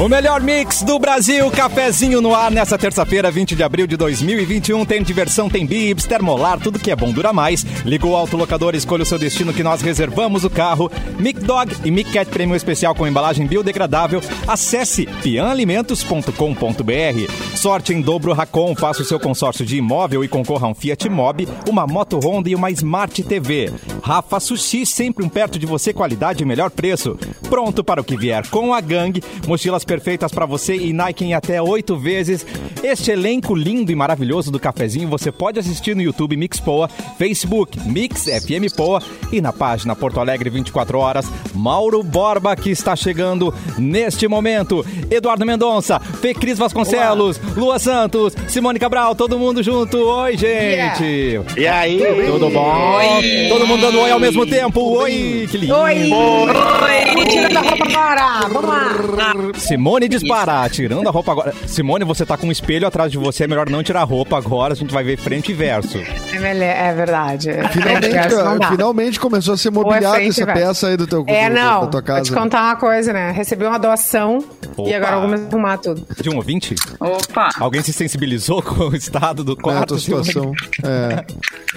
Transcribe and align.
O 0.00 0.08
melhor 0.08 0.40
mix 0.40 0.82
do 0.82 0.98
Brasil, 0.98 1.50
cafezinho 1.50 2.22
no 2.22 2.34
ar 2.34 2.50
nessa 2.50 2.78
terça-feira, 2.78 3.30
20 3.30 3.54
de 3.54 3.62
abril 3.62 3.86
de 3.86 3.98
2021. 3.98 4.86
Tem 4.86 5.02
diversão, 5.02 5.50
tem 5.50 5.66
bibs, 5.66 6.06
termolar, 6.06 6.58
tudo 6.58 6.78
que 6.78 6.90
é 6.90 6.96
bom 6.96 7.12
dura 7.12 7.34
mais. 7.34 7.66
Liga 7.84 8.06
o 8.06 8.16
autolocador, 8.16 8.74
escolha 8.74 9.02
o 9.02 9.06
seu 9.06 9.18
destino 9.18 9.52
que 9.52 9.62
nós 9.62 9.82
reservamos 9.82 10.42
o 10.42 10.48
carro. 10.48 10.90
Mic 11.18 11.40
Dog 11.40 11.76
e 11.84 11.90
Mic 11.90 12.12
Cat 12.12 12.30
Prêmio 12.30 12.56
Especial 12.56 12.94
com 12.94 13.06
embalagem 13.06 13.46
biodegradável. 13.46 14.22
Acesse 14.48 15.04
pianalimentos.com.br. 15.22 17.54
Sorte 17.54 17.92
em 17.92 18.00
dobro 18.00 18.32
Racon, 18.32 18.74
faça 18.74 19.02
o 19.02 19.04
seu 19.04 19.20
consórcio 19.20 19.66
de 19.66 19.76
imóvel 19.76 20.24
e 20.24 20.28
concorra 20.28 20.66
a 20.66 20.70
um 20.70 20.74
Fiat 20.74 21.10
Mobi, 21.10 21.46
uma 21.68 21.86
moto 21.86 22.18
Honda 22.24 22.48
e 22.48 22.54
uma 22.54 22.70
Smart 22.70 23.22
TV. 23.22 23.70
Rafa 24.02 24.40
Sushi, 24.40 24.86
sempre 24.86 25.22
um 25.22 25.28
perto 25.28 25.58
de 25.58 25.66
você, 25.66 25.92
qualidade 25.92 26.42
e 26.42 26.46
melhor 26.46 26.70
preço. 26.70 27.18
Pronto 27.50 27.84
para 27.84 28.00
o 28.00 28.04
que 28.04 28.16
vier 28.16 28.48
com 28.48 28.72
a 28.72 28.80
gangue. 28.80 29.22
Mochilas 29.46 29.84
perfeitas 29.90 30.30
para 30.30 30.46
você 30.46 30.76
e 30.76 30.92
Nike 30.92 31.24
em 31.24 31.34
até 31.34 31.60
oito 31.60 31.96
vezes. 31.96 32.46
Este 32.80 33.10
elenco 33.10 33.56
lindo 33.56 33.90
e 33.90 33.96
maravilhoso 33.96 34.48
do 34.48 34.60
cafezinho 34.60 35.08
você 35.08 35.32
pode 35.32 35.58
assistir 35.58 35.96
no 35.96 36.00
YouTube 36.00 36.36
Mix 36.36 36.60
Poa, 36.60 36.88
Facebook 37.18 37.76
Mix 37.80 38.26
FM 38.26 38.72
Poa 38.76 39.02
e 39.32 39.40
na 39.40 39.52
página 39.52 39.96
Porto 39.96 40.20
Alegre 40.20 40.48
24 40.48 40.96
horas. 40.96 41.28
Mauro 41.52 42.04
Borba 42.04 42.54
que 42.54 42.70
está 42.70 42.94
chegando 42.94 43.52
neste 43.76 44.28
momento. 44.28 44.86
Eduardo 45.10 45.44
Mendonça, 45.44 45.98
Fê 45.98 46.34
Cris 46.34 46.56
Vasconcelos, 46.56 47.40
Lua 47.56 47.80
Santos, 47.80 48.36
Simone 48.46 48.78
Cabral, 48.78 49.16
todo 49.16 49.40
mundo 49.40 49.60
junto. 49.60 49.98
Oi, 49.98 50.36
gente. 50.36 51.40
E 51.56 51.66
aí? 51.66 52.00
Tudo 52.30 52.48
bom? 52.48 53.00
Todo 53.48 53.66
mundo 53.66 53.80
dando 53.80 53.98
oi 53.98 54.10
ao 54.12 54.20
mesmo 54.20 54.46
tempo. 54.46 54.80
Oi, 54.98 55.48
que 55.50 55.58
lindo. 55.58 55.74
Oi! 55.74 56.12
Oi! 56.12 57.24
Tirando 57.28 57.56
a 57.56 57.60
roupa 57.60 57.84
agora! 57.84 58.48
Vamos 58.48 58.70
lá! 58.70 59.34
Simone 59.54 59.79
dispara, 60.08 60.68
tirando 60.68 61.08
a 61.08 61.10
roupa 61.10 61.32
agora. 61.32 61.54
Simone, 61.66 62.04
você 62.04 62.24
tá 62.26 62.36
com 62.36 62.46
um 62.46 62.52
espelho 62.52 62.86
atrás 62.86 63.10
de 63.10 63.18
você, 63.18 63.44
é 63.44 63.46
melhor 63.46 63.68
não 63.68 63.82
tirar 63.82 64.00
a 64.02 64.04
roupa 64.04 64.36
agora, 64.36 64.72
a 64.74 64.76
gente 64.76 64.92
vai 64.92 65.02
ver 65.04 65.16
frente 65.16 65.50
e 65.52 65.54
verso. 65.54 65.98
É, 65.98 66.88
é 66.88 66.92
verdade. 66.94 67.48
Finalmente, 67.72 68.16
É, 68.16 68.68
finalmente 68.70 69.20
começou 69.20 69.54
a 69.54 69.56
ser 69.56 69.68
é 69.68 69.70
mobiliada 69.70 70.22
essa 70.22 70.46
peça 70.46 70.88
aí 70.88 70.96
do 70.96 71.06
teu 71.06 71.24
É, 71.26 71.48
do- 71.48 71.54
não. 71.54 71.80
da 71.82 71.86
tua 71.86 71.90
Vou 71.90 72.02
te 72.02 72.04
casa. 72.06 72.34
contar 72.34 72.62
uma 72.64 72.76
coisa, 72.76 73.12
né? 73.12 73.30
Recebi 73.30 73.64
uma 73.64 73.78
doação 73.78 74.38
Opa. 74.76 74.88
e 74.88 74.94
agora 74.94 75.20
vamos 75.20 75.40
arrumar 75.42 75.76
tudo. 75.78 76.04
De 76.20 76.28
um 76.30 76.36
ouvinte? 76.36 76.74
Opa! 76.98 77.48
Alguém 77.58 77.82
se 77.82 77.92
sensibilizou 77.92 78.60
com 78.62 78.84
o 78.88 78.96
estado 78.96 79.44
do 79.44 79.52
É, 79.52 79.54
a 79.54 79.62
quarto? 79.62 79.88
tua 79.88 79.98
situação. 79.98 80.52
É. 80.84 81.24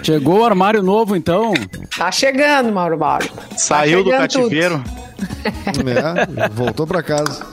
Chegou 0.02 0.40
o 0.42 0.46
armário 0.46 0.82
novo, 0.82 1.16
então. 1.16 1.54
Tá 1.98 2.12
chegando, 2.12 2.72
Mauro 2.72 2.98
Mauro. 2.98 3.30
Saiu 3.58 4.04
do 4.04 4.10
chegando 4.12 4.28
tudo. 4.30 4.42
cativeiro. 4.44 4.84
É, 6.36 6.50
voltou 6.50 6.86
pra 6.86 7.02
casa. 7.02 7.46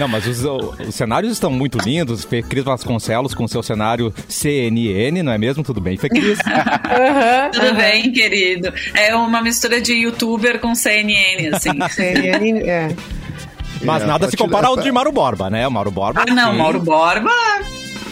Não, 0.00 0.08
mas 0.08 0.26
os, 0.26 0.42
os 0.88 0.94
cenários 0.94 1.30
estão 1.30 1.50
muito 1.50 1.76
lindos. 1.76 2.24
Fê 2.24 2.40
Cris 2.40 2.64
Vasconcelos 2.64 3.34
com 3.34 3.46
seu 3.46 3.62
cenário 3.62 4.14
CNN, 4.26 5.22
não 5.22 5.30
é 5.30 5.36
mesmo? 5.36 5.62
Tudo 5.62 5.78
bem, 5.78 5.98
Fê 5.98 6.08
Cris? 6.08 6.38
Tudo 7.52 7.74
bem, 7.76 8.10
querido? 8.10 8.72
É 8.94 9.14
uma 9.14 9.42
mistura 9.42 9.78
de 9.78 9.92
youtuber 9.92 10.58
com 10.58 10.74
CNN, 10.74 11.54
assim. 11.54 11.68
CNN, 11.92 12.60
é. 12.60 12.96
Mas 13.82 14.02
É, 14.02 14.06
nada 14.06 14.30
se 14.30 14.38
compara 14.38 14.68
ao 14.68 14.76
de 14.78 14.90
Mauro 14.90 15.12
Borba, 15.12 15.50
né? 15.50 15.68
O 15.68 15.70
Mauro 15.70 15.90
Borba. 15.90 16.24
Ah, 16.26 16.32
não, 16.32 16.52
sim, 16.52 16.56
Mauro 16.58 16.80
Borba. 16.80 17.30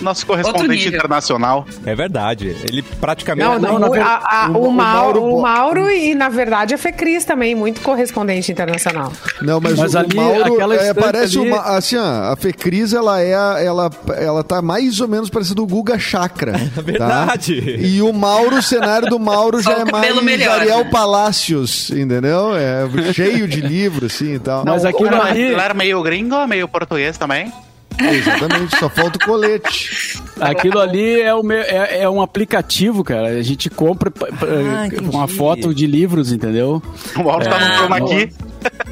Nosso 0.00 0.26
correspondente 0.26 0.88
internacional. 0.88 1.66
É 1.84 1.94
verdade. 1.94 2.56
Ele 2.68 2.82
praticamente. 2.82 3.46
Não, 3.48 3.58
não, 3.58 3.78
na 3.78 3.88
o, 3.88 3.94
a- 3.94 4.22
a- 4.24 4.50
o- 4.50 4.56
o, 4.58 4.68
o 4.68 4.72
Mauro, 4.72 5.20
Mauro- 5.20 5.34
o 5.36 5.42
Mauro 5.42 5.90
e, 5.90 6.14
na 6.14 6.28
verdade, 6.28 6.74
a 6.74 6.78
Fecris 6.78 7.24
também, 7.24 7.54
muito 7.54 7.80
correspondente 7.80 8.50
internacional. 8.52 9.12
Não, 9.42 9.60
mas, 9.60 9.78
Mas 9.78 9.94
o, 9.94 9.98
ali, 9.98 10.16
o 10.18 10.20
Mauro 10.22 10.72
é, 10.72 10.94
parece 10.94 11.38
ali- 11.38 11.50
uma. 11.50 11.60
Assim, 11.62 11.96
ó, 11.96 12.32
a 12.32 12.36
Fecris, 12.36 12.92
ela 12.92 13.20
é. 13.20 13.34
a- 13.34 13.56
Ela, 13.58 13.90
ela 14.16 14.44
tá 14.44 14.62
mais 14.62 15.00
ou 15.00 15.08
menos 15.08 15.28
parecida 15.30 15.60
o 15.62 15.66
Guga 15.66 15.98
Chakra. 15.98 16.52
tá? 16.74 16.80
Verdade. 16.82 17.54
E 17.80 18.00
o 18.02 18.12
Mauro, 18.12 18.56
o 18.58 18.62
cenário 18.62 19.08
do 19.08 19.18
Mauro 19.18 19.60
já 19.62 19.78
o 19.78 19.88
é 19.88 19.92
mais 19.92 20.22
melhor, 20.22 20.60
Ariel 20.60 20.84
né? 20.84 20.90
Palácios, 20.90 21.90
entendeu? 21.90 22.54
É 22.56 23.12
cheio 23.12 23.46
de 23.48 23.60
livro, 23.60 24.06
assim 24.06 24.34
e 24.34 24.38
tal. 24.38 24.64
Mas 24.64 24.84
aquilo 24.84 25.10
Mas 25.10 25.30
ali, 25.30 25.40
ele 25.42 25.60
era 25.60 25.74
meio 25.74 26.02
gringo, 26.02 26.46
meio 26.46 26.68
português 26.68 27.16
também. 27.18 27.52
Exatamente, 28.00 28.76
só 28.78 28.88
falta 28.88 29.18
o 29.22 29.26
colete. 29.26 30.20
aquilo 30.40 30.78
ali 30.78 31.20
é, 31.20 31.34
o 31.34 31.42
meu- 31.42 31.60
é, 31.62 32.02
é 32.02 32.08
um 32.08 32.20
aplicativo, 32.22 33.02
cara. 33.02 33.28
A 33.28 33.42
gente 33.42 33.68
compra 33.68 34.12
Ah, 34.42 34.88
uma 35.12 35.26
foto 35.28 35.74
de 35.74 35.86
livros, 35.86 36.30
entendeu? 36.32 36.82
O 37.16 37.22
Mauro 37.24 37.44
tá 37.44 37.56
Ah, 37.56 37.68
no 37.68 37.74
chroma 37.76 38.00
key. 38.08 38.32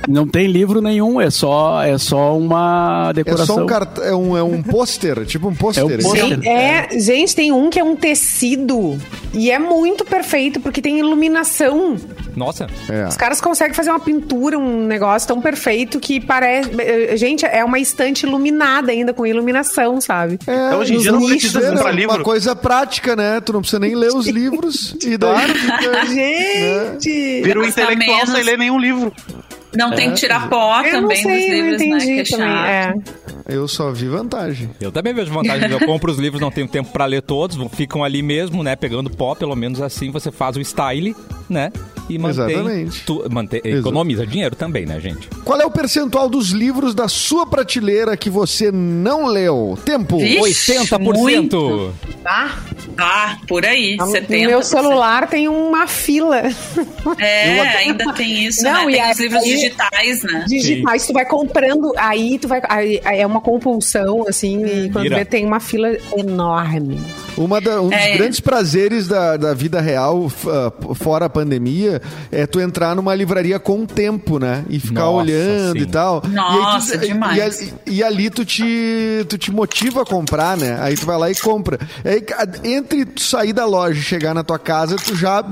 Não 0.08 0.26
tem 0.26 0.46
livro 0.46 0.80
nenhum, 0.80 1.20
é 1.20 1.30
só, 1.30 1.82
é 1.82 1.98
só 1.98 2.38
uma 2.38 3.08
É 3.10 3.12
decoração. 3.14 3.56
só 3.56 3.62
um, 3.64 3.66
cart... 3.66 3.98
é 3.98 4.14
um, 4.14 4.36
é 4.36 4.42
um 4.42 4.62
pôster, 4.62 5.26
tipo 5.26 5.48
um 5.48 5.54
pôster. 5.54 5.82
É 5.82 5.86
um 5.86 5.98
pôster. 5.98 6.38
Tem- 6.40 6.52
é, 6.52 6.88
gente, 6.98 7.34
tem 7.34 7.50
um 7.50 7.68
que 7.68 7.80
é 7.80 7.82
um 7.84 7.96
tecido 7.96 8.96
e 9.34 9.50
é 9.50 9.58
muito 9.58 10.04
perfeito 10.04 10.60
porque 10.60 10.80
tem 10.80 10.98
iluminação. 11.00 11.96
Nossa. 12.36 12.68
É. 12.88 13.08
Os 13.08 13.16
caras 13.16 13.40
conseguem 13.40 13.74
fazer 13.74 13.90
uma 13.90 13.98
pintura, 13.98 14.56
um 14.58 14.86
negócio 14.86 15.26
tão 15.26 15.40
perfeito 15.40 15.98
que 15.98 16.20
parece. 16.20 16.70
eh, 16.78 17.16
Gente, 17.16 17.44
é 17.44 17.64
uma 17.64 17.78
estante 17.80 18.26
iluminada 18.26 18.92
ainda, 18.92 19.12
com 19.12 19.26
iluminação, 19.26 20.00
sabe? 20.00 20.38
É, 20.46 20.52
Então, 20.68 20.78
hoje 20.80 20.94
em 20.94 20.98
dia 20.98 21.10
não 21.12 21.26
precisa 21.26 21.60
comprar 21.70 21.92
né? 21.92 22.00
livro. 22.00 22.14
Uma 22.16 22.22
coisa 22.22 22.54
prática, 22.54 23.16
né? 23.16 23.40
Tu 23.40 23.52
não 23.52 23.60
precisa 23.60 23.80
nem 23.80 23.94
ler 23.96 24.12
os 24.14 24.28
livros. 24.28 24.94
e 25.02 25.16
daí 25.16 25.48
fica... 25.48 26.06
Gente! 26.06 27.42
Vira 27.42 27.58
um 27.60 27.64
intelectual 27.64 28.16
menos. 28.18 28.30
sem 28.30 28.44
ler 28.44 28.58
nenhum 28.58 28.78
livro. 28.78 29.12
Não 29.76 29.90
tem 29.92 30.10
que 30.10 30.16
tirar 30.16 30.48
pó 30.48 30.80
Eu 30.82 30.92
não 30.94 31.00
também 31.02 31.22
sei, 31.22 31.32
dos 31.32 31.42
eu 31.42 31.48
não 31.48 31.70
livros, 31.70 31.80
né? 31.80 31.86
entendi 31.86 32.14
Que 32.14 32.34
é 32.34 32.38
também. 32.38 32.54
É. 32.54 32.94
Eu 33.48 33.68
só 33.68 33.92
vi 33.92 34.08
vantagem. 34.08 34.70
Eu 34.80 34.90
também 34.90 35.14
vejo 35.14 35.32
vantagem. 35.32 35.70
Eu 35.70 35.80
compro 35.86 36.10
os 36.10 36.18
livros, 36.18 36.40
não 36.40 36.50
tenho 36.50 36.66
tempo 36.66 36.90
pra 36.90 37.04
ler 37.04 37.22
todos, 37.22 37.56
ficam 37.72 38.02
ali 38.02 38.22
mesmo, 38.22 38.62
né? 38.62 38.74
Pegando 38.74 39.08
pó, 39.08 39.34
pelo 39.34 39.54
menos 39.54 39.80
assim 39.80 40.10
você 40.10 40.32
faz 40.32 40.56
o 40.56 40.60
style, 40.60 41.14
né? 41.48 41.70
E 42.08 42.18
mantém. 42.18 42.44
Exatamente. 42.44 43.04
Tu, 43.04 43.24
mantém 43.30 43.60
economiza 43.64 44.26
dinheiro 44.26 44.54
também, 44.54 44.86
né, 44.86 45.00
gente? 45.00 45.28
Qual 45.44 45.60
é 45.60 45.66
o 45.66 45.70
percentual 45.70 46.28
dos 46.28 46.50
livros 46.50 46.94
da 46.94 47.08
sua 47.08 47.46
prateleira 47.46 48.16
que 48.16 48.30
você 48.30 48.70
não 48.72 49.26
leu? 49.26 49.78
Tempo. 49.84 50.18
Vixe, 50.18 50.72
80%! 50.72 50.98
muito. 51.00 51.94
Tá? 52.22 52.56
Ah, 52.98 53.36
por 53.46 53.64
aí, 53.64 53.96
No 53.96 54.06
70%. 54.06 54.46
meu 54.46 54.62
celular 54.62 55.28
tem 55.28 55.48
uma 55.48 55.86
fila. 55.86 56.42
É, 57.18 57.60
ainda 57.78 58.12
tem 58.14 58.46
isso, 58.46 58.62
Não, 58.62 58.86
né? 58.86 58.90
e 58.90 58.92
Tem 58.94 59.00
aí- 59.02 59.12
os 59.12 59.20
livros 59.20 59.44
digitais, 59.44 60.22
né? 60.22 60.44
Digitais, 60.48 61.06
tu 61.06 61.12
vai 61.12 61.24
comprando, 61.24 61.92
aí 61.96 62.38
tu 62.38 62.48
vai. 62.48 62.60
aí- 62.68 63.00
aí 63.04 63.20
é 63.20 63.26
uma 63.26 63.40
compulsão, 63.40 64.24
assim, 64.28 64.64
e 64.64 64.90
quando 64.90 65.08
vê, 65.10 65.24
tem 65.24 65.44
uma 65.44 65.60
fila 65.60 65.88
enorme. 66.16 67.00
Uma 67.36 67.60
da- 67.60 67.82
um 67.82 67.88
dos 67.90 67.98
É. 67.98 68.16
grandes 68.16 68.40
prazeres 68.40 69.06
da, 69.06 69.36
da 69.36 69.52
vida 69.52 69.78
real, 69.80 70.30
ah, 70.48 70.72
fora 70.94 71.26
a 71.26 71.28
pandemia, 71.28 72.00
é 72.32 72.46
tu 72.46 72.58
entrar 72.60 72.94
numa 72.96 73.14
livraria 73.14 73.58
com 73.58 73.84
tempo, 73.84 74.38
né? 74.38 74.64
E 74.70 74.80
ficar 74.80 75.02
Nossa, 75.02 75.16
olhando 75.18 75.78
sim. 75.78 75.84
e 75.84 75.86
tal. 75.86 76.22
Nossa, 76.32 76.94
e 76.94 76.98
aí 76.98 77.00
tu, 77.00 77.06
demais. 77.12 77.36
E, 77.36 77.42
ali- 77.42 77.74
e 77.86 78.02
ali 78.02 78.30
tu 78.30 78.44
te, 78.44 79.26
tu 79.28 79.36
te 79.36 79.52
motiva 79.52 80.02
a 80.02 80.04
comprar, 80.06 80.56
né? 80.56 80.78
Aí 80.80 80.96
tu 80.96 81.04
vai 81.04 81.18
lá 81.18 81.30
e 81.30 81.34
compra. 81.34 81.78
Aí, 82.04 82.22
ca- 82.22 82.46
entre 82.86 83.04
tu 83.04 83.20
sair 83.20 83.52
da 83.52 83.66
loja 83.66 83.98
e 83.98 84.02
chegar 84.02 84.32
na 84.34 84.44
tua 84.44 84.58
casa, 84.58 84.96
tu 84.96 85.14
já 85.16 85.44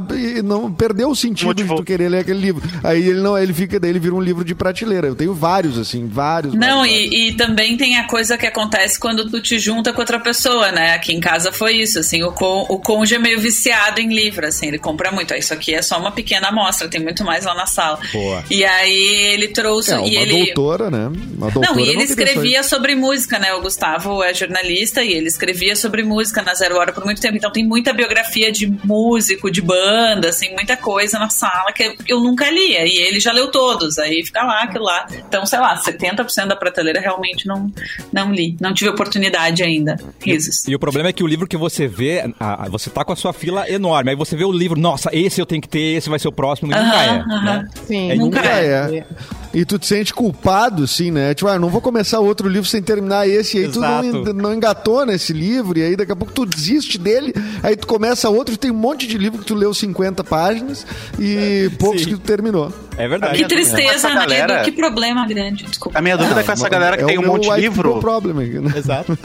não 0.44 0.72
perdeu 0.72 1.10
o 1.10 1.16
sentido 1.16 1.48
Motivou. 1.48 1.76
de 1.76 1.82
tu 1.82 1.86
querer 1.86 2.08
ler 2.08 2.18
aquele 2.18 2.40
livro. 2.40 2.62
Aí 2.82 3.08
ele 3.08 3.20
não, 3.20 3.36
ele 3.36 3.52
fica, 3.52 3.78
daí 3.80 3.90
ele 3.90 3.98
vira 3.98 4.14
um 4.14 4.20
livro 4.20 4.44
de 4.44 4.54
prateleira. 4.54 5.06
Eu 5.06 5.14
tenho 5.14 5.34
vários, 5.34 5.78
assim, 5.78 6.06
vários. 6.06 6.54
Não, 6.54 6.78
vários, 6.78 7.12
e, 7.12 7.28
e 7.28 7.34
também 7.34 7.76
tem 7.76 7.96
a 7.98 8.06
coisa 8.06 8.38
que 8.38 8.46
acontece 8.46 8.98
quando 8.98 9.28
tu 9.30 9.40
te 9.40 9.58
junta 9.58 9.92
com 9.92 10.00
outra 10.00 10.20
pessoa, 10.20 10.70
né? 10.70 10.94
Aqui 10.94 11.12
em 11.12 11.20
casa 11.20 11.50
foi 11.52 11.76
isso, 11.76 11.98
assim, 11.98 12.22
o, 12.22 12.32
con, 12.32 12.66
o 12.68 12.78
cônjuge 12.78 13.16
é 13.16 13.18
meio 13.18 13.40
viciado 13.40 14.00
em 14.00 14.08
livro, 14.08 14.46
assim, 14.46 14.68
ele 14.68 14.78
compra 14.78 15.10
muito. 15.10 15.34
Ah, 15.34 15.38
Isso 15.38 15.52
aqui 15.52 15.74
é 15.74 15.82
só 15.82 15.98
uma 15.98 16.12
pequena 16.12 16.48
amostra, 16.48 16.88
tem 16.88 17.00
muito 17.02 17.24
mais 17.24 17.44
lá 17.44 17.54
na 17.54 17.66
sala. 17.66 17.98
Boa. 18.12 18.44
E 18.50 18.64
aí 18.64 19.32
ele 19.32 19.48
trouxe. 19.48 19.92
É, 19.92 19.98
uma 19.98 20.06
e 20.06 20.16
ele, 20.16 20.46
doutora, 20.46 20.90
né? 20.90 21.06
Uma 21.36 21.50
doutora 21.50 21.72
Não, 21.74 21.80
e 21.80 21.88
ele 21.88 21.98
questões. 21.98 22.10
escrevia 22.10 22.62
sobre 22.62 22.94
música, 22.94 23.38
né? 23.38 23.52
O 23.54 23.62
Gustavo 23.62 24.22
é 24.22 24.32
jornalista 24.34 25.02
e 25.02 25.12
ele 25.12 25.28
escrevia 25.28 25.74
sobre 25.76 26.02
música 26.02 26.42
na 26.42 26.54
Zero 26.54 26.76
Hora 26.76 26.92
por 26.92 27.04
muito 27.04 27.20
tempo. 27.28 27.36
Então 27.36 27.50
tem 27.50 27.66
muita 27.66 27.92
biografia 27.92 28.50
de 28.52 28.66
músico, 28.84 29.50
de 29.50 29.60
banda, 29.60 30.28
assim, 30.28 30.52
muita 30.54 30.76
coisa 30.76 31.18
na 31.18 31.28
sala 31.28 31.72
que 31.72 31.96
eu 32.06 32.20
nunca 32.20 32.50
lia. 32.50 32.86
E 32.86 32.96
ele 32.98 33.18
já 33.20 33.32
leu 33.32 33.50
todos. 33.50 33.98
Aí 33.98 34.24
fica 34.24 34.42
lá, 34.44 34.62
aquilo 34.62 34.84
lá. 34.84 35.06
Então, 35.28 35.44
sei 35.46 35.58
lá, 35.58 35.76
70% 35.76 36.46
da 36.46 36.56
prateleira 36.56 37.00
realmente 37.00 37.46
não, 37.46 37.70
não 38.12 38.32
li. 38.32 38.56
Não 38.60 38.72
tive 38.74 38.90
oportunidade 38.90 39.62
ainda. 39.62 39.96
Risos. 40.20 40.66
E 40.68 40.74
o 40.74 40.78
problema 40.78 41.08
é 41.08 41.12
que 41.12 41.22
o 41.24 41.26
livro 41.26 41.46
que 41.46 41.56
você 41.56 41.86
vê, 41.86 42.30
a- 42.38 42.64
a- 42.64 42.68
você 42.68 42.90
tá 42.90 43.04
com 43.04 43.12
a 43.12 43.16
sua 43.16 43.32
fila 43.32 43.68
enorme. 43.70 44.10
Aí 44.10 44.16
você 44.16 44.36
vê 44.36 44.44
o 44.44 44.52
livro, 44.52 44.78
nossa, 44.78 45.10
esse 45.12 45.40
eu 45.40 45.46
tenho 45.46 45.60
que 45.62 45.68
ter, 45.68 45.96
esse 45.96 46.08
vai 46.08 46.18
ser 46.18 46.28
o 46.28 46.32
próximo. 46.32 46.70
E 46.72 46.74
nunca 46.74 46.86
Aham, 46.88 47.02
é. 47.04 47.08
aham. 47.34 47.44
Né? 47.62 47.68
Sim. 47.86 48.10
É, 48.10 48.14
Nunca 48.16 48.38
Nunca 48.38 48.48
é. 48.50 48.66
é. 48.98 49.06
E 49.52 49.64
tu 49.64 49.78
te 49.78 49.86
sente 49.86 50.12
culpado, 50.12 50.82
assim, 50.82 51.10
né? 51.12 51.32
Tipo, 51.34 51.48
ah, 51.48 51.58
não 51.58 51.68
vou 51.68 51.80
começar 51.80 52.18
outro 52.18 52.48
livro 52.48 52.68
sem 52.68 52.82
terminar 52.82 53.28
esse. 53.28 53.56
E 53.58 53.64
aí 53.64 53.70
tu 53.70 53.78
não, 53.80 54.02
Exato. 54.04 54.34
não 54.34 54.52
engatou 54.52 55.06
nesse 55.06 55.32
livro. 55.32 55.78
E 55.78 55.82
aí 55.82 55.94
daqui 55.96 56.10
a 56.10 56.16
pouco 56.16 56.32
tu 56.32 56.44
desiste 56.44 56.98
dele. 56.98 57.13
Aí 57.62 57.76
tu 57.76 57.86
começa 57.86 58.28
outro. 58.28 58.56
Tem 58.56 58.70
um 58.70 58.74
monte 58.74 59.06
de 59.06 59.18
livro 59.18 59.38
que 59.38 59.44
tu 59.44 59.54
leu 59.54 59.72
50 59.72 60.22
páginas 60.24 60.86
e 61.18 61.70
poucos 61.78 62.02
Sim. 62.02 62.10
que 62.10 62.14
tu 62.14 62.20
terminou. 62.20 62.72
É 62.96 63.08
verdade. 63.08 63.36
Que 63.38 63.48
tristeza, 63.48 64.08
né, 64.08 64.14
galera-? 64.14 64.62
Que 64.62 64.72
problema 64.72 65.26
grande. 65.26 65.64
Desculpa. 65.64 65.98
A 65.98 66.02
minha 66.02 66.16
dúvida 66.16 66.44
com 66.44 66.52
essa 66.52 66.68
galera 66.68 66.96
que 66.96 67.02
É 67.02 67.06
tem 67.06 67.18
um 67.18 67.22
meu 67.22 67.32
monte 67.32 67.48
de 67.48 67.60
livro 67.60 67.94
people 67.94 68.00
problem 68.00 68.46
aqui, 68.46 68.58
né? 68.60 68.72
Exato. 68.76 69.18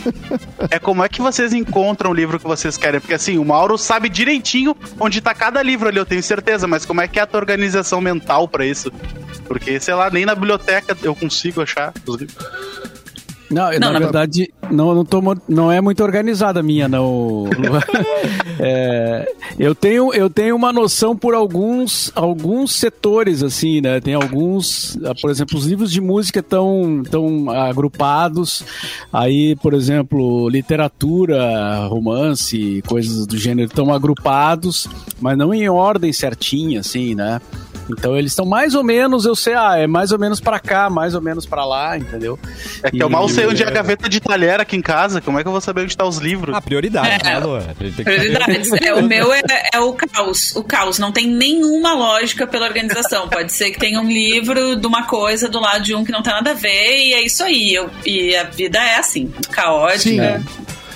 é 0.72 0.80
como 0.80 1.04
é 1.04 1.10
que 1.10 1.22
vocês 1.22 1.54
encontram 1.54 2.12
o 2.12 2.14
livro 2.14 2.40
que 2.40 2.48
vocês 2.48 2.78
querem. 2.78 3.00
Porque 3.00 3.14
assim, 3.14 3.38
o 3.38 3.46
Mauro 3.46 3.78
sabe 3.78 4.10
direitinho 4.10 4.76
onde 5.00 5.22
tá 5.22 5.34
cada 5.34 5.62
livro 5.62 5.88
ali, 5.88 5.98
eu 5.98 6.06
tenho 6.06 6.24
certeza. 6.24 6.68
Mas 6.68 6.86
como 6.86 7.02
é 7.02 7.08
que 7.08 7.20
é 7.20 7.22
a 7.22 7.28
tua 7.28 7.40
organização 7.40 8.02
mental 8.02 8.48
pra 8.48 8.66
isso? 8.66 8.92
Porque, 9.46 9.80
sei 9.80 9.94
lá, 9.94 10.10
nem 10.10 10.26
na 10.26 10.36
biblioteca 10.36 10.98
eu 11.04 11.16
consigo 11.16 11.62
achar 11.62 11.94
os 12.06 12.16
livros. 12.16 12.38
Não, 13.50 13.72
Não, 13.80 13.92
na 13.92 14.00
verdade, 14.00 14.51
não, 14.69 14.94
não, 14.94 15.04
tô, 15.04 15.22
não 15.48 15.72
é 15.72 15.81
muito 15.81 16.04
organizada 16.04 16.60
a 16.60 16.63
minha, 16.63 16.88
não. 16.88 17.46
É, 18.62 19.31
eu, 19.57 19.74
tenho, 19.74 20.13
eu 20.13 20.30
tenho 20.30 20.54
uma 20.54 20.74
noção 20.74 21.16
por 21.16 21.34
alguns, 21.34 22.12
alguns 22.13 22.75
setores, 22.75 23.42
assim, 23.42 23.80
né? 23.80 24.01
Tem 24.01 24.16
alguns, 24.16 24.98
ah, 25.06 25.16
por 25.16 25.31
exemplo, 25.31 25.57
os 25.57 25.66
livros 25.66 25.90
de 25.90 26.01
música 26.01 26.42
estão 26.42 27.01
tão 27.10 27.50
agrupados. 27.50 28.66
Aí, 29.13 29.56
por 29.56 29.74
exemplo, 29.74 30.50
literatura, 30.50 31.88
romance, 31.88 32.84
coisas 32.86 33.25
do 33.25 33.38
gênero 33.38 33.69
estão 33.69 33.94
agrupados, 33.94 34.90
mas 35.22 35.38
não 35.38 35.54
em 35.54 35.69
ordem 35.69 36.12
certinha, 36.12 36.81
assim, 36.81 37.16
né? 37.16 37.40
Então 37.90 38.16
eles 38.18 38.32
estão 38.32 38.46
mais 38.46 38.76
ou 38.76 38.84
menos, 38.84 39.26
eu 39.26 39.36
sei, 39.36 39.54
ah, 39.56 39.78
é 39.78 39.88
mais 39.88 40.12
ou 40.12 40.20
menos 40.20 40.40
pra 40.40 40.60
cá, 40.60 40.90
mais 40.90 41.16
ou 41.16 41.22
menos 41.22 41.46
pra 41.46 41.66
lá, 41.66 41.98
entendeu? 41.98 42.38
É 42.84 42.92
que 42.92 43.02
eu 43.02 43.10
mal 43.10 43.28
sei 43.28 43.48
onde 43.48 43.64
é 43.64 43.68
a 43.68 43.72
gaveta 43.72 44.08
de 44.08 44.20
talher 44.20 44.60
aqui 44.60 44.76
em 44.76 44.82
casa. 44.82 45.20
Como 45.22 45.40
é 45.40 45.42
que 45.42 45.48
eu 45.48 45.52
vou 45.52 45.62
saber 45.62 45.82
onde 45.82 45.98
tá 45.98 46.06
os 46.06 46.18
livros? 46.18 46.56
Ah, 46.56 46.62
prioridade, 46.62 47.10
É. 47.10 47.24
né, 47.24 47.40
Lu? 47.40 47.56
A 47.56 47.62
gente 47.62 47.76
tem 47.78 47.90
que 47.92 48.04
saber. 48.04 48.20
Prioridades. 48.20 48.72
É, 48.74 48.94
o 48.94 49.04
meu 49.04 49.34
é, 49.34 49.42
é 49.74 49.80
o 49.80 49.94
caos. 49.94 50.56
O 50.56 50.64
caos. 50.64 51.00
Não 51.00 51.12
tem 51.12 51.28
nenhuma 51.28 51.94
lógica 51.94 52.46
pela 52.48 52.66
organização. 52.68 53.28
Pode 53.28 53.52
ser 53.54 53.72
que 53.72 53.80
tenha 53.80 54.00
um 54.00 54.08
livro 54.08 54.76
de 54.76 54.86
uma 54.88 55.04
coisa 55.04 55.48
do 55.50 55.60
lado 55.60 55.84
de 55.84 55.96
um 55.96 56.04
que 56.04 56.12
não 56.12 56.22
tem 56.22 56.34
nada 56.34 56.52
a 56.52 56.54
ver, 56.54 56.98
e 57.08 57.14
é 57.14 57.22
isso 57.26 57.44
aí. 57.44 57.74
Eu- 57.74 57.90
e 58.06 58.36
a 58.36 58.44
vida 58.44 58.78
é 58.80 58.96
assim, 58.98 59.32
caótica. 59.52 60.40
Sim. 60.40 60.46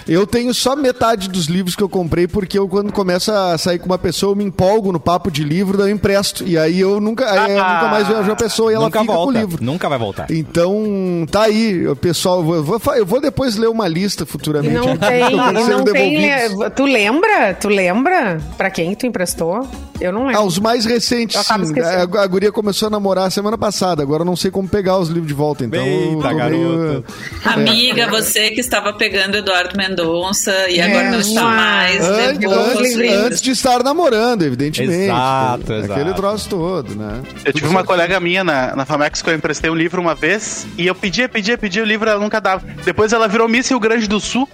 Eu 0.07 0.25
tenho 0.27 0.53
só 0.53 0.75
metade 0.75 1.29
dos 1.29 1.45
livros 1.45 1.75
que 1.75 1.83
eu 1.83 1.89
comprei, 1.89 2.27
porque 2.27 2.57
eu, 2.57 2.67
quando 2.67 2.91
começo 2.91 3.31
a 3.31 3.57
sair 3.57 3.79
com 3.79 3.85
uma 3.85 3.97
pessoa, 3.97 4.31
eu 4.31 4.35
me 4.35 4.43
empolgo 4.43 4.91
no 4.91 4.99
papo 4.99 5.29
de 5.31 5.43
livro, 5.43 5.77
daí 5.77 5.89
eu 5.91 5.95
empresto. 5.95 6.43
E 6.45 6.57
aí 6.57 6.79
eu 6.79 6.99
nunca, 6.99 7.29
aí 7.29 7.51
eu 7.53 7.63
Ah. 7.63 7.73
nunca 7.75 7.87
mais 7.89 8.07
vejo 8.07 8.31
a 8.31 8.35
pessoa 8.35 8.71
e 8.71 8.75
ela 8.75 8.85
Nunca 8.85 8.99
fica 9.01 9.13
volta. 9.13 9.31
com 9.31 9.37
o 9.37 9.41
livro. 9.41 9.63
Nunca 9.63 9.87
vai 9.89 9.97
voltar. 9.97 10.29
Então, 10.31 11.25
tá 11.31 11.43
aí, 11.43 11.83
pessoal. 12.01 12.39
Eu 12.53 12.63
vou, 12.63 12.81
eu 12.95 13.05
vou 13.05 13.21
depois 13.21 13.55
ler 13.57 13.67
uma 13.69 13.87
lista 13.87 14.23
E 14.23 14.25
futuramente. 14.27 14.73
não 14.75 14.93
de 14.93 14.99
tem, 14.99 15.23
e 15.31 15.35
não 15.35 15.83
tem. 15.85 15.93
devolvidos. 16.19 16.73
Tu 16.75 16.83
lembra? 16.85 17.53
Tu 17.53 17.69
lembra? 17.69 18.39
Pra 18.57 18.69
quem 18.69 18.93
tu 18.95 19.05
emprestou? 19.05 19.67
Eu 20.03 20.11
não 20.11 20.25
lembro. 20.27 20.41
Ah, 20.41 20.43
os 20.43 20.59
mais 20.59 20.85
recentes, 20.85 21.39
sim. 21.39 21.79
A, 21.81 22.01
a 22.23 22.27
guria 22.27 22.51
começou 22.51 22.87
a 22.87 22.91
namorar 22.91 23.31
semana 23.31 23.57
passada, 23.57 24.03
agora 24.03 24.21
eu 24.21 24.25
não 24.25 24.35
sei 24.35 24.51
como 24.51 24.67
pegar 24.67 24.97
os 24.99 25.07
livros 25.07 25.27
de 25.27 25.33
volta, 25.33 25.63
então. 25.63 25.79
eu 25.79 25.85
Eita, 26.17 26.29
tô 26.29 26.35
garoto. 26.35 27.05
Amiga, 27.45 28.07
você 28.09 28.49
que 28.51 28.59
estava 28.59 28.93
pegando 28.93 29.37
Eduardo 29.37 29.77
Mendonça 29.77 30.51
e 30.69 30.79
É, 30.79 30.83
agora 30.85 31.11
não 31.11 31.19
está 31.19 31.43
mais. 31.43 32.01
Os 32.03 32.07
antes- 32.09 32.97
antes 33.25 33.41
de 33.41 33.51
estar 33.51 33.83
namorando, 33.83 34.41
evidentemente. 34.43 35.03
Exato, 35.05 35.61
Aquele 35.73 35.83
exato. 36.01 36.13
troço 36.13 36.49
todo, 36.49 36.95
né? 36.95 37.21
Eu 37.45 37.53
tive 37.53 37.61
Tudo 37.61 37.65
uma 37.69 37.79
certo. 37.79 37.87
colega 37.87 38.19
minha 38.19 38.43
na, 38.43 38.75
na 38.75 38.85
Famex 38.85 39.21
que 39.21 39.29
eu 39.29 39.33
emprestei 39.35 39.69
um 39.69 39.75
livro 39.75 40.01
uma 40.01 40.15
vez 40.15 40.67
e 40.77 40.85
eu 40.87 40.93
pedia, 40.95 41.29
pedia, 41.29 41.57
pedia 41.57 41.81
o 41.81 41.85
livro, 41.85 42.09
ela 42.09 42.19
nunca 42.19 42.41
dava. 42.41 42.63
Depois 42.83 43.13
ela 43.13 43.27
virou 43.27 43.47
Miss 43.47 43.69
Rio 43.69 43.79
Grande 43.79 44.07
do 44.07 44.19
Sul. 44.19 44.47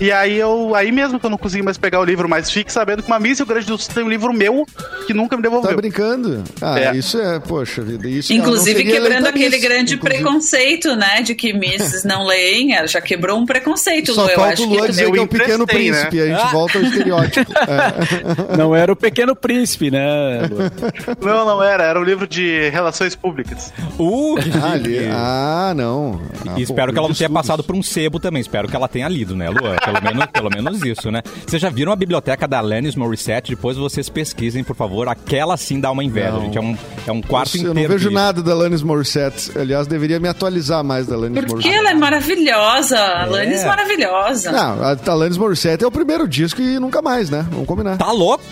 E 0.00 0.10
aí 0.10 0.36
eu. 0.38 0.74
Aí 0.74 0.90
mesmo 0.90 1.20
que 1.20 1.26
eu 1.26 1.30
não 1.30 1.38
consegui 1.38 1.62
mais 1.62 1.78
pegar 1.78 2.00
o 2.00 2.04
livro, 2.04 2.28
mas 2.28 2.50
fique 2.50 2.72
sabendo 2.72 3.02
que 3.02 3.08
uma 3.08 3.18
Miss 3.20 3.38
Rio 3.38 3.46
Grande 3.46 3.66
do 3.66 3.78
Sul 3.78 3.94
tem 3.94 4.02
um 4.04 4.08
livro 4.08 4.32
meu 4.32 4.66
que 5.06 5.14
nunca 5.14 5.36
me 5.36 5.42
Tá 5.42 5.48
devolveu. 5.48 5.76
brincando? 5.76 6.42
Ah, 6.60 6.78
É. 6.80 6.96
isso 6.96 7.18
é, 7.18 7.38
poxa 7.38 7.82
vida. 7.82 8.08
Isso 8.08 8.32
não 8.32 8.40
Inclusive 8.40 8.82
quebrando 8.84 9.26
aquele 9.26 9.50
Miss, 9.56 9.62
grande 9.62 9.94
inclusive. 9.94 10.22
preconceito, 10.22 10.96
né? 10.96 11.22
De 11.22 11.34
que 11.34 11.52
Misses 11.52 12.02
não 12.04 12.24
leem. 12.26 12.74
Ela 12.74 12.86
já 12.88 13.00
quebrou 13.00 13.38
um 13.38 13.46
preconceito, 13.46 14.12
Só 14.14 14.24
Lu. 14.24 14.30
Eu 14.30 14.44
acho 14.44 14.62
o 14.64 14.66
Luan 14.66 14.80
que 14.82 14.88
dizer 14.88 15.04
eu 15.04 15.12
que 15.12 15.18
é 15.18 15.22
o 15.22 15.26
Pequeno 15.28 15.58
né? 15.58 15.66
Príncipe. 15.66 16.20
A 16.20 16.26
gente 16.26 16.52
volta 16.52 16.78
ao 16.78 16.84
estereótipo. 16.84 17.52
É. 17.64 18.56
Não 18.56 18.74
era 18.74 18.92
o 18.92 18.96
Pequeno 18.96 19.34
Príncipe, 19.34 19.90
né? 19.90 20.42
Lu? 20.50 21.24
Não, 21.26 21.44
não 21.46 21.62
era, 21.62 21.84
era 21.84 21.98
um 22.00 22.02
livro 22.04 22.26
de 22.26 22.68
relações 22.70 23.14
públicas. 23.14 23.72
Uh, 23.98 24.34
que 24.36 24.50
Ah, 24.62 24.72
ali- 24.72 24.94
chique. 24.98 25.10
ah, 25.12 25.72
não. 25.76 26.20
Ah, 26.46 26.54
E 26.58 26.62
espero 26.62 26.88
pô, 26.88 26.92
que 26.92 26.98
ela 26.98 27.08
não 27.08 27.14
tenha 27.14 27.30
passado 27.30 27.62
por 27.64 27.74
um 27.74 27.82
sebo 27.82 28.18
também. 28.20 28.40
Espero 28.40 28.68
que 28.68 28.76
ela 28.76 28.88
tenha 28.88 29.08
lido, 29.08 29.34
né, 29.34 29.48
Luan? 29.48 29.76
Pelo 29.84 30.02
menos, 30.02 30.26
pelo 30.32 30.50
menos 30.50 30.82
isso, 30.84 31.10
né? 31.10 31.22
Vocês 31.46 31.60
já 31.60 31.68
viram 31.70 31.92
a 31.92 31.96
biblioteca 31.96 32.48
da 32.48 32.58
Alanis 32.58 32.94
Morissette? 32.96 33.50
Depois 33.54 33.76
vocês 33.76 34.08
pesquisem, 34.08 34.64
por 34.64 34.74
favor. 34.74 35.08
Aquela 35.08 35.56
sim 35.56 35.80
dá 35.80 35.90
uma 35.90 36.02
inveja, 36.02 36.30
Não. 36.32 36.40
gente. 36.42 36.56
É 36.58 36.60
um, 36.60 36.76
é 37.06 37.12
um 37.12 37.20
quarto 37.20 37.56
Eu 37.56 37.60
inteiro. 37.70 37.80
não 37.80 37.88
vejo 37.88 38.08
de- 38.08 38.14
nada 38.14 38.42
da 38.42 38.52
Alanis 38.52 38.82
Morissette. 38.82 39.56
Aliás, 39.58 39.86
deveria 39.86 40.18
me 40.18 40.28
atualizar 40.28 40.82
mais 40.82 41.06
da 41.06 41.14
Alanis 41.16 41.34
Porque 41.38 41.52
Morissette. 41.52 41.76
ela 41.76 41.90
é 41.90 41.94
maravilhosa. 41.94 42.98
A 42.98 43.22
Alanis 43.24 43.60
É. 43.62 43.66
maravilhosa. 43.66 44.52
Não, 44.52 44.82
a 44.82 44.96
Alanis 45.12 45.36
Morissette 45.36 45.84
é 45.84 45.86
o 45.86 45.90
primeiro 45.90 46.26
disco 46.26 46.60
e 46.62 46.78
nunca 46.78 47.02
mais, 47.02 47.28
né? 47.30 47.46
Vamos 47.50 47.66
combinar. 47.66 47.96
Tá 47.98 48.10
louco? 48.10 48.42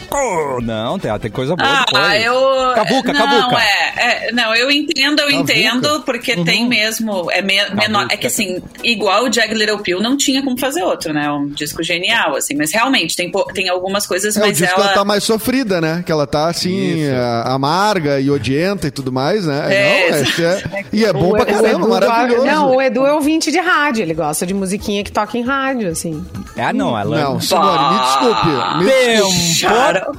Não, 0.62 0.98
tem, 0.98 1.16
tem 1.18 1.30
coisa 1.30 1.56
boa 1.56 1.68
Ah, 1.68 1.84
depois. 1.86 2.24
eu. 2.24 2.74
Cavuca, 2.74 3.12
não, 3.12 3.26
cavuca. 3.26 3.62
É, 3.62 4.28
é, 4.28 4.32
não, 4.32 4.54
eu 4.54 4.70
entendo, 4.70 5.20
eu 5.20 5.28
Cavuca? 5.30 5.52
entendo, 5.52 6.02
porque 6.02 6.36
tem 6.44 6.68
mesmo. 6.68 7.30
É 7.30 7.40
me- 7.42 7.70
menor. 7.74 8.06
É 8.10 8.16
que 8.16 8.26
assim, 8.26 8.62
igual 8.84 9.24
o 9.24 9.32
Jag 9.32 9.52
Little 9.54 9.78
Pill, 9.78 10.00
não 10.00 10.16
tinha 10.16 10.42
como 10.42 10.58
fazer 10.58 10.82
outro, 10.82 11.12
né? 11.12 11.21
Um 11.30 11.48
disco 11.48 11.82
genial, 11.82 12.36
assim. 12.36 12.54
Mas 12.56 12.72
realmente, 12.72 13.14
tem, 13.16 13.30
tem 13.54 13.68
algumas 13.68 14.06
coisas, 14.06 14.36
É, 14.36 14.40
o 14.40 14.46
mas 14.46 14.56
disco 14.58 14.74
ela. 14.74 14.86
ela 14.86 14.94
tá 14.94 15.04
mais 15.04 15.22
sofrida, 15.24 15.80
né? 15.80 16.02
Que 16.04 16.10
ela 16.10 16.26
tá 16.26 16.48
assim, 16.48 17.06
a- 17.08 17.52
amarga 17.54 18.18
e 18.20 18.30
odienta 18.30 18.86
e 18.86 18.90
tudo 18.90 19.12
mais, 19.12 19.46
né? 19.46 19.74
É, 19.74 20.10
não, 20.10 20.18
esse 20.18 20.44
é, 20.44 20.62
e 20.92 21.04
é 21.04 21.12
bom 21.12 21.28
O- 21.30 21.32
pra 21.32 21.42
o 21.42 21.46
caramba, 21.46 21.68
Edu- 21.68 21.88
maravilhoso. 21.88 22.46
Não, 22.46 22.76
o 22.76 22.82
Edu 22.82 23.06
é 23.06 23.12
ouvinte 23.12 23.50
de 23.50 23.58
rádio. 23.58 24.02
Ele 24.02 24.14
gosta 24.14 24.46
de 24.46 24.54
musiquinha 24.54 25.04
que 25.04 25.12
toca 25.12 25.36
em 25.36 25.42
rádio, 25.42 25.88
assim. 25.90 26.24
Ah, 26.56 26.72
não, 26.72 26.98
ela. 26.98 27.16
Não, 27.18 27.40
senhora, 27.40 27.90
me 27.92 27.98
desculpe. 28.00 28.84
Me 28.84 28.90
Tempo. 28.90 30.18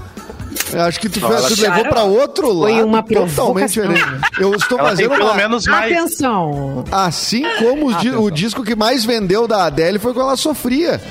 Chara. 0.56 0.66
desculpe. 0.70 0.78
Acho 0.78 1.00
que 1.00 1.10
tu, 1.10 1.20
chara. 1.20 1.76
levou 1.76 1.90
pra 1.90 2.04
outro 2.04 2.48
lado. 2.54 2.74
Foi 2.74 2.84
uma 2.84 3.04
totalmente 3.04 3.70
diferente. 3.74 4.04
Eu 4.40 4.54
estou 4.56 4.80
Ela 4.80 4.90
fazendo 4.90 5.10
pelo 5.12 5.26
uma... 5.26 5.34
menos 5.36 5.66
mais. 5.68 5.92
Atenção! 5.92 6.84
Assim 6.92 7.44
como 7.60 7.88
o, 7.90 7.94
di- 7.96 8.16
o 8.16 8.30
disco 8.30 8.64
que 8.64 8.76
mais 8.76 9.06
vendeu 9.06 9.48
da 9.48 9.66
Adele 9.66 10.00
foi 10.00 10.14
quando 10.14 10.28
ela 10.28 10.38
sofria. 10.38 11.02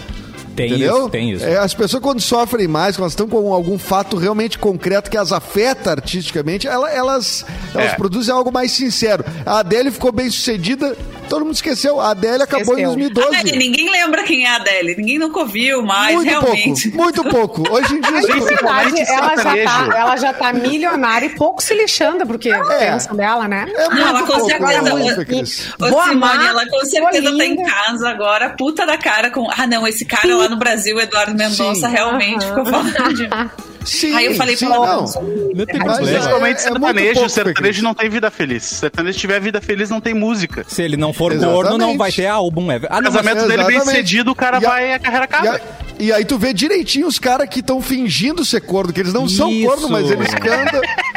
Tem 0.54 0.66
Entendeu? 0.68 0.98
isso, 0.98 1.08
tem 1.08 1.30
isso. 1.30 1.44
É, 1.46 1.56
as 1.56 1.72
pessoas 1.72 2.02
quando 2.02 2.20
sofrem 2.20 2.68
mais, 2.68 2.94
quando 2.94 3.04
elas 3.04 3.12
estão 3.12 3.26
com 3.26 3.54
algum 3.54 3.78
fato 3.78 4.18
realmente 4.18 4.58
concreto 4.58 5.10
que 5.10 5.16
as 5.16 5.32
afeta 5.32 5.90
artisticamente, 5.92 6.68
ela- 6.68 6.90
elas, 6.90 7.46
elas 7.74 7.92
É. 7.92 7.94
produzem 7.94 8.34
algo 8.34 8.52
mais 8.52 8.70
sincero. 8.72 9.24
A 9.46 9.60
Adele 9.60 9.90
ficou 9.90 10.12
bem 10.12 10.28
sucedida, 10.30 10.94
todo 11.32 11.46
mundo 11.46 11.54
esqueceu. 11.54 11.98
A 11.98 12.10
Adele 12.10 12.42
acabou 12.42 12.78
em 12.78 12.82
Esqueceu. 12.82 13.10
2012. 13.10 13.36
Adele, 13.38 13.56
ninguém 13.56 13.90
lembra 13.90 14.22
quem 14.22 14.44
é 14.44 14.50
a 14.50 14.56
Adele. 14.56 14.94
Ninguém 14.96 15.18
nunca 15.18 15.40
ouviu 15.40 15.82
mais, 15.82 16.14
muito 16.14 16.28
realmente. 16.28 16.90
pouco, 16.90 17.02
muito 17.04 17.24
pouco. 17.24 17.72
Hoje 17.74 17.94
em 17.94 18.00
dia. 18.02 18.10
Na 18.10 18.44
verdade, 18.44 19.00
ela 19.08 19.36
já, 19.36 19.64
tá, 19.64 19.96
ela 19.96 20.16
já 20.16 20.32
tá 20.34 20.52
milionária 20.52 21.24
e 21.26 21.30
pouco 21.30 21.62
se 21.62 21.72
lixando, 21.72 22.26
porque 22.26 22.50
pensam 22.78 23.16
dela, 23.16 23.48
né? 23.48 23.64
É 23.74 23.84
muito 23.88 23.94
Não, 23.94 24.08
ela 24.08 24.20
com 24.20 24.26
pouco. 24.26 24.46
certeza- 24.50 24.78
a 24.92 24.94
música, 24.96 25.22
e- 25.22 25.24
Cris. 25.24 25.68
Ô, 25.80 25.88
Vou 25.88 26.02
Simone, 26.02 26.12
amar, 26.32 26.46
ela 26.48 26.66
com 26.68 26.84
certeza 26.84 27.36
tá 27.38 27.44
em 27.46 27.62
casa 27.64 28.08
agora, 28.10 28.50
puta 28.50 28.84
da 28.84 28.98
cara 28.98 29.30
com. 29.30 29.48
Ah, 29.56 29.66
não, 29.66 29.86
esse 29.88 30.04
cara 30.04 30.36
lá 30.36 30.48
no 30.50 30.56
Brasil, 30.58 31.00
Eduardo 31.00 31.34
Mendonça, 31.34 31.86
Sim. 31.88 31.92
realmente 31.94 32.44
ficou 32.44 32.66
falando 32.66 33.14
de. 33.14 33.28
Sim, 33.84 34.14
Aí 34.14 34.26
eu 34.26 34.34
falei, 34.34 34.56
sim, 34.56 34.66
pelo 34.68 34.84
não. 34.86 34.94
menos. 34.96 35.14
Não 35.16 35.66
tem 35.66 35.78
problema. 35.80 35.96
Principalmente 35.96 36.56
é- 36.56 36.60
é 36.60 36.62
sertanejo. 36.62 37.14
pouco, 37.14 37.28
sertanejo 37.28 37.82
não 37.82 37.94
tem 37.94 38.08
vida 38.10 38.30
feliz. 38.30 38.62
Sertanejo 38.64 39.18
tiver 39.18 39.40
vida 39.40 39.60
feliz, 39.60 39.90
não 39.90 40.00
tem 40.00 40.14
música. 40.14 40.64
Se 40.68 40.82
ele 40.82 40.96
não 40.96 41.12
for 41.12 41.32
Exatamente. 41.32 41.54
gordo, 41.56 41.78
não 41.78 41.96
vai 41.98 42.12
ter 42.12 42.26
álbum. 42.26 42.70
É... 42.70 42.80
Ah, 42.88 42.98
O 42.98 43.02
não, 43.02 43.10
casamento 43.12 43.46
dele 43.48 43.64
bem 43.64 43.80
cedido, 43.80 44.30
o 44.30 44.34
cara 44.34 44.58
E 44.60 44.64
a- 44.64 44.68
vai 44.68 44.92
a 44.92 44.98
carreira 44.98 45.24
E, 45.24 45.26
acaba. 45.26 45.60
e 45.98 46.12
aí 46.12 46.24
tu 46.24 46.38
vê 46.38 46.52
direitinho 46.52 47.06
os 47.06 47.18
caras 47.18 47.48
que 47.48 47.60
estão 47.60 47.80
fingindo 47.80 48.44
ser 48.44 48.60
corno, 48.60 48.92
que 48.92 49.00
eles 49.00 49.12
não 49.12 49.28
são 49.28 49.50
Isso. 49.50 49.66
corno, 49.66 49.88
mas 49.88 50.10
eles 50.10 50.28
cantam. 50.34 50.80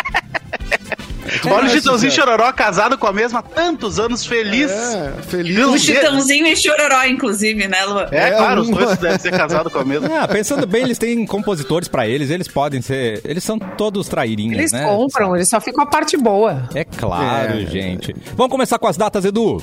Olha 1.46 1.64
o 1.64 1.66
É, 1.66 1.70
Chitãozinho 1.70 2.12
sincero. 2.12 2.28
Chororó 2.32 2.52
casado 2.54 2.98
com 2.98 3.08
a 3.08 3.14
mesma 3.14 3.40
há 3.40 3.44
tantos 3.44 4.00
anos, 4.00 4.26
feliz. 4.26 4.72
É, 4.72 5.14
feliz. 5.28 5.58
O. 5.66 5.78
Chitãozinho 5.78 6.48
e 6.48 6.56
Chororó, 6.56 7.04
inclusive, 7.06 7.68
né, 7.68 7.84
Lu? 7.86 8.00
É, 8.12 8.30
É 8.30 8.32
claro, 8.32 8.62
os 8.62 8.70
uma- 8.70 8.86
dois 8.86 8.98
devem 8.98 9.20
ser 9.20 9.32
casados 9.32 9.72
com 9.72 9.80
a 9.80 9.86
mesma. 9.86 10.10
Ah, 10.22 10.28
pensando 10.28 10.66
bem, 10.66 10.84
eles 10.84 10.98
têm 10.98 11.26
compositores 11.26 11.88
pra 11.88 12.08
eles, 12.08 12.30
eles 12.30 12.48
podem 12.48 12.82
ser. 12.82 13.22
Eles 13.24 13.44
são 13.44 13.58
todos 13.60 14.08
trairinhos, 14.08 14.58
Eles 14.58 14.72
né? 14.72 14.84
compram, 14.86 15.36
eles 15.36 15.50
só 15.50 15.60
ficam 15.60 15.84
a 15.84 15.88
parte 15.88 16.16
boa. 16.18 16.70
É 16.74 16.84
claro, 16.84 17.60
É. 17.60 17.66
gente. 17.66 18.16
Vamos 18.36 18.52
começar 18.52 18.78
com 18.80 18.88
as 18.88 18.98
datas, 18.98 19.26
Edu. 19.26 19.62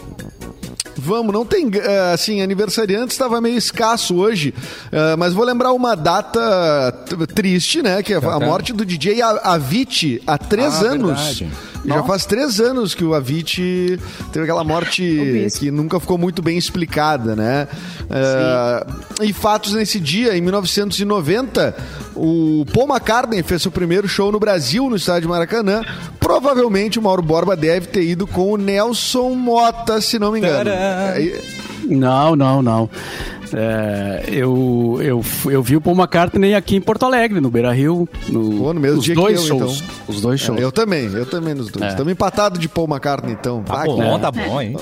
Vamos, 0.97 1.33
não 1.33 1.45
tem, 1.45 1.71
eh, 1.75 2.13
assim, 2.13 2.43
aniversariante 2.43 3.13
estava 3.13 3.41
meio 3.41 3.57
escasso 3.57 4.17
hoje, 4.17 4.55
eh, 4.91 5.17
mas 5.17 5.33
vou 5.33 5.45
lembrar 5.45 5.73
uma 5.73 5.95
data 5.95 6.93
triste, 7.35 7.83
né, 7.83 8.03
que 8.03 8.13
é 8.13 8.17
a 8.17 8.21
Tá, 8.21 8.39
tá. 8.39 8.47
morte 8.47 8.73
do 8.73 8.85
DJ 8.85 9.23
A- 9.23 9.41
Avicii 9.55 10.23
há 10.27 10.37
três 10.39 10.75
Ah, 10.83 10.89
anos. 10.93 11.19
verdade. 11.39 11.49
Já 11.85 12.03
faz 12.05 12.25
três 12.25 12.61
anos 12.61 12.95
que 12.95 13.05
o 13.05 13.13
Avicii 13.15 13.99
teve 14.33 14.45
aquela 14.45 14.63
morte 14.63 15.03
que 15.59 15.71
nunca 15.71 15.99
ficou 15.99 16.17
muito 16.17 16.41
bem 16.41 16.57
explicada, 16.57 17.35
né? 17.35 17.67
É, 18.11 18.87
e 19.25 19.33
fatos 19.33 19.73
nesse 19.75 19.99
dia, 19.99 20.37
em 20.37 20.41
1990, 20.41 21.75
o 22.15 22.65
Paul 22.73 22.87
McCartney 22.89 23.43
fez 23.43 23.63
seu 23.63 23.71
primeiro 23.71 24.07
show 24.09 24.31
no 24.31 24.39
Brasil, 24.39 24.89
no 24.89 24.97
estádio 24.97 25.29
Maracanã. 25.29 25.83
Provavelmente 26.21 26.99
o 26.99 27.03
Mauro 27.03 27.23
Borba 27.23 27.57
deve 27.57 27.87
ter 27.89 28.05
ido 28.05 28.27
com 28.27 28.53
o 28.53 28.57
Nelson 28.57 29.31
Mota, 29.35 30.01
se 30.01 30.19
não 30.19 30.33
me 30.33 30.39
engano. 30.39 30.71
Tcharam! 30.71 31.15
Aí- 31.15 31.41
Não, 31.85 32.37
não, 32.37 32.63
não. 32.63 32.89
É, 33.55 34.25
eu, 34.29 34.99
eu, 35.03 35.25
eu 35.51 35.63
vi 35.63 35.77
o 35.77 35.81
Paul 35.81 35.97
McCartney 35.97 36.55
aqui 36.55 36.77
em 36.77 36.81
Porto 36.81 37.05
Alegre, 37.05 37.41
no 37.41 37.51
Beira 37.51 37.73
Rio. 37.73 38.09
No, 38.29 38.51
Pô, 38.59 38.73
no 38.73 38.81
mesmo 38.81 38.99
os 38.99 39.05
dia 39.05 39.15
que 39.15 39.21
dois 39.21 39.41
eu, 39.41 39.47
shows. 39.59 39.81
então. 39.83 39.95
Os 40.09 40.21
dois 40.21 40.41
shows. 40.41 40.61
Eu 40.61 40.73
também, 40.73 41.05
eu 41.13 41.27
também 41.27 41.55
nos 41.55 41.69
dois. 41.71 41.85
É. 41.85 41.89
Estamos 41.89 42.13
empatados 42.13 42.59
de 42.59 42.69
Paul 42.69 42.89
McCartney, 42.89 43.33
então. 43.35 43.63
Tá 43.63 43.83
Ah, 43.83 43.85
bom, 43.85 44.15
que- 44.17 44.21
tá 44.21 44.31
bom, 44.31 44.61
hein? 44.61 44.77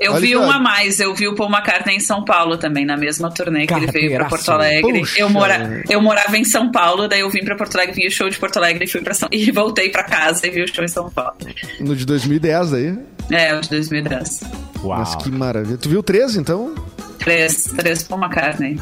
Eu 0.00 0.12
Olha 0.12 0.20
vi 0.20 0.26
que 0.28 0.36
um 0.36 0.40
olha. 0.42 0.54
a 0.54 0.58
mais, 0.58 0.98
eu 0.98 1.14
vi 1.14 1.28
o 1.28 1.36
Paul 1.36 1.48
McCartney 1.48 1.96
em 1.96 2.00
São 2.00 2.24
Paulo 2.24 2.56
também, 2.56 2.84
na 2.84 2.96
mesma 2.96 3.30
turnê 3.30 3.64
que 3.66 3.72
ele 3.74 3.86
veio 3.86 4.12
pra. 4.16 4.24
Porto 4.26 4.50
Alegre. 4.50 4.98
Puxa. 5.00 5.20
Eu, 5.20 5.30
mora, 5.30 5.82
eu 5.88 6.02
morava 6.02 6.36
em 6.36 6.44
São 6.44 6.70
Paulo, 6.72 7.06
daí 7.06 7.20
eu 7.20 7.30
vim 7.30 7.44
pra 7.44 7.54
Porto 7.54 7.76
Alegre, 7.76 7.94
vi 7.94 8.08
o 8.08 8.10
show 8.10 8.28
de 8.28 8.36
Porto 8.36 8.56
Alegre 8.56 8.84
e 8.84 8.88
fui 8.88 9.00
pra 9.02 9.14
São 9.14 9.28
e 9.32 9.50
voltei 9.52 9.88
pra 9.90 10.02
casa 10.02 10.46
e 10.46 10.50
vi 10.50 10.62
o 10.64 10.74
show 10.74 10.84
em 10.84 10.88
São 10.88 11.08
Paulo. 11.10 11.34
No 11.78 11.94
de 11.94 12.04
2010 12.04 12.74
aí. 12.74 12.98
É, 13.30 13.54
o 13.56 13.60
de 13.60 13.70
2010. 13.70 14.40
Uau. 14.82 14.98
Mas 14.98 15.14
que 15.14 15.30
maravilha. 15.30 15.78
Tu 15.78 15.88
viu 15.88 16.02
13, 16.02 16.40
então? 16.40 16.74
Três, 17.18 17.64
três 17.76 18.02
Paul 18.02 18.20
McCartney. 18.22 18.80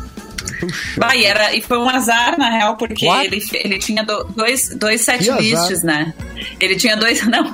Puxa. 0.59 1.01
Bah, 1.01 1.15
e, 1.17 1.25
era, 1.25 1.55
e 1.55 1.61
foi 1.61 1.77
um 1.79 1.89
azar, 1.89 2.37
na 2.39 2.51
real, 2.51 2.77
porque 2.77 3.07
What? 3.07 3.27
ele, 3.27 3.43
ele 3.53 3.79
tinha 3.79 4.05
do- 4.05 4.25
dois, 4.37 4.69
dois 4.75 5.01
set 5.01 5.19
Que 5.25 5.31
azar? 5.31 5.41
lists, 5.43 5.83
né? 5.83 6.13
Ele 6.61 6.77
tinha 6.77 6.97
dois. 6.97 7.23
Não. 7.27 7.53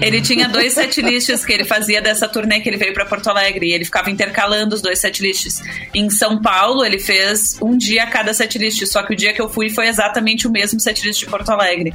Ele 0.00 0.20
tinha 0.22 0.48
dois 0.48 0.72
set 0.74 1.00
lists 1.02 1.44
que 1.44 1.52
ele 1.52 1.64
fazia 1.64 2.00
dessa 2.00 2.28
turnê 2.28 2.60
que 2.60 2.68
ele 2.68 2.76
veio 2.76 2.92
pra 2.94 3.04
Porto 3.06 3.28
Alegre. 3.28 3.68
E 3.68 3.72
ele 3.72 3.84
ficava 3.84 4.10
intercalando 4.10 4.74
os 4.74 4.80
dois 4.82 4.98
set 4.98 5.22
lists. 5.22 5.62
Em 5.94 6.08
São 6.10 6.40
Paulo, 6.40 6.84
ele 6.84 6.98
fez 6.98 7.58
um 7.62 7.76
dia 7.76 8.04
a 8.04 8.06
cada 8.06 8.32
set 8.34 8.56
list. 8.58 8.84
Só 8.86 9.02
que 9.02 9.12
o 9.14 9.16
dia 9.16 9.32
que 9.34 9.40
eu 9.40 9.48
fui 9.48 9.68
foi 9.70 9.88
exatamente 9.88 10.46
o 10.46 10.50
mesmo 10.50 10.78
set 10.80 11.04
list 11.06 11.20
de 11.20 11.26
Porto 11.26 11.50
Alegre. 11.50 11.92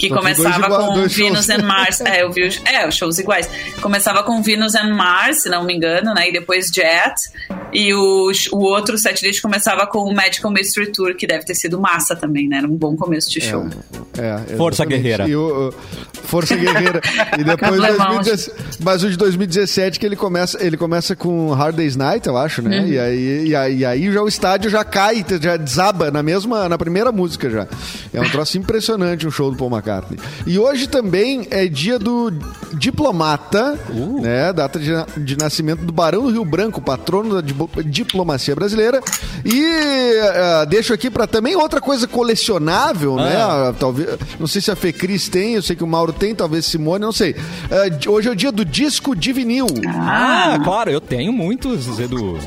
Que 0.00 0.08
Só 0.08 0.16
começava 0.16 0.68
com 0.78 0.94
Venus 0.94 1.12
shows. 1.46 1.50
and 1.50 1.62
Mars. 1.62 2.00
É, 2.00 2.22
eu 2.22 2.32
vi 2.32 2.46
os, 2.48 2.60
é, 2.64 2.88
os 2.88 2.94
shows 2.94 3.18
iguais. 3.18 3.48
Começava 3.82 4.22
com 4.22 4.42
Venus 4.42 4.74
and 4.74 4.94
Mars, 4.94 5.42
se 5.42 5.50
não 5.50 5.62
me 5.64 5.74
engano, 5.74 6.14
né? 6.14 6.28
E 6.28 6.32
depois 6.32 6.68
Jet. 6.74 7.14
E 7.72 7.92
o, 7.94 8.32
o 8.52 8.58
outro 8.64 8.96
setlist 8.96 9.42
começava 9.42 9.86
com 9.86 9.98
o 10.00 10.14
Magical 10.14 10.50
Mystery 10.50 10.90
Tour, 10.90 11.14
que 11.14 11.26
deve 11.26 11.44
ter 11.44 11.54
sido 11.54 11.78
massa 11.78 12.16
também, 12.16 12.48
né? 12.48 12.56
Era 12.58 12.66
um 12.66 12.74
bom 12.76 12.96
começo 12.96 13.30
de 13.30 13.40
show. 13.42 13.68
É, 14.18 14.56
Força 14.56 14.82
exatamente. 14.84 15.02
Guerreira. 15.02 15.28
E 15.28 15.36
o- 15.36 15.68
o- 15.68 15.74
Força 16.24 16.56
Guerreira. 16.56 17.00
E 17.38 17.44
depois 17.44 17.78
Alemão. 17.80 18.14
2017, 18.22 18.78
mas 18.80 19.04
o 19.04 19.10
de 19.10 19.16
2017 19.18 19.98
que 20.00 20.06
ele 20.06 20.16
começa, 20.16 20.64
ele 20.64 20.76
começa 20.76 21.14
com 21.14 21.52
Hard 21.52 21.76
Day's 21.76 21.94
Night, 21.96 22.26
eu 22.26 22.36
acho, 22.36 22.62
né? 22.62 22.86
E, 22.88 22.98
aí, 22.98 23.48
e, 23.48 23.54
aí, 23.56 23.76
e 23.78 23.84
aí 23.84 24.12
já 24.12 24.22
o 24.22 24.28
estádio 24.28 24.70
já 24.70 24.82
cai, 24.84 25.24
já 25.40 25.56
desaba 25.56 26.10
na 26.10 26.22
mesma, 26.22 26.68
na 26.68 26.78
primeira 26.78 27.12
música 27.12 27.50
já. 27.50 27.66
É 28.14 28.20
um 28.20 28.28
troço 28.30 28.56
impressionante 28.58 29.26
um 29.26 29.30
show 29.30 29.50
do 29.50 29.56
Paul 29.56 29.70
McCartney. 29.70 29.89
E 30.46 30.58
hoje 30.58 30.86
também 30.86 31.46
é 31.50 31.66
dia 31.66 31.98
do 31.98 32.30
diplomata, 32.72 33.78
né? 34.20 34.52
Data 34.52 34.78
de, 34.78 34.90
de 35.24 35.36
nascimento 35.36 35.84
do 35.84 35.92
Barão 35.92 36.22
do 36.22 36.30
Rio 36.30 36.44
Branco, 36.44 36.80
patrono 36.80 37.34
da 37.34 37.40
di- 37.40 37.54
diplomacia 37.86 38.54
brasileira. 38.54 39.00
E 39.44 39.62
eh, 39.64 40.66
deixo 40.68 40.92
aqui 40.92 41.10
para 41.10 41.26
também 41.26 41.56
outra 41.56 41.80
coisa 41.80 42.06
colecionável, 42.06 43.16
né? 43.16 43.36
Ah, 43.36 43.74
Talvez, 43.78 44.08
não 44.38 44.46
sei 44.46 44.60
se 44.60 44.70
a 44.70 44.76
Fecris 44.76 45.28
tem, 45.28 45.54
eu 45.54 45.62
sei 45.62 45.74
que 45.76 45.84
o 45.84 45.86
Mauro 45.86 46.12
tem, 46.12 46.34
talvez 46.34 46.66
Simone, 46.66 47.04
não 47.04 47.12
sei. 47.12 47.34
Eh, 47.70 48.08
hoje 48.08 48.28
é 48.28 48.32
o 48.32 48.36
dia 48.36 48.52
do 48.52 48.64
disco 48.64 49.14
de 49.14 49.32
vinil. 49.32 49.66
Ah, 49.88 50.58
claro, 50.62 50.90
eu 50.90 51.00
tenho 51.00 51.32
muitos, 51.32 51.98
Edu. 51.98 52.38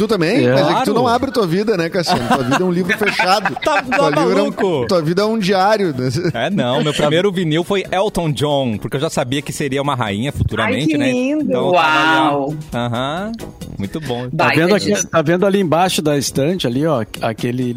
Tu 0.00 0.08
também? 0.08 0.46
É. 0.46 0.54
Mas 0.54 0.66
é 0.70 0.74
que 0.76 0.84
tu 0.86 0.94
não 0.94 1.06
abre 1.06 1.30
tua 1.30 1.46
vida, 1.46 1.76
né, 1.76 1.90
Cassiano? 1.90 2.26
Tua 2.26 2.42
vida 2.42 2.56
é 2.58 2.64
um 2.64 2.72
livro 2.72 2.96
fechado. 2.96 3.54
Tá- 3.56 3.82
tá 3.82 3.96
tua, 3.98 4.08
livro 4.08 4.38
é 4.38 4.42
um, 4.44 4.86
tua 4.86 5.02
vida 5.02 5.20
é 5.20 5.24
um 5.26 5.38
diário. 5.38 5.94
É, 6.32 6.48
não, 6.48 6.82
meu 6.82 6.94
primeiro 6.94 7.30
vinil 7.30 7.62
foi 7.62 7.84
Elton 7.92 8.32
John, 8.32 8.78
porque 8.78 8.96
eu 8.96 9.00
já 9.02 9.10
sabia 9.10 9.42
que 9.42 9.52
seria 9.52 9.82
uma 9.82 9.94
rainha 9.94 10.32
futuramente, 10.32 10.84
Ai, 10.84 10.86
que 10.92 10.96
né? 10.96 11.12
lindo. 11.12 11.52
ó. 11.54 11.72
Uau! 11.72 12.54
Aham, 12.72 13.32
muito 13.78 14.00
bom. 14.00 14.22
Tá 14.30 14.44
Baita 14.46 14.60
vendo, 14.62 14.74
aqui, 14.74 15.06
tá 15.06 15.20
vendo 15.20 15.44
ali 15.44 15.60
embaixo 15.60 16.00
da 16.00 16.16
estante, 16.16 16.66
ali, 16.66 16.86
ó, 16.86 17.04
aquele 17.20 17.76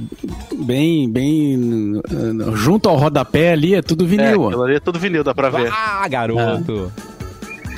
bem, 0.60 1.10
bem 1.12 1.98
uh, 1.98 2.56
junto 2.56 2.88
ao 2.88 2.96
rodapé 2.96 3.52
ali, 3.52 3.76
é 3.76 3.82
tudo 3.82 4.06
É, 4.06 4.08
vinil. 4.08 4.44
ó. 4.44 4.48
aquilo 4.48 4.64
ali 4.64 4.76
é 4.76 4.80
tudo 4.80 4.98
vinil, 4.98 5.26
dá 5.26 5.36
pra 5.36 5.50
ver. 5.50 5.70
Ah, 5.74 6.08
garoto. 6.08 6.90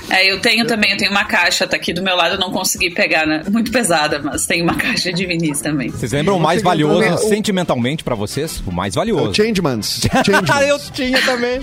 É, 0.10 0.32
eu 0.32 0.40
tenho 0.40 0.66
também, 0.68 0.92
eu 0.92 0.98
tenho 0.98 1.12
uma 1.12 1.26
caixa, 1.26 1.66
tá 1.68 1.76
aqui 1.76 1.92
do 1.94 2.02
meu 2.02 2.16
lado, 2.16 2.36
eu 2.36 2.40
não 2.40 2.52
consegui 2.52 2.90
pegar, 2.92 3.26
né? 3.26 3.44
Muito 3.52 3.72
pesada, 3.72 4.20
mas 4.20 4.46
tem 4.46 4.62
uma 4.62 4.76
caixa 4.78 5.12
de 5.12 5.26
vinis 5.26 5.60
também. 5.62 5.90
Vocês 5.90 6.12
lembram 6.12 6.38
o 6.38 6.40
mais 6.40 6.62
valioso 6.62 7.00
né? 7.00 7.14
O- 7.16 7.18
sentimentalmente 7.18 8.04
pra 8.04 8.16
vocês? 8.16 8.62
O 8.68 8.72
mais 8.72 8.96
É 8.96 9.00
o 9.00 9.02
valioso. 9.02 9.34
Changemans. 9.34 10.02
Ah, 10.12 10.22
Changemans. 10.26 10.68
eu 10.68 10.80
tinha 10.92 11.22
também. 11.24 11.60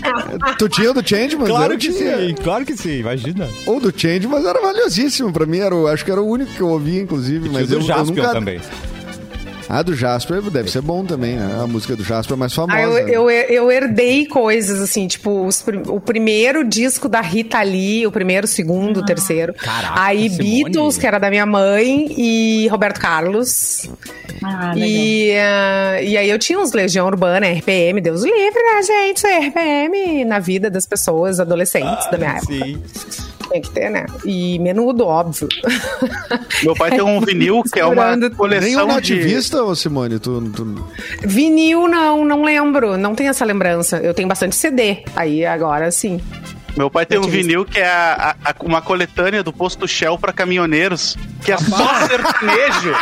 Tu 0.59 0.69
tinha 0.69 0.91
o 0.91 0.95
do 0.95 1.09
Changemans? 1.09 1.49
Claro 1.49 1.75
Eu 1.75 1.79
que 1.79 1.93
tinha. 1.93 2.19
sim, 2.19 2.35
claro 2.43 2.65
que 2.67 2.77
sim, 2.77 2.99
imagina. 2.99 3.49
O 3.67 3.79
do 3.81 3.93
Changemans 3.97 4.45
era 4.45 4.61
valiosíssimo 4.61 5.33
pra 5.33 5.47
mim, 5.47 5.59
era, 5.61 5.75
o- 5.75 5.87
acho 5.87 6.05
que 6.05 6.11
era 6.11 6.21
o 6.21 6.29
único 6.29 6.53
que 6.53 6.61
eu 6.61 6.69
ouvia, 6.69 7.01
inclusive. 7.01 7.49
Mas 7.49 7.63
Mas 7.63 7.71
eu, 7.73 7.79
do 7.79 7.85
eu 7.85 7.89
Jaspion 7.89 8.15
nunca... 8.17 8.33
também. 8.33 8.61
Ah, 9.69 9.83
do 9.83 9.95
Jasper 9.95 10.43
deve 10.43 10.71
ser 10.71 10.81
bom 10.81 11.05
também, 11.05 11.37
né? 11.37 11.61
A 11.63 11.67
música 11.67 11.97
do 11.97 12.05
Jasper 12.05 12.35
é 12.35 12.39
mais 12.39 12.53
famosa. 12.53 12.79
Ah, 12.79 12.83
eu, 12.83 12.93
né? 12.93 13.11
eu, 13.11 13.31
eu 13.31 13.71
herdei 13.71 14.27
coisas, 14.27 14.81
assim, 14.81 15.07
tipo, 15.07 15.47
os 15.47 15.65
o 15.87 16.01
primeiro 16.01 16.65
disco 16.65 17.09
da 17.09 17.21
Rita 17.21 17.63
Lee, 17.63 18.07
o 18.07 18.13
primeiro, 18.13 18.45
o 18.45 18.49
segundo, 18.49 19.01
o 19.01 19.05
terceiro. 19.05 19.55
Caraca, 19.55 20.01
Aí 20.01 20.29
Simone. 20.29 20.65
Beatles, 20.65 20.99
que 20.99 21.07
era 21.07 21.19
da 21.19 21.31
minha 21.31 21.47
mãe, 21.47 22.07
e 22.17 22.69
Roberto 22.69 23.01
Carlos. 23.01 23.89
Ah, 24.43 24.73
E, 24.77 25.33
ah, 25.39 26.03
e 26.03 26.17
aí 26.17 26.29
eu 26.29 26.39
tinha 26.39 26.59
uns 26.59 26.73
Legião 26.73 27.07
Urbana, 27.07 27.47
RPM, 27.47 28.01
Deus 28.01 28.23
livre, 28.23 28.63
né, 28.63 28.83
gente? 28.83 29.27
RPM 29.27 30.25
na 30.25 30.39
vida 30.39 30.71
das 30.71 30.87
pessoas, 30.87 31.39
adolescentes 31.41 32.11
da 32.11 32.19
minha 32.19 32.31
época. 32.33 32.53
Sim. 32.53 32.83
Tem 33.51 33.61
que 33.61 33.71
ter, 33.71 33.91
né? 33.91 34.07
E 34.25 34.59
menudo, 34.59 35.07
óbvio. 35.07 35.49
Meu 36.63 36.75
pai 36.75 36.91
tem 36.91 37.03
um 37.03 37.21
vinil 37.25 37.63
que 37.63 37.79
é 37.81 37.85
uma 37.85 37.91
Segurando- 38.13 38.29
Nem 38.29 38.37
coleção 38.37 38.87
de... 38.87 38.95
nativista, 38.95 39.63
ô 39.63 39.75
Simone, 39.75 40.19
tu, 40.19 40.41
tu- 40.55 40.85
Vinil, 41.23 41.87
não, 41.89 42.25
não 42.25 42.43
lembro. 42.43 42.97
Não 42.97 43.15
tenho 43.15 43.31
essa 43.31 43.45
lembrança. 43.45 43.99
Eu 43.99 44.15
tenho 44.15 44.29
bastante 44.29 44.57
CD. 44.57 45.05
Aí 45.17 45.45
agora 45.45 45.91
sim. 45.91 46.21
Meu 46.77 46.91
pai 46.91 47.05
tem 47.05 47.19
um 47.19 47.23
vinil 47.23 47.65
que 47.65 47.79
é 47.79 47.87
a- 47.87 48.35
a- 48.45 48.55
uma 48.65 48.81
coletânea 48.81 49.43
do 49.43 49.53
posto 49.53 49.87
Shell 49.87 50.19
pra 50.19 50.33
caminhoneiros, 50.33 51.17
que 51.45 51.53
é 51.53 51.59
só 51.59 51.95
sertanejo. 52.07 52.95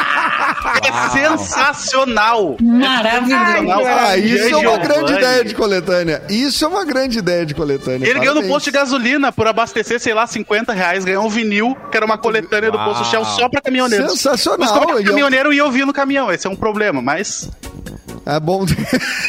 É 0.83 1.11
sensacional. 1.11 2.57
Maravilhoso. 2.61 3.87
Ah, 3.87 4.17
isso 4.17 4.55
é 4.55 4.57
uma 4.69 4.79
grande 4.79 5.12
ideia 5.12 5.45
de 5.45 5.55
coletânea. 5.55 6.23
Isso 6.29 6.65
é 6.65 6.69
uma 6.69 6.85
grande 6.85 7.19
ideia 7.19 7.47
de 7.47 7.55
coletânea. 7.55 8.09
Ele 8.09 8.19
ganhou 8.19 8.35
no 8.35 8.43
posto 8.45 8.67
de 8.67 8.73
gasolina 8.73 9.31
por 9.33 9.47
abastecer, 9.47 10.00
sei 10.00 10.15
lá, 10.15 10.27
50 10.27 10.73
reais. 10.73 11.05
Ganhou 11.05 11.25
um 11.25 11.29
vinil, 11.29 11.77
que 11.91 11.97
era 11.97 12.05
uma 12.07 12.19
coletânea 12.19 12.71
do 12.71 12.79
posto 12.79 13.05
Shell 13.07 13.25
só 13.25 13.49
pra 13.49 13.61
caminhoneiros. 13.61 14.11
Sensacional, 14.12 14.59
Mas 14.61 14.71
como 14.73 14.99
é 14.99 15.00
um- 15.00 15.05
caminhoneiro 15.05 15.53
ia 15.53 15.65
ouvir 15.65 15.85
no 15.87 15.93
caminhão, 15.93 16.31
esse 16.33 16.47
é 16.47 16.50
um 16.50 16.57
problema, 16.57 17.00
mas... 17.00 17.49
É 18.27 18.39
bom. 18.39 18.65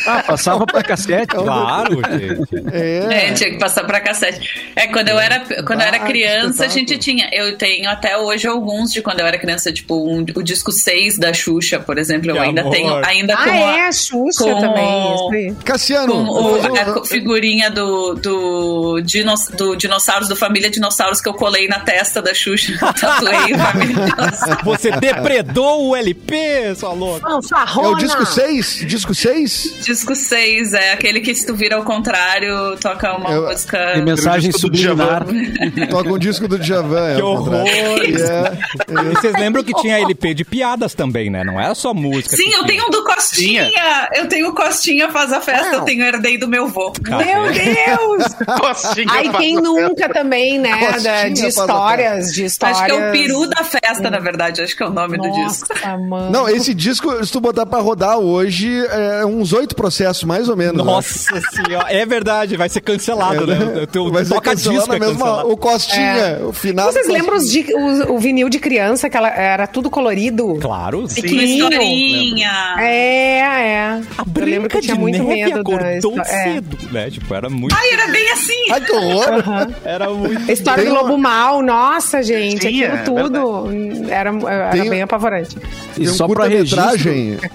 Ah, 0.05 0.21
passava 0.23 0.65
pra 0.65 0.83
cassete. 0.83 1.27
Claro, 1.27 2.01
gente. 2.11 2.75
é. 2.75 3.27
É, 3.29 3.33
tinha 3.33 3.51
que 3.51 3.57
passar 3.57 3.83
pra 3.85 3.99
cassete. 3.99 4.71
É, 4.75 4.87
quando 4.87 5.07
eu 5.09 5.17
era, 5.19 5.39
quando 5.65 5.79
eu 5.81 5.87
era 5.87 5.97
Ah, 5.97 6.05
criança, 6.05 6.65
a 6.65 6.67
gente 6.67 6.97
tinha. 6.97 7.29
Eu 7.31 7.57
tenho 7.57 7.89
até 7.89 8.17
hoje 8.17 8.47
alguns 8.47 8.91
de 8.91 9.01
quando 9.01 9.19
eu 9.21 9.25
era 9.25 9.37
criança, 9.37 9.71
tipo 9.71 9.95
um- 9.95 10.25
o 10.35 10.43
disco 10.43 10.71
6 10.71 11.17
da 11.17 11.33
Xuxa, 11.33 11.79
por 11.79 11.97
exemplo. 11.97 12.29
Eu 12.31 12.35
Que 12.35 12.41
ainda 12.41 12.61
amor. 12.61 12.71
tenho. 12.73 13.05
Ainda 13.05 13.33
Ah, 13.33 13.43
com 13.43 13.49
é, 13.49 13.87
a, 13.87 13.91
Xuxa 13.91 14.43
com 14.43 14.59
também. 14.59 15.51
o-. 15.51 15.55
Cassiano, 15.63 16.13
com 16.25 16.31
o- 16.33 16.99
a 17.01 17.05
figurinha 17.05 17.69
do, 17.71 18.15
do, 18.15 19.01
dinos, 19.01 19.47
do 19.57 19.75
dinossauros, 19.75 20.27
do 20.27 20.35
Família 20.35 20.69
Dinossauros 20.69 21.21
que 21.21 21.29
eu 21.29 21.33
colei 21.33 21.67
na 21.67 21.79
testa 21.79 22.21
da 22.21 22.33
Xuxa. 22.33 22.73
Tatuei 22.99 23.53
o 23.53 23.57
Família 23.57 23.95
Dinossauros. 24.05 24.63
Você 24.65 24.91
depredou 24.91 25.89
o 25.89 25.95
LP, 25.95 26.75
sua 26.75 26.91
louca. 26.93 27.29
é 27.29 27.87
o 27.87 27.95
disco 27.95 28.25
6? 28.25 28.80
Disco 28.85 29.13
6? 29.13 29.75
Disco 29.83 30.15
6, 30.15 30.73
é 30.73 30.91
aquele 30.93 31.19
que 31.21 31.33
se 31.35 31.45
tu 31.45 31.55
vira 31.55 31.75
ao 31.75 31.83
contrário, 31.83 32.77
toca 32.79 33.15
uma 33.15 33.31
Eu- 33.31 33.47
música. 33.47 33.77
Tem 33.93 34.03
mensagem 34.03 34.51
subliminar. 34.51 35.25
Toca 35.89 36.09
um 36.11 36.17
disco 36.17 36.47
do 36.47 36.57
Djavan. 36.59 37.09
é 37.11 37.15
Que 37.15 37.21
contrário. 37.21 37.65
horror. 37.65 38.03
E 38.03 38.15
é- 38.15 39.01
E 39.11 39.15
vocês 39.15 39.33
lembram 39.35 39.63
que 39.63 39.73
tinha 39.73 39.99
LP 39.99 40.33
de 40.33 40.43
piadas 40.45 40.93
também, 40.93 41.29
né? 41.29 41.43
Não 41.43 41.59
era 41.59 41.73
só 41.75 41.93
música. 41.93 42.35
Sim, 42.35 42.45
eu 42.45 42.49
tinha. 42.51 42.67
tenho 42.67 42.85
um 42.87 42.89
do 42.89 43.03
Costinha. 43.03 43.69
Eu 44.13 44.27
tenho 44.27 44.49
o 44.49 44.53
Costinha 44.55 45.09
faz 45.11 45.31
a 45.33 45.41
festa, 45.41 45.75
eu 45.75 45.81
tenho 45.81 46.03
herdei 46.03 46.37
do 46.37 46.47
meu 46.47 46.67
vô. 46.67 46.91
Meu 47.07 47.51
Deus! 47.51 48.33
Costinha 48.59 49.07
faz 49.07 49.35
quem 49.37 49.55
nunca 49.55 50.09
também, 50.09 50.59
né? 50.59 50.77
Costinha 50.91 51.29
de 51.31 51.47
histórias, 51.47 52.31
de 52.33 52.45
histórias. 52.45 52.79
Acho 52.79 52.85
que 52.85 52.91
é 52.91 53.09
o 53.09 53.11
peru 53.11 53.47
da 53.47 53.63
festa, 53.63 54.09
na 54.09 54.19
verdade. 54.19 54.61
Acho 54.61 54.75
que 54.75 54.83
é 54.83 54.87
o 54.87 54.91
nome 54.91 55.17
do 55.17 55.29
disco. 55.45 55.67
Nossa, 55.73 55.97
mano. 55.97 56.31
Não, 56.31 56.49
esse 56.49 56.73
disco, 56.73 57.23
se 57.25 57.31
tu 57.31 57.39
botar 57.39 57.65
pra 57.65 57.79
rodar 57.79 58.17
hoje, 58.17 58.70
é, 58.79 59.25
uns 59.25 59.53
oito 59.53 59.75
processos, 59.75 60.23
mais 60.23 60.47
ou 60.49 60.55
menos. 60.55 60.75
acho. 60.81 60.85
Nossa 60.85 61.41
senhora. 61.51 61.91
É 61.93 62.05
verdade, 62.05 62.55
vai 62.57 62.69
ser 62.69 62.81
cancelado, 62.81 63.43
É, 63.51 63.55
né? 63.55 63.83
O 63.83 63.87
teu 63.87 64.11
Vai 64.11 64.25
ser 64.25 64.39
cancelado 64.41 64.93
é 64.95 64.99
mesma, 64.99 65.13
cancelado. 65.25 65.51
o 65.51 65.57
Costinha, 65.57 66.39
o 66.47 66.53
final. 66.53 66.91
Vocês 66.91 67.07
lembram 67.07 67.37
os 67.37 67.49
di- 67.49 67.73
o, 67.73 68.13
o 68.13 68.19
vinil 68.19 68.49
de 68.49 68.59
criança, 68.59 69.09
que 69.09 69.17
ela, 69.17 69.29
era 69.29 69.67
tudo 69.67 69.89
colorido? 69.89 70.55
Claro. 70.61 70.99
Uma 70.99 71.07
Pequenininho. 71.07 71.65
historinha. 71.69 72.75
É, 72.79 73.39
é. 73.39 74.01
A 74.17 74.25
eu 74.39 74.45
lembro 74.45 74.69
que 74.69 74.77
eu 74.77 74.81
tinha 74.81 74.95
de 74.95 74.99
muito 74.99 75.23
medo 75.23 75.53
da 75.55 75.59
acordou 75.61 76.13
histó- 76.17 76.21
é. 76.21 76.43
cedo, 76.53 76.77
né? 76.91 77.09
Tipo, 77.09 77.33
era 77.33 77.49
muito... 77.49 77.75
Ai, 77.75 77.89
era 77.93 78.07
bem 78.11 78.31
assim. 78.31 78.71
Ai, 78.71 78.81
que 78.81 78.91
horror! 78.91 79.67
Era 79.83 80.09
muito... 80.09 80.51
História 80.51 80.83
do 80.85 80.91
uma- 80.91 81.01
Lobo 81.01 81.17
Mal, 81.17 81.61
nossa, 81.61 82.21
gente, 82.23 82.61
Sim, 82.61 82.67
aquilo 82.83 82.95
é 82.95 83.03
tudo 83.03 83.69
era, 84.09 84.29
era 84.51 84.69
Tem- 84.71 84.89
bem 84.89 85.01
apavorante. 85.01 85.55
E 85.97 86.01
Tem 86.01 86.09
um 86.09 86.13
só 86.13 86.27
para 86.27 86.45
registro, 86.47 86.77
curta-metragem. 86.81 87.37
Vai 87.37 87.49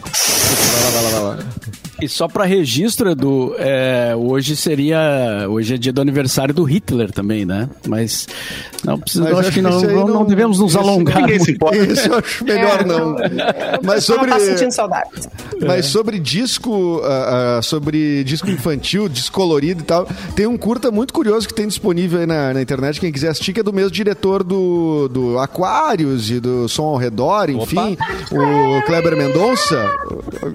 lá, 0.85 0.91
vai 0.91 1.03
lá, 1.03 1.06
vai 1.09 1.21
lá. 1.23 1.39
e 2.03 2.09
só 2.09 2.29
para 2.29 2.45
registro, 2.45 3.11
Edu, 3.11 3.55
é, 3.59 4.15
hoje 4.17 4.55
seria, 4.57 5.47
hoje 5.49 5.75
é 5.75 5.79
dia 5.79 5.93
do 5.93 6.01
aniversário 6.01 6.53
do 6.55 6.63
Hitler 6.65 7.11
também, 7.13 7.45
né? 7.45 7.69
Mas 7.87 8.27
não 8.85 8.99
precisa, 8.99 9.25
Mas 9.25 9.33
acho 9.33 9.41
acho 9.41 9.53
que 9.53 9.63
não, 9.63 9.81
não, 9.81 10.07
não- 10.09 10.25
devemos 10.27 10.59
nos 10.59 10.73
isso 10.73 10.79
alongar 10.81 11.21
Ninguém 11.23 11.39
se 11.41 11.53
importa. 11.53 11.77
Isso 11.79 12.09
eu 12.09 12.19
acho 12.19 12.45
melhor 12.45 12.81
É, 12.81 12.85
não. 12.85 13.19
eu 13.19 13.81
Mas 13.83 14.05
sobre, 14.05 14.31
não 14.31 14.39
tá 14.39 14.45
sentindo 14.45 14.71
saudades. 14.73 15.29
Mas 15.65 15.87
sobre 15.87 16.19
disco, 16.19 17.01
ah, 17.05 17.59
ah, 17.59 17.63
sobre 17.63 18.25
disco 18.25 18.51
infantil, 18.51 19.09
disco 19.09 19.35
colorido 19.35 19.83
e 19.83 19.85
tal, 19.85 20.09
tem 20.35 20.47
um 20.47 20.57
curta 20.57 20.91
muito 20.91 21.13
curioso 21.13 21.47
que 21.49 21.55
tem 21.55 21.67
disponível 21.67 22.21
aí 22.21 22.27
na, 22.27 22.55
na 22.55 22.63
internet, 22.63 23.01
quem 23.01 23.13
quiser 23.13 23.29
assistir, 23.29 23.53
que 23.53 23.61
é 23.61 23.63
do 23.63 23.73
mesmo 23.73 23.91
diretor 23.91 24.43
do, 24.43 25.09
do 25.09 25.39
Aquários 25.39 26.31
e 26.31 26.41
do 26.41 26.69
Som 26.69 26.85
ao 26.85 26.97
Redor, 26.97 27.51
enfim, 27.51 27.97
o 28.33 28.83
Kleber 28.87 29.17
Mendonça, 29.17 29.91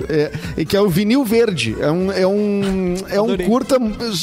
é, 0.10 0.32
e 0.58 0.66
que 0.66 0.76
é 0.76 0.82
o 0.82 0.90
Vinil 0.90 1.24
Verde. 1.24 1.76
É 1.80 1.92
um, 1.92 2.12
é 2.12 2.28
um, 2.28 2.96
é 3.10 3.22
um 3.22 3.26
Adorei. 3.26 3.48
curta 3.48 3.78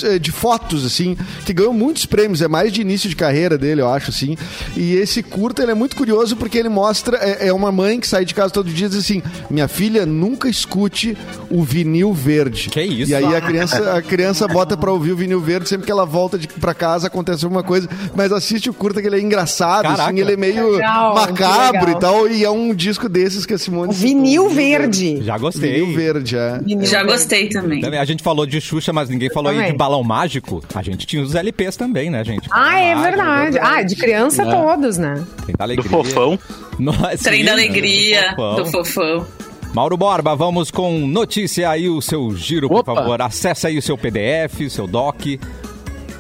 eh, 0.04 0.18
de 0.18 0.32
fotos, 0.32 0.84
assim, 0.84 1.16
que 1.44 1.52
ganhou 1.52 1.72
muitos 1.72 2.06
prêmios, 2.06 2.42
é 2.42 2.48
mais 2.48 2.72
de 2.72 2.80
início 2.80 3.08
de 3.08 3.16
carreira 3.16 3.56
dele, 3.56 3.80
eu 3.80 3.88
acho, 3.88 4.10
assim. 4.10 4.36
E 4.76 4.94
esse 4.94 5.22
curta, 5.22 5.62
ele 5.62 5.72
é 5.72 5.74
muito 5.74 5.96
curioso 5.96 6.36
porque 6.36 6.58
ele 6.58 6.68
mostra, 6.68 7.16
é, 7.18 7.48
é 7.48 7.52
uma 7.52 7.72
mãe 7.72 7.98
que 8.00 8.06
sai 8.06 8.24
de 8.24 8.34
casa 8.34 8.52
todo 8.52 8.70
dia 8.70 8.86
e 8.86 8.90
diz 8.90 8.98
assim, 8.98 9.22
minha 9.50 9.68
filha, 9.68 10.04
nunca 10.04 10.48
escute 10.68 11.16
o 11.50 11.62
vinil 11.62 12.12
verde. 12.12 12.68
Que 12.68 12.82
isso? 12.82 13.10
E 13.10 13.14
aí 13.14 13.24
a 13.34 13.40
criança, 13.40 13.94
a 13.96 14.02
criança 14.02 14.46
bota 14.46 14.76
pra 14.76 14.92
ouvir 14.92 15.12
o 15.12 15.16
vinil 15.16 15.40
verde, 15.40 15.68
sempre 15.68 15.86
que 15.86 15.92
ela 15.92 16.04
volta 16.04 16.38
de, 16.38 16.46
pra 16.46 16.74
casa 16.74 17.06
acontece 17.06 17.44
alguma 17.44 17.62
coisa, 17.62 17.88
mas 18.14 18.30
assiste 18.32 18.68
o 18.68 18.74
curta 18.74 19.00
que 19.00 19.06
ele 19.08 19.16
é 19.16 19.20
engraçado, 19.20 19.82
Caraca. 19.84 20.04
assim, 20.04 20.20
ele 20.20 20.32
é 20.34 20.36
meio 20.36 20.72
Legal, 20.72 21.14
macabro 21.14 21.90
e 21.90 21.98
tal, 21.98 22.28
e 22.28 22.44
é 22.44 22.50
um 22.50 22.74
disco 22.74 23.08
desses 23.08 23.46
que 23.46 23.54
a 23.54 23.58
Simone... 23.58 23.94
Vinil 23.94 24.50
verde. 24.50 25.22
Já 25.24 25.38
gostei. 25.38 25.80
Vinil 25.80 25.94
verde, 25.96 26.36
é. 26.36 26.58
Vinil 26.62 26.86
Já 26.86 26.98
verde. 26.98 27.12
gostei 27.12 27.48
também. 27.48 27.84
A 27.98 28.04
gente 28.04 28.22
falou 28.22 28.44
de 28.46 28.60
Xuxa, 28.60 28.92
mas 28.92 29.08
ninguém 29.08 29.30
falou 29.30 29.50
aí 29.50 29.70
de 29.72 29.76
balão 29.76 30.02
mágico. 30.04 30.62
A 30.74 30.82
gente 30.82 31.06
tinha 31.06 31.22
os 31.22 31.34
LPs 31.34 31.76
também, 31.76 32.10
né, 32.10 32.22
gente? 32.24 32.48
Ah, 32.52 32.78
é 32.78 32.94
mágico, 32.94 33.16
verdade. 33.16 33.58
Ah, 33.60 33.82
de 33.82 33.96
criança 33.96 34.42
É. 34.42 34.50
todos, 34.50 34.98
né? 34.98 35.24
Tem 35.46 35.54
da 35.56 35.66
Do 35.66 35.82
fofão. 35.82 36.38
Nossa, 36.78 37.16
Trem 37.24 37.44
da 37.44 37.56
né? 37.56 37.62
alegria, 37.64 38.34
Fofão. 38.36 38.56
do 38.56 38.66
fofão. 38.66 39.26
Mauro 39.74 39.96
Borba, 39.96 40.34
vamos 40.34 40.70
com 40.70 41.06
notícia 41.06 41.70
aí, 41.70 41.88
o 41.88 42.00
seu 42.00 42.34
giro, 42.34 42.68
por 42.68 42.80
Opa. 42.80 42.94
favor. 42.94 43.22
Acesse 43.22 43.66
aí 43.66 43.78
o 43.78 43.82
seu 43.82 43.96
PDF, 43.96 44.60
o 44.66 44.70
seu 44.70 44.86
doc. 44.86 45.20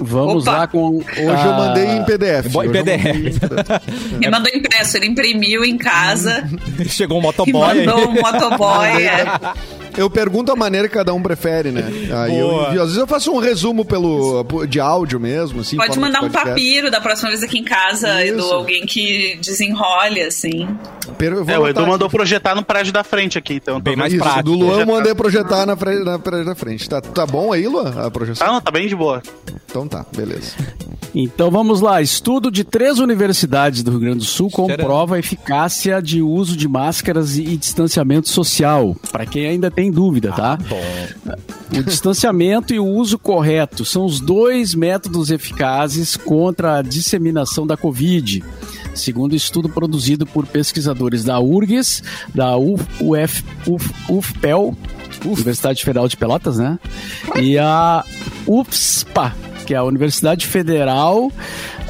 Vamos 0.00 0.46
Opa. 0.46 0.58
lá 0.58 0.66
com. 0.66 0.98
Hoje 0.98 1.46
eu 1.46 1.52
mandei 1.54 1.86
em 1.86 2.04
PDF. 2.04 2.54
Em 2.54 2.64
eu 2.64 2.70
PDF. 2.70 3.40
PDF. 3.40 4.18
Me 4.18 4.30
mandou 4.30 4.52
impresso, 4.54 4.96
ele 4.96 5.06
imprimiu 5.06 5.64
em 5.64 5.76
casa 5.76 6.48
Chegou 6.88 7.18
um 7.18 7.22
motoboy 7.22 7.84
mandou 7.84 8.08
um 8.08 8.12
motoboy. 8.12 8.86
é. 9.02 9.24
Eu 9.98 10.08
pergunto 10.08 10.52
a 10.52 10.56
maneira 10.56 10.88
que 10.88 10.94
cada 10.94 11.12
um 11.12 11.22
prefere, 11.22 11.70
né? 11.70 11.84
Aí 12.24 12.38
eu. 12.38 12.60
Às 12.66 12.74
vezes 12.76 12.96
eu 12.96 13.06
faço 13.06 13.32
um 13.32 13.38
resumo 13.38 13.84
pelo, 13.84 14.44
de 14.66 14.80
áudio 14.80 15.18
mesmo, 15.20 15.60
assim. 15.60 15.76
Pode 15.76 15.98
mandar 15.98 16.22
um 16.22 16.30
papiro 16.30 16.90
da 16.90 17.00
próxima 17.00 17.30
vez 17.30 17.42
aqui 17.42 17.58
em 17.58 17.64
casa, 17.64 18.24
Isso. 18.24 18.34
Edu, 18.34 18.52
alguém 18.52 18.86
que 18.86 19.36
desenrole, 19.40 20.22
assim. 20.22 20.68
Per- 21.18 21.32
eu 21.32 21.44
vou 21.44 21.54
É, 21.54 21.58
o 21.58 21.68
Edu 21.68 21.80
aqui. 21.80 21.90
mandou 21.90 22.08
projetar 22.08 22.54
no 22.54 22.62
prédio 22.62 22.92
da 22.92 23.02
frente 23.02 23.36
aqui, 23.36 23.54
então. 23.54 23.80
Bem 23.80 23.96
mais. 23.96 24.12
Isso, 24.12 24.22
prático. 24.22 24.44
do 24.44 24.52
Luan 24.52 24.60
eu 24.66 24.68
Projetar. 24.86 24.92
mandei 24.92 25.14
projetar 25.14 25.66
na, 25.66 25.76
frente, 25.76 26.04
na 26.04 26.18
parede 26.18 26.44
da 26.44 26.54
frente. 26.54 26.88
Tá, 26.88 27.00
tá 27.00 27.26
bom 27.26 27.52
aí, 27.52 27.66
Luan, 27.66 27.92
a 28.06 28.10
projeção? 28.10 28.46
Ah, 28.46 28.52
não, 28.52 28.60
tá 28.60 28.70
bem 28.70 28.86
de 28.86 28.94
boa. 28.94 29.22
Então 29.70 29.86
tá, 29.86 30.04
beleza. 30.16 30.52
Então 31.14 31.50
vamos 31.50 31.80
lá. 31.80 32.00
Estudo 32.00 32.50
de 32.50 32.64
três 32.64 32.98
universidades 32.98 33.82
do 33.82 33.90
Rio 33.90 34.00
Grande 34.00 34.18
do 34.18 34.24
Sul 34.24 34.50
comprova 34.50 35.16
a 35.16 35.18
eficácia 35.18 36.00
de 36.02 36.22
uso 36.22 36.56
de 36.56 36.68
máscaras 36.68 37.36
e 37.38 37.56
distanciamento 37.56 38.28
social. 38.28 38.94
Para 39.10 39.26
quem 39.26 39.46
ainda 39.46 39.70
tem 39.70 39.87
dúvida, 39.90 40.32
tá? 40.32 40.58
O 41.76 41.82
distanciamento 41.82 42.72
e 42.72 42.78
o 42.78 42.86
uso 42.86 43.18
correto 43.18 43.84
são 43.84 44.04
os 44.04 44.20
dois 44.20 44.74
métodos 44.74 45.30
eficazes 45.30 46.16
contra 46.16 46.78
a 46.78 46.82
disseminação 46.82 47.66
da 47.66 47.76
Covid. 47.76 48.42
Segundo 48.94 49.36
estudo 49.36 49.68
produzido 49.68 50.26
por 50.26 50.46
pesquisadores 50.46 51.22
da 51.24 51.38
URGS, 51.38 52.02
da 52.34 52.56
UF, 52.56 52.84
UF, 53.00 53.44
UF, 53.66 53.94
UFPEL, 54.08 54.76
Universidade 55.24 55.84
Federal 55.84 56.08
de 56.08 56.16
Pelotas, 56.16 56.58
né? 56.58 56.78
E 57.40 57.58
a 57.58 58.04
UFSPA, 58.46 59.34
que 59.66 59.74
é 59.74 59.76
a 59.76 59.84
Universidade 59.84 60.46
Federal 60.46 61.30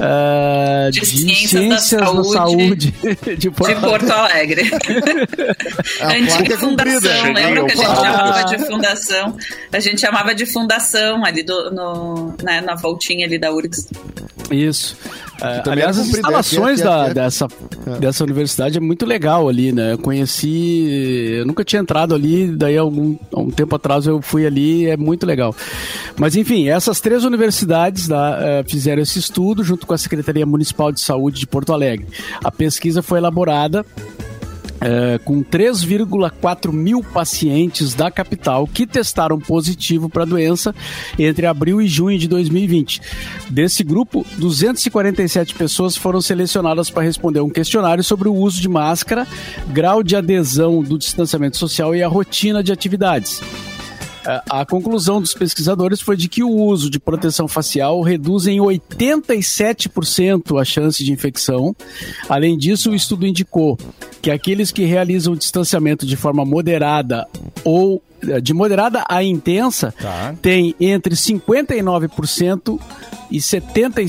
eh, 0.01 0.91
De 0.91 1.01
de, 1.01 1.07
Ciências 1.07 1.51
Ciências, 1.51 2.01
da 2.01 2.07
da 2.07 2.13
Saúde 2.13 2.33
Saúde 2.33 2.95
de 3.39 3.51
Porto 3.51 3.79
De 3.79 3.87
Alegre. 3.87 3.91
Porto 3.91 4.13
Alegre. 4.13 4.71
A 6.01 6.07
placa 6.07 6.19
Antiga 6.19 6.55
é 6.55 6.57
fundação, 6.57 7.01
Cheguei 7.01 7.33
lembra 7.33 7.65
que 7.67 7.73
a 7.73 7.77
gente 7.77 7.97
chamava 7.97 8.45
de 8.45 8.67
fundação? 8.67 9.37
A 9.73 9.81
gente 9.81 10.01
chamava 10.01 10.35
de 10.35 10.47
fundação 10.47 11.25
ali 11.25 11.43
do, 11.43 11.71
no, 11.71 12.35
né, 12.43 12.61
na 12.61 12.75
voltinha 12.75 13.27
ali 13.27 13.39
da 13.39 13.53
URGS. 13.53 13.89
Isso. 14.51 14.97
É, 15.41 15.61
também 15.61 15.85
aliás, 15.85 15.99
as 15.99 16.07
comprido, 16.07 16.27
instalações 16.27 16.81
é, 16.81 16.83
é, 16.83 16.85
da, 16.87 17.07
é. 17.09 17.15
dessa, 17.15 17.49
dessa 18.01 18.25
universidade 18.25 18.79
é 18.79 18.81
muito 18.81 19.07
legal 19.07 19.49
ali, 19.49 19.73
né? 19.73 19.93
Eu 19.93 19.99
conheci, 19.99 21.37
eu 21.39 21.47
nunca 21.47 21.65
tinha 21.65 21.81
entrado 21.81 22.15
ali, 22.15 22.49
daí 22.57 22.77
algum, 22.77 23.17
um 23.33 23.51
tempo 23.51 23.77
atrás 23.77 24.07
eu 24.07 24.21
fui 24.21 24.47
ali, 24.47 24.87
é 24.87 24.97
muito 24.97 25.25
legal. 25.25 25.55
Mas 26.17 26.35
enfim, 26.35 26.69
essas 26.69 27.01
três 27.01 27.25
universidades 27.25 28.09
da, 28.09 28.39
eh, 28.41 28.65
fizeram 28.67 29.01
esse 29.03 29.19
estudo 29.19 29.63
junto 29.63 29.87
com 29.89 29.95
a 29.95 29.99
Secretaria 29.99 30.47
Municipal 30.47 30.93
de 30.93 31.01
Saúde 31.01 31.41
de 31.41 31.47
Porto 31.47 31.73
Alegre. 31.73 32.07
A 32.45 32.53
pesquisa 32.53 33.03
foi 33.03 33.19
elaborada 33.19 33.85
é, 34.81 35.19
com 35.25 35.43
3,4 35.43 36.73
mil 36.73 37.03
pacientes 37.03 37.95
da 37.95 38.11
capital 38.11 38.67
que 38.67 38.87
testaram 38.87 39.39
positivo 39.39 40.09
para 40.09 40.23
a 40.23 40.27
doença 40.27 40.75
entre 41.19 41.47
abril 41.47 41.81
e 41.81 41.89
junho 41.89 42.19
de 42.19 42.29
2020. 42.29 43.01
Desse 43.51 43.83
grupo, 43.83 44.25
247 44.37 45.55
pessoas 45.55 45.97
foram 45.97 46.21
selecionadas 46.21 46.91
para 46.91 47.03
responder 47.03 47.41
um 47.41 47.51
questionário 47.51 48.05
sobre 48.05 48.29
o 48.29 48.35
uso 48.35 48.61
de 48.61 48.69
máscara, 48.69 49.27
grau 49.69 50.03
de 50.03 50.15
adesão 50.15 50.83
do 50.83 50.99
distanciamento 50.99 51.57
social 51.57 51.95
e 51.95 52.03
a 52.03 52.09
rotina 52.09 52.63
de 52.63 52.73
atividades. 52.73 53.41
É, 54.27 54.43
A 54.51 54.67
conclusão 54.67 55.21
dos 55.21 55.35
pesquisadores 55.35 56.01
foi 56.01 56.17
de 56.17 56.29
que 56.29 56.43
o 56.43 56.51
uso 56.51 56.91
de 56.91 56.99
proteção 56.99 57.49
facial 57.49 58.01
reduz 58.03 58.47
em 58.47 58.59
87% 58.59 60.61
a 60.61 60.65
chance 60.65 61.05
de 61.05 61.13
infecção. 61.13 61.75
Além 62.29 62.57
disso, 62.57 62.91
o 62.91 62.95
estudo 62.95 63.27
indicou 63.27 63.79
que 64.21 64.31
aqueles 64.31 64.71
que 64.71 64.85
realizam 64.85 65.33
o 65.33 65.37
distanciamento 65.37 66.07
de 66.07 66.17
forma 66.17 66.45
moderada 66.45 67.27
ou 67.65 68.03
de 68.43 68.53
moderada 68.53 69.05
a 69.09 69.23
intensa 69.23 69.95
Tá. 69.99 70.35
têm 70.41 70.75
entre 70.81 71.15
59% 71.15 72.79
e, 73.31 73.41
70, 73.41 74.03
e, 74.03 74.07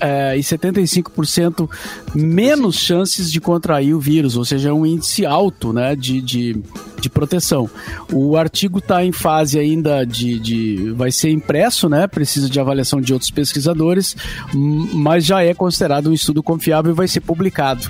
eh, 0.00 0.36
e 0.36 0.40
75% 0.40 1.68
menos 2.14 2.76
chances 2.76 3.30
de 3.30 3.40
contrair 3.40 3.94
o 3.94 4.00
vírus, 4.00 4.36
ou 4.36 4.44
seja, 4.44 4.70
é 4.70 4.72
um 4.72 4.84
índice 4.84 5.24
alto 5.24 5.72
né, 5.72 5.94
de, 5.94 6.20
de, 6.20 6.62
de 7.00 7.08
proteção. 7.08 7.70
O 8.12 8.36
artigo 8.36 8.78
está 8.78 9.04
em 9.04 9.12
fase 9.12 9.58
ainda 9.58 10.04
de, 10.04 10.38
de. 10.38 10.92
vai 10.92 11.12
ser 11.12 11.30
impresso, 11.30 11.88
né? 11.88 12.06
Precisa 12.06 12.48
de 12.50 12.58
avaliação 12.58 13.00
de 13.00 13.12
outros 13.12 13.30
pesquisadores, 13.30 14.16
mas 14.52 15.24
já 15.24 15.42
é 15.42 15.54
considerado 15.54 16.10
um 16.10 16.12
estudo 16.12 16.42
confiável 16.42 16.92
e 16.92 16.94
vai 16.94 17.08
ser 17.08 17.20
publicado. 17.20 17.88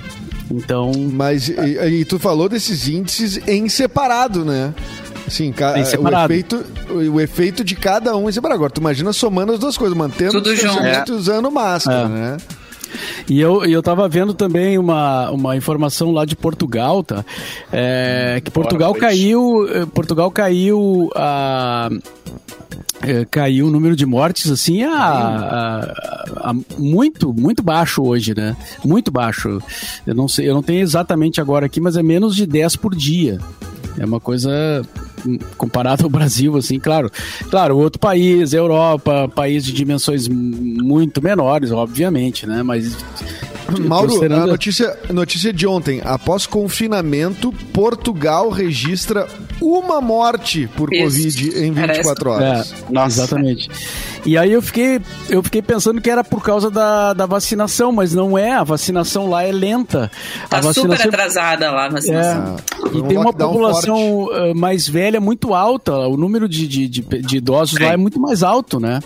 Então, 0.49 0.91
Mas, 1.11 1.49
e, 1.49 1.99
e 1.99 2.05
tu 2.05 2.17
falou 2.17 2.47
desses 2.47 2.87
índices 2.87 3.37
em 3.47 3.67
separado, 3.67 4.45
né? 4.45 4.73
Sim, 5.27 5.51
ca- 5.51 5.77
Em 5.79 5.83
separado. 5.85 6.31
O, 6.31 6.35
efeito, 6.35 6.65
o, 6.89 6.93
o 7.15 7.21
efeito 7.21 7.63
de 7.63 7.75
cada 7.75 8.15
um 8.15 8.31
separado. 8.31 8.55
Agora, 8.57 8.71
tu 8.71 8.79
imagina 8.81 9.11
somando 9.13 9.53
as 9.53 9.59
duas 9.59 9.77
coisas, 9.77 9.97
mantendo 9.97 10.31
Tudo 10.31 10.49
o 10.49 10.53
distanciamento 10.53 11.11
e 11.11 11.15
usando 11.15 11.51
máscara, 11.51 12.05
É. 12.05 12.07
né? 12.07 12.37
E 13.29 13.39
eu, 13.41 13.65
e 13.65 13.73
eu 13.73 13.83
tava 13.83 14.07
vendo 14.07 14.33
também 14.33 14.77
uma, 14.77 15.29
uma 15.31 15.57
informação 15.57 16.11
lá 16.11 16.23
de 16.23 16.37
Portugal, 16.37 17.03
tá? 17.03 17.25
É, 17.71 18.41
que 18.43 18.49
Portugal 18.49 18.93
Bora, 18.93 19.01
caiu. 19.07 19.67
eh, 19.69 19.85
Portugal 19.85 20.31
caiu 20.31 21.11
a. 21.13 21.89
eh, 23.01 23.25
caiu 23.29 23.67
o 23.67 23.69
número 23.69 23.93
de 23.93 24.05
mortes 24.05 24.49
assim 24.49 24.83
a, 24.83 24.93
a- 24.95 26.49
a 26.49 26.53
muito 26.77 27.33
muito 27.33 27.61
baixo 27.61 28.01
hoje, 28.03 28.33
né? 28.33 28.55
Muito 28.85 29.11
baixo. 29.11 29.61
Eu 30.05 30.15
não 30.15 30.29
sei, 30.29 30.49
eu 30.49 30.53
não 30.55 30.63
tenho 30.63 30.79
exatamente 30.79 31.41
agora 31.41 31.65
aqui, 31.65 31.81
mas 31.81 31.97
é 31.97 32.01
menos 32.03 32.33
de 32.37 32.45
10 32.45 32.77
por 32.77 32.95
dia. 32.95 33.37
É 33.99 34.05
uma 34.05 34.19
coisa 34.21 34.81
comparado 35.57 36.03
ao 36.03 36.09
Brasil, 36.09 36.55
assim, 36.57 36.79
claro. 36.79 37.11
Claro, 37.49 37.77
outro 37.77 37.99
país, 37.99 38.53
Europa, 38.53 39.29
país 39.33 39.65
de 39.65 39.71
dimensões 39.73 40.27
muito 40.27 41.21
menores, 41.21 41.71
obviamente, 41.71 42.45
né? 42.45 42.63
Mas 42.63 42.95
Mauro, 43.79 44.07
considerando- 44.09 44.43
a 44.43 44.47
notícia, 44.47 44.97
notícia 45.13 45.51
de 45.51 45.67
ontem. 45.67 46.01
Após 46.03 46.45
confinamento, 46.45 47.51
Portugal 47.73 48.49
registra 48.49 49.27
uma 49.61 49.99
morte 49.99 50.69
por 50.77 50.93
Isso. 50.93 51.03
Covid 51.03 51.59
em 51.59 51.71
24 51.71 52.29
horas. 52.29 52.71
É, 52.71 52.93
Nossa. 52.93 53.21
Exatamente. 53.23 53.69
E 54.25 54.37
aí 54.37 54.51
eu 54.51 54.61
fiquei, 54.61 54.99
eu 55.29 55.41
fiquei 55.41 55.61
pensando 55.61 56.01
que 56.01 56.09
era 56.09 56.23
por 56.23 56.43
causa 56.43 56.69
da, 56.69 57.13
da 57.13 57.25
vacinação, 57.25 57.91
mas 57.91 58.13
não 58.13 58.37
é. 58.37 58.51
A 58.53 58.63
vacinação 58.63 59.29
lá 59.29 59.43
é 59.43 59.51
lenta. 59.51 60.11
Tá 60.49 60.57
a 60.57 60.61
super 60.63 60.89
vacinação 60.89 61.07
atrasada 61.09 61.71
lá 61.71 61.85
a 61.85 61.89
vacinação. 61.89 62.55
É. 62.57 62.97
E 62.97 63.01
um 63.01 63.07
tem 63.07 63.17
uma 63.17 63.31
população 63.33 64.27
eh, 64.33 64.53
mais 64.53 64.87
velha 64.87 65.21
muito 65.21 65.53
alta. 65.53 65.93
O 66.07 66.17
número 66.17 66.47
de, 66.49 66.67
de, 66.67 66.87
de, 66.87 67.01
de 67.01 67.37
idosos 67.37 67.79
lá 67.79 67.93
é 67.93 67.97
muito 67.97 68.19
mais 68.19 68.43
alto, 68.43 68.79
né? 68.79 68.99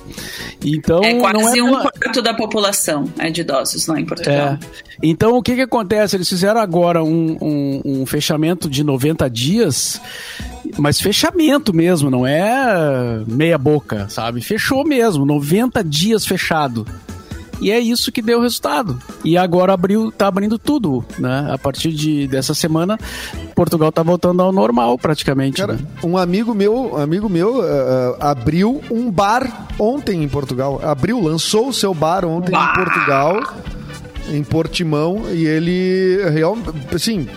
Então, 0.64 1.04
É 1.04 1.16
quase 1.20 1.34
não 1.34 1.48
é 1.48 1.52
um 1.64 1.66
pela- 1.78 1.92
quarto 1.92 2.22
da 2.22 2.34
população 2.34 3.06
é 3.20 3.30
de 3.30 3.42
idosos 3.42 3.86
lá 3.88 4.00
em 4.00 4.06
Portugal. 4.06 4.34
É. 4.34 4.60
Então, 5.04 5.36
o 5.36 5.42
que 5.42 5.56
que 5.56 5.62
acontece? 5.62 6.16
Eles 6.16 6.30
fizeram 6.30 6.60
agora 6.62 7.04
um, 7.04 7.38
um, 7.42 7.82
um 7.86 8.06
fechamento 8.06 8.70
de 8.70 8.84
90 8.84 9.28
dias, 9.30 10.00
mas 10.78 11.00
fechamento 11.00 11.74
mesmo, 11.74 12.10
não 12.10 12.26
é 12.26 13.24
meia 13.28 13.58
boca, 13.58 14.08
sabe? 14.10 14.42
Fechou 14.42 14.86
mesmo, 14.86 15.26
90 15.26 15.84
dias 15.84 16.26
fechado. 16.26 16.86
E 17.62 17.70
é 17.70 17.80
isso 17.80 18.12
que 18.12 18.24
deu 18.24 18.40
o 18.40 18.42
resultado. 18.42 19.00
E 19.24 19.38
agora 19.38 19.74
abriu, 19.74 20.12
tá 20.12 20.28
abrindo 20.28 20.58
tudo, 20.58 21.06
né? 21.20 21.48
A 21.52 21.60
partir 21.60 21.92
de, 21.92 22.28
dessa 22.28 22.56
semana, 22.56 22.98
Portugal 23.56 23.92
tá 23.92 24.02
voltando 24.02 24.42
ao 24.42 24.52
normal, 24.52 24.98
praticamente. 24.98 25.62
Cara, 25.62 25.74
né? 25.74 25.80
um 26.04 26.18
amigo 26.18 26.56
meu, 26.56 26.98
amigo 26.98 27.30
meu 27.30 27.64
eh, 27.64 28.16
abriu 28.20 28.82
um 28.90 29.12
bar 29.12 29.68
ontem 29.78 30.24
em 30.24 30.28
Portugal. 30.28 30.82
Abriu, 30.84 31.22
lançou 31.22 31.68
o 31.68 31.74
seu 31.74 31.94
bar 31.94 32.26
ontem 32.26 32.56
Uau! 32.56 32.64
em 32.64 32.74
Portugal, 32.74 33.54
em 34.32 34.44
Portimão, 34.44 35.22
e 35.32 35.46
ele 35.46 36.18
realmente, 36.32 36.96
assim, 36.96 37.28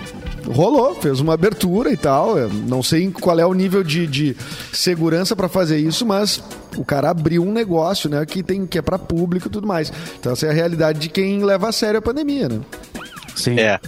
rolou, 0.46 0.94
fez 0.94 1.20
uma 1.20 1.34
abertura 1.34 1.90
e 1.90 1.96
tal. 1.96 2.38
Eu 2.38 2.48
não 2.48 2.82
sei 2.82 3.10
qual 3.10 3.38
é 3.38 3.46
o 3.46 3.54
nível 3.54 3.82
de, 3.82 4.06
de 4.06 4.36
segurança 4.72 5.34
para 5.34 5.48
fazer 5.48 5.78
isso, 5.78 6.04
mas 6.04 6.42
o 6.76 6.84
cara 6.84 7.10
abriu 7.10 7.42
um 7.42 7.52
negócio, 7.52 8.08
né, 8.10 8.24
que 8.26 8.42
tem 8.42 8.66
que 8.66 8.78
é 8.78 8.82
para 8.82 8.98
público 8.98 9.48
e 9.48 9.50
tudo 9.50 9.66
mais. 9.66 9.92
Então 10.18 10.32
essa 10.32 10.46
é 10.46 10.50
a 10.50 10.52
realidade 10.52 10.98
de 10.98 11.08
quem 11.08 11.42
leva 11.44 11.68
a 11.68 11.72
sério 11.72 11.98
a 11.98 12.02
pandemia, 12.02 12.48
né? 12.48 12.60
Sim. 13.34 13.58
É. 13.58 13.80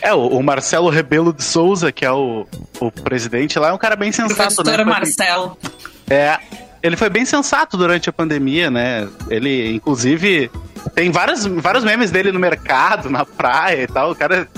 É, 0.00 0.12
o, 0.12 0.26
o 0.26 0.42
Marcelo 0.42 0.90
Rebelo 0.90 1.32
de 1.32 1.42
Souza, 1.42 1.90
que 1.90 2.04
é 2.04 2.12
o, 2.12 2.46
o 2.78 2.90
presidente 2.90 3.58
lá, 3.58 3.68
é 3.68 3.72
um 3.72 3.78
cara 3.78 3.96
bem 3.96 4.12
sensato, 4.12 4.54
Professor 4.56 4.78
né? 4.78 4.84
Marcelo. 4.84 5.56
É, 6.10 6.38
ele 6.82 6.96
foi 6.96 7.08
bem 7.08 7.24
sensato 7.24 7.76
durante 7.76 8.10
a 8.10 8.12
pandemia, 8.12 8.70
né? 8.70 9.08
Ele, 9.30 9.74
inclusive, 9.74 10.50
tem 10.94 11.10
vários, 11.10 11.46
vários 11.46 11.84
memes 11.84 12.10
dele 12.10 12.32
no 12.32 12.40
mercado, 12.40 13.08
na 13.08 13.24
praia 13.24 13.82
e 13.82 13.86
tal. 13.86 14.10
O 14.10 14.14
cara, 14.14 14.48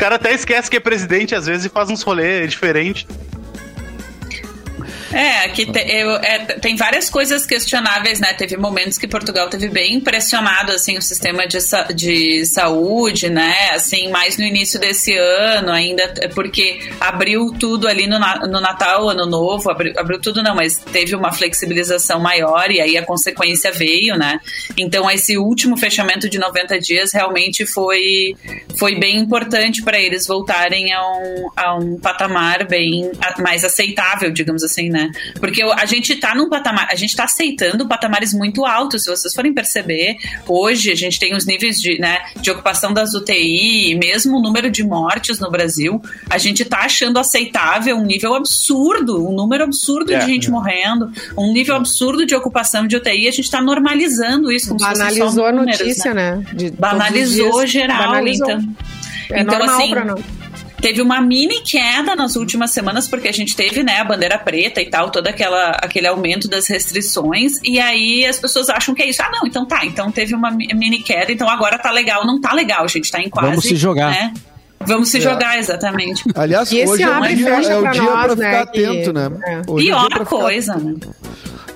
cara 0.00 0.14
até 0.14 0.32
esquece 0.32 0.70
que 0.70 0.78
é 0.78 0.80
presidente 0.80 1.34
às 1.34 1.44
vezes 1.44 1.66
e 1.66 1.68
faz 1.68 1.90
uns 1.90 2.00
rolês 2.02 2.50
diferentes. 2.50 3.06
É, 5.12 5.40
aqui 5.44 5.66
te- 5.66 5.84
eu- 5.88 6.14
é, 6.16 6.38
tem 6.60 6.76
várias 6.76 7.10
coisas 7.10 7.44
questionáveis, 7.44 8.20
né? 8.20 8.32
Teve 8.34 8.56
momentos 8.56 8.96
que 8.96 9.08
Portugal 9.08 9.48
teve 9.48 9.68
bem 9.68 9.94
impressionado, 9.94 10.70
assim, 10.72 10.96
o 10.96 11.02
sistema 11.02 11.46
de, 11.48 11.58
de 11.94 12.46
saúde, 12.46 13.28
né? 13.28 13.70
Assim, 13.74 14.08
mais 14.08 14.36
no 14.36 14.44
início 14.44 14.78
desse 14.78 15.12
ano 15.16 15.70
ainda, 15.72 16.02
é 16.20 16.28
porque 16.28 16.78
abriu 17.00 17.52
tudo 17.58 17.88
ali 17.88 18.06
no, 18.06 18.18
no 18.18 18.60
Natal, 18.60 19.08
Ano 19.08 19.26
Novo, 19.26 19.68
abriu, 19.70 19.92
abriu 19.96 20.20
tudo 20.20 20.42
não, 20.42 20.54
mas 20.54 20.76
teve 20.76 21.16
uma 21.16 21.32
flexibilização 21.32 22.20
maior 22.20 22.70
e 22.70 22.80
aí 22.80 22.96
a 22.96 23.04
consequência 23.04 23.72
veio, 23.72 24.16
né? 24.16 24.38
Então 24.76 25.10
esse 25.10 25.36
último 25.36 25.76
fechamento 25.76 26.28
de 26.28 26.38
90 26.38 26.78
dias 26.78 27.12
realmente 27.12 27.66
foi, 27.66 28.36
foi 28.78 28.94
bem 28.96 29.16
importante 29.18 29.82
para 29.82 29.98
eles 29.98 30.26
voltarem 30.26 30.92
a 30.92 31.02
um, 31.02 31.50
a 31.56 31.74
um 31.76 31.98
patamar 31.98 32.64
bem 32.66 33.10
a- 33.20 33.40
mais 33.42 33.64
aceitável, 33.64 34.30
digamos 34.30 34.62
assim, 34.62 34.88
né? 34.88 34.99
Porque 35.38 35.64
o- 35.64 35.72
a 35.72 35.86
gente 35.86 36.16
tá 36.16 36.34
num 36.34 36.48
patamar, 36.48 36.88
a 36.90 36.94
gente 36.94 37.14
tá 37.16 37.24
aceitando 37.24 37.86
patamares 37.88 38.32
muito 38.32 38.64
altos, 38.66 39.04
se 39.04 39.10
vocês 39.10 39.32
forem 39.34 39.52
perceber, 39.54 40.16
hoje 40.46 40.90
a 40.90 40.94
gente 40.94 41.18
tem 41.18 41.34
os 41.34 41.46
níveis 41.46 41.76
de, 41.76 41.98
né, 41.98 42.18
de 42.40 42.50
ocupação 42.50 42.92
das 42.92 43.14
UTI, 43.14 43.92
e 43.92 43.94
mesmo 43.98 44.38
o 44.38 44.42
número 44.42 44.70
de 44.70 44.82
mortes 44.84 45.38
no 45.38 45.50
Brasil, 45.50 46.00
a 46.28 46.38
gente 46.38 46.64
tá 46.64 46.80
achando 46.80 47.18
aceitável 47.18 47.96
um 47.96 48.04
nível 48.04 48.34
absurdo, 48.34 49.28
um 49.28 49.32
número 49.32 49.64
absurdo 49.64 50.12
É. 50.12 50.18
de 50.18 50.26
gente 50.26 50.50
morrendo, 50.50 51.10
um 51.36 51.52
nível 51.52 51.76
absurdo 51.76 52.24
de 52.26 52.34
ocupação 52.34 52.86
de 52.86 52.96
UTI, 52.96 53.28
a 53.28 53.30
gente 53.32 53.50
tá 53.50 53.60
normalizando 53.60 54.50
isso 54.52 54.68
como 54.68 54.80
se 54.80 54.86
Banalizou 54.86 55.46
a 55.46 55.52
números, 55.52 55.78
notícia, 55.80 56.14
né? 56.14 56.36
né? 56.36 56.44
De 56.54 56.70
Banalizou 56.70 57.58
dias. 57.60 57.70
geral, 57.70 57.98
Banalizou. 57.98 58.50
então. 58.50 58.74
É 59.32 59.40
então, 59.42 59.58
normal 59.58 59.76
assim, 59.80 59.90
pra 59.90 60.04
nós. 60.04 60.20
Teve 60.80 61.02
uma 61.02 61.20
mini 61.20 61.60
queda 61.60 62.16
nas 62.16 62.36
últimas 62.36 62.70
semanas, 62.70 63.06
porque 63.06 63.28
a 63.28 63.32
gente 63.32 63.54
teve, 63.54 63.82
né, 63.82 63.98
a 63.98 64.04
bandeira 64.04 64.38
preta 64.38 64.80
e 64.80 64.86
tal, 64.88 65.10
todo 65.10 65.26
aquela, 65.26 65.72
aquele 65.72 66.06
aumento 66.06 66.48
das 66.48 66.66
restrições, 66.68 67.60
e 67.62 67.78
aí 67.78 68.24
as 68.24 68.38
pessoas 68.38 68.70
acham 68.70 68.94
que 68.94 69.02
é 69.02 69.08
isso. 69.08 69.22
Ah, 69.22 69.30
não, 69.30 69.46
então 69.46 69.66
tá, 69.66 69.84
então 69.84 70.10
teve 70.10 70.34
uma 70.34 70.50
mi- 70.50 70.68
mini 70.74 71.02
queda, 71.02 71.30
então 71.30 71.48
agora 71.48 71.78
tá 71.78 71.90
legal. 71.90 72.26
Não 72.26 72.40
tá 72.40 72.54
legal, 72.54 72.88
gente, 72.88 73.10
tá 73.10 73.20
em 73.20 73.28
quase. 73.28 73.48
Vamos 73.50 73.64
se 73.64 73.76
jogar. 73.76 74.10
né? 74.10 74.32
Vamos 74.82 75.10
se 75.10 75.20
jogar, 75.20 75.58
exatamente. 75.58 76.24
Aliás, 76.34 76.72
E 76.72 76.78
esse 76.78 76.90
hoje 76.90 77.02
é 77.02 77.10
o 77.18 77.24
e 77.26 77.34
dia, 77.36 77.46
fecha 77.56 77.72
é 77.72 77.76
o 77.76 77.82
pra 77.82 77.90
dia 77.90 78.02
nós, 78.02 78.24
pra 78.24 78.34
né, 78.36 78.44
ficar 78.50 78.66
que- 78.72 78.84
atento, 78.86 79.12
né? 79.12 79.30
é. 79.44 79.62
Hoje 79.68 79.68
é 79.68 79.72
o 79.72 79.76
dia 79.76 79.84
Pior 79.94 80.08
pra 80.08 80.24
ficar 80.24 80.24
coisa, 80.24 80.74
né? 80.76 80.94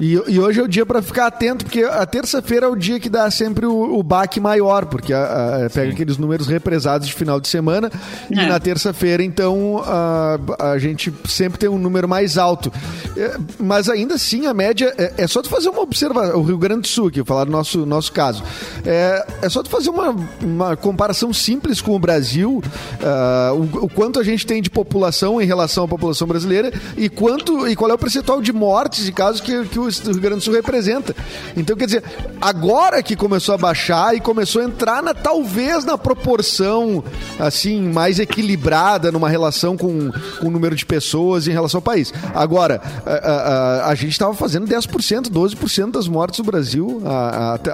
E, 0.01 0.13
e 0.27 0.41
hoje 0.41 0.61
é 0.61 0.63
o 0.63 0.69
dia 0.69 0.85
para 0.85 1.01
ficar 1.01 1.27
atento, 1.27 1.65
porque 1.65 1.83
a 1.85 2.05
terça-feira 2.05 2.67
é 2.67 2.69
o 2.69 2.75
dia 2.75 2.99
que 2.99 3.09
dá 3.09 3.31
sempre 3.31 3.65
o, 3.67 3.97
o 3.99 4.03
baque 4.03 4.41
maior, 4.41 4.87
porque 4.87 5.13
a- 5.13 5.67
a- 5.67 5.71
pega 5.71 5.93
aqueles 5.93 6.19
números 6.19 6.47
represados 6.49 7.07
de 7.07 7.15
final 7.15 7.39
de 7.41 7.47
semana, 7.49 7.91
e 8.31 8.39
É. 8.39 8.47
na 8.47 8.59
terça-feira, 8.59 9.23
então, 9.23 9.83
a, 9.87 10.39
a 10.73 10.79
gente 10.79 11.13
sempre 11.29 11.59
tem 11.59 11.69
um 11.69 11.79
número 11.79 12.09
mais 12.09 12.37
alto. 12.39 12.73
É, 13.17 13.37
mas 13.59 13.89
ainda 13.89 14.15
assim, 14.17 14.47
a 14.47 14.55
média. 14.55 14.93
É, 14.99 15.15
é 15.19 15.27
só 15.27 15.41
tu 15.41 15.49
fazer 15.49 15.69
uma 15.69 15.81
observação. 15.83 16.39
O 16.39 16.43
Rio 16.43 16.59
Grande 16.59 16.83
do 16.83 16.89
Sul, 16.89 17.09
aqui, 17.09 17.21
eu 17.21 17.25
falar 17.25 17.45
do 17.45 17.53
nosso, 17.53 17.87
nosso 17.87 18.11
caso. 18.13 18.43
É, 18.85 19.25
é 19.43 19.49
só 19.49 19.63
tu 19.63 19.71
fazer 19.71 19.91
uma, 19.91 20.15
uma 20.43 20.77
comparação 20.77 21.33
simples 21.33 21.81
com 21.81 21.95
o 21.95 21.99
Brasil, 21.99 22.63
ah, 23.03 23.53
o, 23.55 23.85
o 23.85 23.89
quanto 23.89 24.19
a 24.19 24.25
gente 24.25 24.45
tem 24.47 24.61
de 24.61 24.69
população 24.71 25.41
em 25.41 25.45
relação 25.47 25.85
à 25.85 25.89
população 25.89 26.27
brasileira 26.27 26.73
e 26.97 27.09
quanto 27.09 27.69
e 27.69 27.77
qual 27.77 27.91
é 27.91 27.95
o 27.95 27.99
percentual 27.99 28.41
de 28.43 28.53
mortes 28.53 29.07
e 29.09 29.13
casos 29.13 29.41
que, 29.41 29.65
que 29.67 29.79
o 29.87 30.13
Rio 30.13 30.21
Grande 30.21 30.37
do 30.37 30.43
Sul 30.43 30.55
representa. 30.55 31.15
Então, 31.57 31.77
quer 31.77 31.87
dizer, 31.87 32.03
agora 32.41 33.03
que 33.03 33.15
começou 33.17 33.55
a 33.55 33.59
baixar 33.59 34.15
e 34.17 34.21
começou 34.21 34.63
a 34.63 34.65
entrar 34.65 35.03
na 35.03 35.15
talvez 35.15 35.85
na 35.85 35.97
proporção 35.99 37.03
assim 37.39 37.81
mais 37.83 38.19
equilibrada 38.19 39.11
numa 39.13 39.29
relação 39.29 39.77
com, 39.77 40.11
com 40.41 40.49
o 40.49 40.51
número 40.51 40.75
de 40.75 40.85
pessoas 40.87 41.47
em 41.49 41.53
relação 41.53 41.79
ao 41.79 41.83
país. 41.83 42.13
Agora, 42.35 42.81
a, 43.07 43.11
a- 43.13 43.91
a- 43.91 43.95
gente 43.95 44.13
estava 44.13 44.35
fazendo 44.35 44.67
10%, 44.67 45.29
12% 45.31 45.91
das 45.93 46.09
mortes 46.09 46.39
no 46.39 46.45
Brasil 46.45 47.03
a- 47.05 47.55
até- 47.55 47.71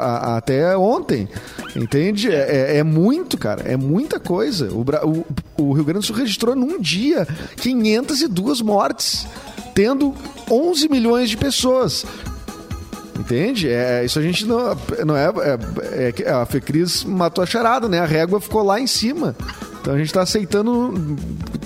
ontem. 0.76 1.28
Entende? 1.76 2.30
É, 2.30 2.74
é- 2.74 2.76
é 2.78 2.82
muito, 2.82 3.38
cara. 3.38 3.62
É 3.64 3.76
muita 3.76 4.18
coisa. 4.20 4.68
O, 4.72 4.80
o- 5.06 5.24
o 5.70 5.72
Rio 5.72 5.84
Grande 5.84 6.00
do 6.00 6.06
Sul 6.06 6.16
registrou 6.16 6.54
num 6.56 6.80
dia 6.80 7.26
502 7.56 8.60
mortes, 8.60 9.26
tendo 9.74 10.14
11 10.50 10.88
milhões 10.88 11.30
de 11.30 11.36
pessoas. 11.36 12.04
Entende? 13.18 13.68
É, 13.68 14.04
isso 14.04 14.18
a 14.18 14.22
gente 14.22 14.46
não, 14.46 14.76
não 15.06 15.16
é, 15.16 15.26
é, 15.92 16.14
é 16.22 16.30
A 16.30 16.46
Fecris 16.46 17.04
matou 17.04 17.44
a 17.44 17.46
charada, 17.46 17.88
né? 17.88 18.00
A 18.00 18.06
régua 18.06 18.40
ficou 18.40 18.62
lá 18.62 18.80
em 18.80 18.86
cima. 18.86 19.36
Então 19.80 19.94
a 19.94 19.98
gente 19.98 20.12
tá 20.12 20.22
aceitando 20.22 20.94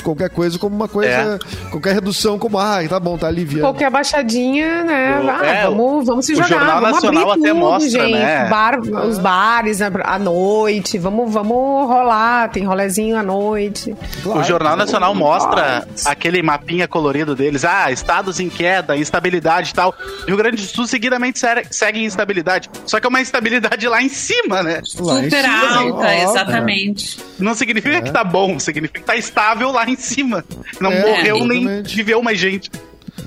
qualquer 0.04 0.30
coisa 0.30 0.58
como 0.58 0.76
uma 0.76 0.86
coisa. 0.88 1.38
É. 1.44 1.70
Qualquer 1.70 1.94
redução 1.94 2.38
como, 2.38 2.58
ah, 2.58 2.78
tá 2.88 3.00
bom, 3.00 3.16
tá 3.18 3.26
aliviando. 3.26 3.62
Qualquer 3.62 3.90
baixadinha, 3.90 4.84
né? 4.84 5.20
O- 5.20 5.30
Ah, 5.30 5.46
é, 5.46 5.64
vamos, 5.64 6.06
vamos 6.06 6.26
se 6.26 6.32
o 6.32 6.36
jogar. 6.36 6.48
Jornal 6.48 6.80
vamos 6.80 6.92
Nacional 6.92 7.30
abrir 7.32 7.40
até 7.42 7.48
tudo, 7.54 7.60
mostra, 7.60 7.88
gente. 8.06 8.12
né? 8.12 8.48
Bar- 8.48 8.80
os 8.80 9.18
bares 9.18 9.82
à 9.82 9.90
à 10.04 10.18
noite. 10.18 10.98
Vamos, 10.98 11.32
vamos 11.32 11.88
rolar. 11.88 12.50
Tem 12.50 12.64
rolezinho 12.64 13.16
à 13.16 13.22
noite. 13.22 13.94
o 14.24 14.42
Jornal 14.42 14.76
Nacional 14.76 15.14
mostra 15.14 15.86
aquele 16.04 16.42
mapinha 16.42 16.86
colorido 16.86 17.34
deles. 17.34 17.64
Ah, 17.64 17.90
estados 17.90 18.38
em 18.40 18.48
queda, 18.48 18.96
instabilidade 18.96 19.70
e 19.70 19.74
tal. 19.74 19.94
Rio 20.26 20.36
Grande 20.36 20.56
do 20.56 20.62
Sul 20.68 20.86
seguidamente 20.86 21.38
se- 21.38 21.46
segue 21.70 22.00
em 22.00 22.04
instabilidade. 22.04 22.68
Só 22.86 23.00
que 23.00 23.06
é 23.06 23.08
uma 23.08 23.20
instabilidade 23.20 23.88
lá 23.88 24.02
em 24.02 24.08
cima, 24.08 24.62
né? 24.62 24.80
Lá 24.98 25.14
Super 25.16 25.42
cima, 25.42 25.76
alta, 25.78 26.14
exatamente. 26.16 27.18
Não 27.38 27.54
significa 27.54 28.02
que 28.02 28.10
tá 28.12 28.22
bom, 28.22 28.58
significa 28.58 29.00
que 29.00 29.06
tá 29.06 29.16
estável 29.16 29.70
lá 29.72 29.88
em 29.88 29.93
cima. 30.02 30.44
Não 30.80 30.90
É, 30.92 31.00
morreu 31.00 31.46
nem 31.46 31.62
exatamente. 31.62 31.96
viveu 31.96 32.22
mais 32.22 32.38
gente. 32.38 32.70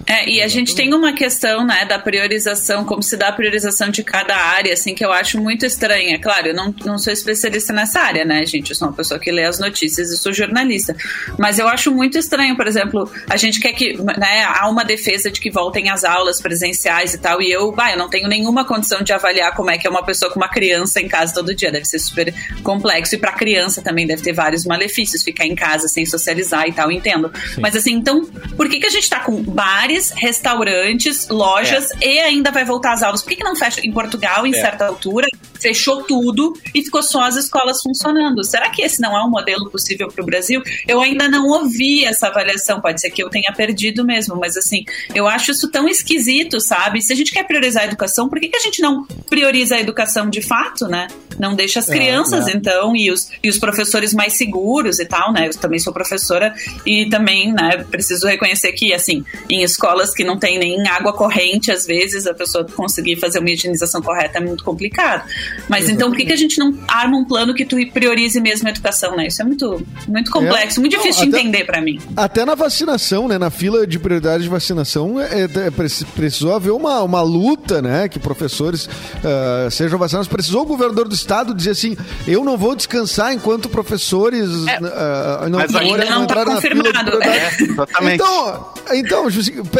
É, 0.05 0.29
e 0.29 0.41
a 0.41 0.47
gente 0.47 0.75
tem 0.75 0.93
uma 0.93 1.13
questão, 1.13 1.65
né, 1.65 1.85
da 1.85 1.97
priorização, 1.97 2.85
como 2.85 3.01
se 3.01 3.17
dá 3.17 3.29
a 3.29 3.31
priorização 3.31 3.89
de 3.89 4.03
cada 4.03 4.35
área, 4.35 4.73
assim, 4.73 4.93
que 4.93 5.03
eu 5.03 5.11
acho 5.11 5.39
muito 5.41 5.65
estranha. 5.65 6.19
Claro, 6.19 6.47
eu 6.47 6.53
não, 6.53 6.73
não 6.85 6.97
sou 6.97 7.11
especialista 7.11 7.73
nessa 7.73 7.99
área, 8.01 8.25
né, 8.25 8.45
gente? 8.45 8.69
Eu 8.69 8.75
sou 8.75 8.87
uma 8.87 8.93
pessoa 8.93 9.19
que 9.19 9.31
lê 9.31 9.45
as 9.45 9.59
notícias 9.59 10.09
e 10.11 10.17
sou 10.17 10.31
jornalista. 10.31 10.95
Mas 11.37 11.59
eu 11.59 11.67
acho 11.67 11.91
muito 11.91 12.17
estranho, 12.17 12.55
por 12.55 12.67
exemplo, 12.67 13.11
a 13.29 13.37
gente 13.37 13.59
quer 13.59 13.73
que, 13.73 13.97
né, 14.17 14.43
há 14.45 14.69
uma 14.69 14.83
defesa 14.83 15.31
de 15.31 15.39
que 15.39 15.49
voltem 15.49 15.89
as 15.89 16.03
aulas 16.03 16.41
presenciais 16.41 17.13
e 17.13 17.17
tal, 17.17 17.41
e 17.41 17.51
eu, 17.51 17.71
bah, 17.71 17.91
eu 17.91 17.97
não 17.97 18.09
tenho 18.09 18.27
nenhuma 18.27 18.65
condição 18.65 19.01
de 19.01 19.13
avaliar 19.13 19.53
como 19.55 19.71
é 19.71 19.77
que 19.77 19.87
é 19.87 19.89
uma 19.89 20.03
pessoa 20.03 20.31
com 20.31 20.39
uma 20.39 20.49
criança 20.49 21.01
em 21.01 21.07
casa 21.07 21.33
todo 21.33 21.53
dia. 21.55 21.71
Deve 21.71 21.85
ser 21.85 21.99
super 21.99 22.33
complexo. 22.63 23.15
E 23.15 23.17
para 23.17 23.31
criança 23.31 23.81
também 23.81 24.05
deve 24.05 24.21
ter 24.21 24.33
vários 24.33 24.65
malefícios, 24.65 25.23
ficar 25.23 25.45
em 25.45 25.55
casa 25.55 25.87
sem 25.87 26.05
socializar 26.05 26.67
e 26.67 26.73
tal, 26.73 26.91
entendo. 26.91 27.31
Sim. 27.53 27.61
Mas 27.61 27.75
assim, 27.75 27.93
então, 27.93 28.25
por 28.55 28.69
que, 28.69 28.79
que 28.79 28.85
a 28.85 28.89
gente 28.89 29.09
tá 29.09 29.19
com 29.19 29.41
bares, 29.87 30.11
restaurantes, 30.15 31.27
lojas 31.29 31.91
é. 32.01 32.07
e 32.07 32.19
ainda 32.19 32.51
vai 32.51 32.65
voltar 32.65 32.93
às 32.93 33.03
aulas. 33.03 33.21
Por 33.21 33.29
que, 33.29 33.37
que 33.37 33.43
não 33.43 33.55
fecha 33.55 33.79
em 33.83 33.91
Portugal, 33.91 34.45
em 34.45 34.53
é. 34.53 34.61
certa 34.61 34.85
altura? 34.85 35.27
Fechou 35.59 36.03
tudo 36.03 36.53
e 36.73 36.83
ficou 36.83 37.01
só 37.01 37.21
as 37.21 37.35
escolas 37.35 37.81
funcionando. 37.81 38.43
Será 38.43 38.69
que 38.69 38.83
esse 38.83 39.01
não 39.01 39.17
é 39.17 39.23
um 39.23 39.29
modelo 39.29 39.69
possível 39.71 40.07
para 40.07 40.21
o 40.21 40.25
Brasil? 40.25 40.61
Eu 40.87 41.01
ainda 41.01 41.27
não 41.27 41.47
ouvi 41.47 42.05
essa 42.05 42.27
avaliação. 42.27 42.79
Pode 42.79 43.01
ser 43.01 43.09
que 43.09 43.23
eu 43.23 43.29
tenha 43.29 43.51
perdido 43.51 44.05
mesmo, 44.05 44.35
mas 44.35 44.55
assim, 44.55 44.85
eu 45.15 45.27
acho 45.27 45.51
isso 45.51 45.71
tão 45.71 45.87
esquisito, 45.87 46.59
sabe? 46.59 47.01
Se 47.01 47.11
a 47.11 47.15
gente 47.15 47.31
quer 47.31 47.43
priorizar 47.43 47.83
a 47.83 47.85
educação, 47.87 48.29
por 48.29 48.39
que, 48.39 48.49
que 48.49 48.57
a 48.57 48.61
gente 48.61 48.81
não 48.81 49.03
prioriza 49.29 49.75
a 49.75 49.79
educação 49.79 50.29
de 50.29 50.41
fato, 50.41 50.87
né? 50.87 51.07
Não 51.39 51.55
deixa 51.55 51.79
as 51.79 51.89
é, 51.89 51.93
crianças, 51.93 52.47
é, 52.47 52.51
então, 52.51 52.95
e 52.95 53.11
os, 53.11 53.29
e 53.43 53.49
os 53.49 53.57
professores 53.57 54.13
mais 54.13 54.33
seguros 54.33 54.99
e 54.99 55.05
tal, 55.05 55.33
né? 55.33 55.47
Eu 55.47 55.51
também 55.51 55.79
sou 55.79 55.93
professora 55.93 56.53
e 56.85 57.09
também, 57.09 57.51
né, 57.51 57.83
preciso 57.89 58.27
reconhecer 58.27 58.71
que, 58.73 58.93
assim, 58.93 59.23
em 59.49 59.63
escolas 59.77 60.13
que 60.13 60.23
não 60.23 60.37
tem 60.37 60.57
nem 60.57 60.87
água 60.87 61.13
corrente, 61.13 61.71
às 61.71 61.85
vezes, 61.85 62.25
a 62.25 62.33
pessoa 62.33 62.65
conseguir 62.65 63.15
fazer 63.17 63.39
uma 63.39 63.49
higienização 63.49 64.01
correta 64.01 64.39
é 64.39 64.41
muito 64.41 64.63
complicado. 64.63 65.23
Mas 65.69 65.83
Exatamente. 65.83 65.91
então, 65.91 66.09
por 66.09 66.17
que, 66.17 66.25
que 66.25 66.33
a 66.33 66.37
gente 66.37 66.57
não 66.57 66.73
arma 66.87 67.17
um 67.17 67.25
plano 67.25 67.53
que 67.53 67.63
tu 67.63 67.77
priorize 67.93 68.41
mesmo 68.41 68.67
a 68.67 68.71
educação, 68.71 69.15
né? 69.15 69.27
Isso 69.27 69.41
é 69.41 69.45
muito, 69.45 69.85
muito 70.07 70.31
complexo, 70.31 70.79
é. 70.79 70.81
muito 70.81 70.97
difícil 70.97 71.25
não, 71.25 71.31
de 71.31 71.37
entender 71.37 71.65
para 71.65 71.79
mim. 71.79 71.99
Até 72.15 72.43
na 72.43 72.55
vacinação, 72.55 73.27
né? 73.27 73.37
Na 73.37 73.51
fila 73.51 73.85
de 73.85 73.99
prioridade 73.99 74.43
de 74.43 74.49
vacinação, 74.49 75.21
é, 75.21 75.43
é, 75.43 75.71
precisou 76.15 76.55
haver 76.55 76.71
uma, 76.71 77.03
uma 77.03 77.21
luta, 77.21 77.81
né? 77.81 78.09
Que 78.09 78.19
professores 78.19 78.87
uh, 78.87 79.69
sejam 79.69 79.99
vacinados. 79.99 80.27
Precisou 80.27 80.63
o 80.63 80.65
governador 80.65 81.07
do 81.07 81.15
estado 81.15 81.53
dizer 81.53 81.71
assim: 81.71 81.95
eu 82.27 82.43
não 82.43 82.57
vou 82.57 82.75
descansar 82.75 83.33
enquanto 83.33 83.69
professores 83.69 84.49
é, 84.67 84.79
uh, 84.79 85.49
não, 85.49 85.59
Mas 85.59 85.75
ainda 85.75 86.05
não 86.05 86.23
está 86.23 86.45
confirmado. 86.45 87.23
É, 87.23 87.61
exatamente. 87.61 88.15
Então, 88.15 88.73
então 88.93 89.29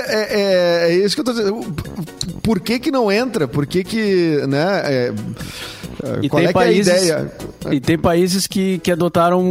é, 0.08 0.40
é, 0.40 0.92
é, 0.92 0.96
isso 1.06 1.16
que 1.16 1.22
eu 1.22 1.26
tô 1.26 1.34
dizendo. 1.34 1.76
Por 2.42 2.60
que 2.60 2.80
que 2.80 2.92
não 2.92 3.12
entra? 3.12 3.48
Por 3.48 3.66
que 3.66 3.84
que, 3.84 4.44
né? 4.48 4.82
É, 4.86 5.14
e 6.22 6.30
Qual 6.30 6.40
tem 6.40 6.48
é, 6.48 6.50
é 6.50 6.54
países, 6.54 6.94
é 6.94 6.98
ideia? 6.98 7.32
E 7.72 7.80
tem 7.80 7.98
países 7.98 8.46
que, 8.46 8.78
que 8.80 8.92
adotaram 8.92 9.42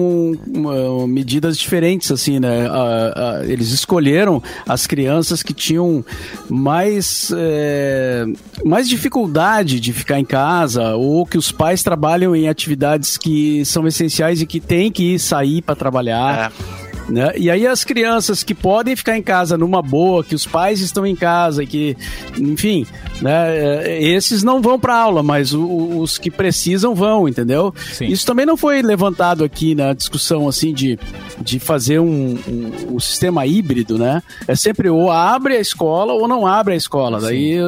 uma, 0.47 1.07
medidas 1.07 1.59
diferentes, 1.59 2.11
assim, 2.11 2.39
né? 2.39 2.69
A, 2.69 3.39
a, 3.41 3.47
eles 3.47 3.73
escolheram 3.73 4.43
as 4.67 4.87
crianças 4.87 5.43
que 5.43 5.53
tinham 5.53 6.05
mais, 6.49 7.33
é, 7.37 8.25
mais 8.65 8.89
dificuldade 8.89 9.81
de 9.81 9.93
ficar 9.93 10.21
em 10.21 10.25
casa 10.25 10.95
ou 10.95 11.27
que 11.27 11.37
os 11.37 11.51
pais 11.51 11.83
trabalham 11.83 12.35
em 12.35 12.49
atividades 12.49 13.19
que 13.19 13.65
são 13.65 13.87
essenciais 13.87 14.41
e 14.41 14.47
que 14.47 14.61
têm 14.61 14.91
que 14.91 15.19
sair 15.19 15.63
para 15.63 15.75
trabalhar. 15.75 16.53
É. 16.53 16.86
Né? 17.09 17.33
E 17.37 17.51
aí 17.51 17.67
as 17.67 17.85
crianças 17.85 18.43
que 18.43 18.55
podem 18.55 18.97
ficar 18.97 19.17
em 19.17 19.23
casa 19.23 19.57
numa 19.57 19.81
boa, 19.81 20.25
que 20.25 20.35
os 20.35 20.45
pais 20.45 20.81
estão 20.81 21.07
em 21.07 21.15
casa, 21.15 21.65
que, 21.65 21.97
enfim, 22.37 22.85
né, 23.23 23.57
é, 23.57 24.03
esses 24.03 24.43
não 24.43 24.61
vão 24.61 24.79
para 24.79 24.97
aula, 24.97 25.23
mas 25.23 25.53
o, 25.53 26.01
os 26.01 26.19
que 26.19 26.31
precisam 26.31 26.95
vão, 26.95 27.29
entendeu? 27.29 27.73
Sim. 27.93 28.07
Isso 28.07 28.27
também 28.27 28.45
não 28.45 28.57
foi 28.57 28.83
levantado 28.83 29.45
aqui 29.45 29.75
na 29.75 29.93
discussão 29.93 30.49
assim 30.49 30.75
de, 30.75 30.99
de 31.41 31.59
fazer 31.59 31.99
um, 31.99 32.39
um, 32.49 32.95
um, 32.95 33.01
sistema 33.01 33.47
híbrido, 33.47 33.99
né? 33.99 34.23
É 34.47 34.55
sempre 34.55 34.89
ou 34.89 35.11
abre 35.11 35.57
a 35.57 35.61
escola 35.61 36.13
ou 36.13 36.27
não 36.27 36.47
abre 36.47 36.75
a 36.75 36.77
escola. 36.77 37.21
Sim. 37.21 37.27
Daí 37.27 37.59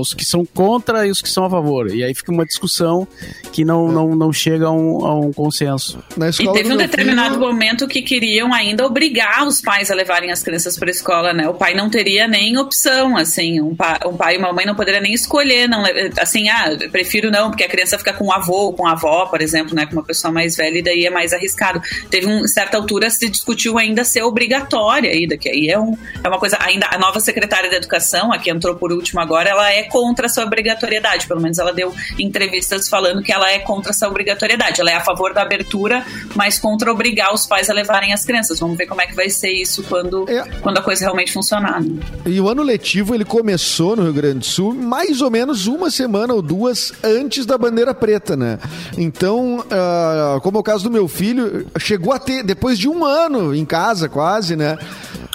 os 0.00 0.14
que 0.14 0.24
são 0.24 0.44
contra 0.44 1.06
e 1.06 1.10
os 1.10 1.20
que 1.20 1.28
são 1.28 1.44
a 1.44 1.50
favor. 1.50 1.92
E 1.94 2.04
aí 2.04 2.14
fica 2.14 2.30
uma 2.30 2.46
discussão 2.46 3.06
que 3.52 3.64
não, 3.64 3.88
é. 3.88 3.92
não, 3.92 4.14
não 4.14 4.32
chega 4.32 4.66
a 4.66 4.70
um, 4.70 5.04
a 5.04 5.14
um 5.14 5.32
consenso. 5.32 6.02
e 6.40 6.52
teve 6.52 6.72
um 6.72 6.76
determinado 6.76 7.34
filho... 7.34 7.46
momento 7.46 7.86
que 7.88 8.02
queriam 8.02 8.52
ainda 8.52 8.86
obrigar 8.86 9.46
os 9.46 9.60
pais 9.60 9.90
a 9.90 9.94
levarem 9.94 10.30
as 10.30 10.42
crianças 10.42 10.78
para 10.78 10.88
a 10.88 10.90
escola, 10.90 11.32
né? 11.32 11.48
O 11.48 11.54
pai 11.54 11.74
não 11.74 11.90
teria 11.90 12.28
nem 12.28 12.56
opção, 12.56 13.16
assim, 13.16 13.60
um, 13.60 13.74
pa, 13.74 14.00
um 14.06 14.16
pai 14.16 14.36
e 14.36 14.38
uma 14.38 14.52
mãe 14.52 14.64
não 14.64 14.74
poderia 14.74 15.00
nem 15.00 15.12
escolher, 15.12 15.68
não, 15.68 15.82
assim, 16.18 16.48
ah, 16.48 16.76
prefiro 16.90 17.30
não, 17.30 17.50
porque 17.50 17.64
a 17.64 17.68
criança 17.68 17.98
fica 17.98 18.12
com 18.12 18.26
o 18.26 18.32
avô 18.32 18.66
ou 18.66 18.72
com 18.72 18.86
a 18.86 18.92
avó, 18.92 19.26
por 19.26 19.40
exemplo, 19.40 19.74
né, 19.74 19.86
com 19.86 19.92
uma 19.92 20.04
pessoa 20.04 20.32
mais 20.32 20.56
velha, 20.56 20.78
e 20.78 20.82
daí 20.82 21.06
é 21.06 21.10
mais 21.10 21.32
arriscado. 21.32 21.82
Teve 22.10 22.26
uma 22.26 22.46
certa 22.52 22.76
altura 22.76 23.10
se 23.10 23.28
discutiu 23.28 23.78
ainda 23.78 24.04
ser 24.04 24.22
obrigatória 24.22 25.10
ainda, 25.10 25.36
que 25.36 25.48
aí 25.48 25.68
é, 25.68 25.78
um, 25.78 25.96
é 26.22 26.28
uma 26.28 26.38
coisa, 26.38 26.56
ainda 26.60 26.86
a 26.90 26.98
nova 26.98 27.20
secretária 27.20 27.70
da 27.70 27.76
educação, 27.76 28.32
a 28.32 28.38
que 28.38 28.50
entrou 28.50 28.76
por 28.76 28.92
último 28.92 29.20
agora, 29.20 29.50
ela 29.50 29.70
é 29.72 29.84
contra 29.84 30.26
essa 30.26 30.42
obrigatoriedade, 30.42 31.26
pelo 31.26 31.40
menos 31.40 31.58
ela 31.58 31.72
deu 31.72 31.92
entrevistas 32.18 32.88
falando 32.88 33.22
que 33.22 33.32
ela 33.32 33.50
é 33.50 33.58
contra 33.58 33.90
essa 33.90 34.08
obrigatoriedade, 34.08 34.80
ela 34.80 34.90
é 34.90 34.94
a 34.94 35.00
favor 35.00 35.32
da 35.32 35.42
abertura, 35.42 36.04
mas 36.34 36.58
contra 36.58 36.92
obrigar 36.92 37.32
os 37.32 37.46
pais 37.46 37.70
a 37.70 37.72
levarem 37.72 38.12
as 38.12 38.24
crianças. 38.24 38.60
Vamos 38.60 38.76
ver 38.76 38.86
como 38.86 39.00
é 39.00 39.06
que 39.06 39.14
vai 39.14 39.30
ser 39.30 39.50
isso 39.50 39.82
quando, 39.84 40.28
é. 40.28 40.44
quando 40.60 40.78
a 40.78 40.82
coisa 40.82 41.04
realmente 41.04 41.32
funcionar. 41.32 41.80
Né? 41.82 42.00
E 42.26 42.40
o 42.40 42.48
ano 42.48 42.62
letivo 42.62 43.14
ele 43.14 43.24
começou 43.24 43.96
no 43.96 44.02
Rio 44.04 44.12
Grande 44.12 44.38
do 44.40 44.44
Sul 44.44 44.74
mais 44.74 45.20
ou 45.20 45.30
menos 45.30 45.66
uma 45.66 45.90
semana 45.90 46.34
ou 46.34 46.42
duas 46.42 46.92
antes 47.02 47.46
da 47.46 47.56
bandeira 47.56 47.94
preta, 47.94 48.36
né? 48.36 48.58
Então, 48.96 49.60
uh, 49.60 50.40
como 50.40 50.58
é 50.58 50.60
o 50.60 50.62
caso 50.62 50.84
do 50.84 50.90
meu 50.90 51.08
filho, 51.08 51.66
chegou 51.78 52.12
a 52.12 52.18
depois 52.42 52.78
de 52.78 52.88
um 52.88 53.04
ano 53.04 53.54
em 53.54 53.64
casa 53.64 54.08
quase, 54.08 54.56
né? 54.56 54.78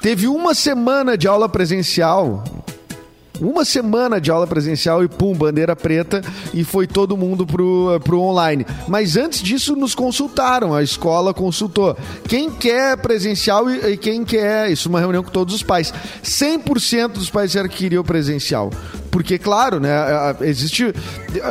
Teve 0.02 0.28
uma 0.28 0.54
semana 0.54 1.18
de 1.18 1.28
aula 1.28 1.50
presencial 1.50 2.44
uma 3.40 3.64
semana 3.64 4.20
de 4.20 4.32
aula 4.32 4.48
presencial 4.48 5.04
e 5.04 5.08
pum, 5.08 5.34
bandeira 5.34 5.76
preta 5.76 6.22
e 6.54 6.64
foi 6.64 6.88
todo 6.88 7.18
mundo 7.18 7.46
pro, 7.46 8.00
pro 8.04 8.20
online. 8.20 8.66
Mas 8.88 9.16
antes 9.16 9.42
disso 9.42 9.76
nos 9.76 9.94
consultaram, 9.94 10.74
a 10.74 10.82
escola 10.82 11.34
consultou. 11.34 11.96
Quem 12.28 12.50
quer 12.50 12.98
presencial 12.98 13.70
e, 13.70 13.94
e 13.94 13.98
quem 13.98 14.24
quer, 14.24 14.72
isso 14.72 14.88
é 14.88 14.90
uma 14.90 15.00
reunião 15.00 15.24
com 15.24 15.32
todos 15.32 15.54
os 15.54 15.64
pais. 15.64 15.94
100% 16.24 17.10
dos 17.10 17.30
pais 17.30 17.52
disseram 17.52 17.70
que 17.70 17.78
queriam 17.78 18.04
presencial. 18.04 18.72
Porque, 19.12 19.38
claro, 19.38 19.80
né, 19.80 19.90
existe 20.42 20.94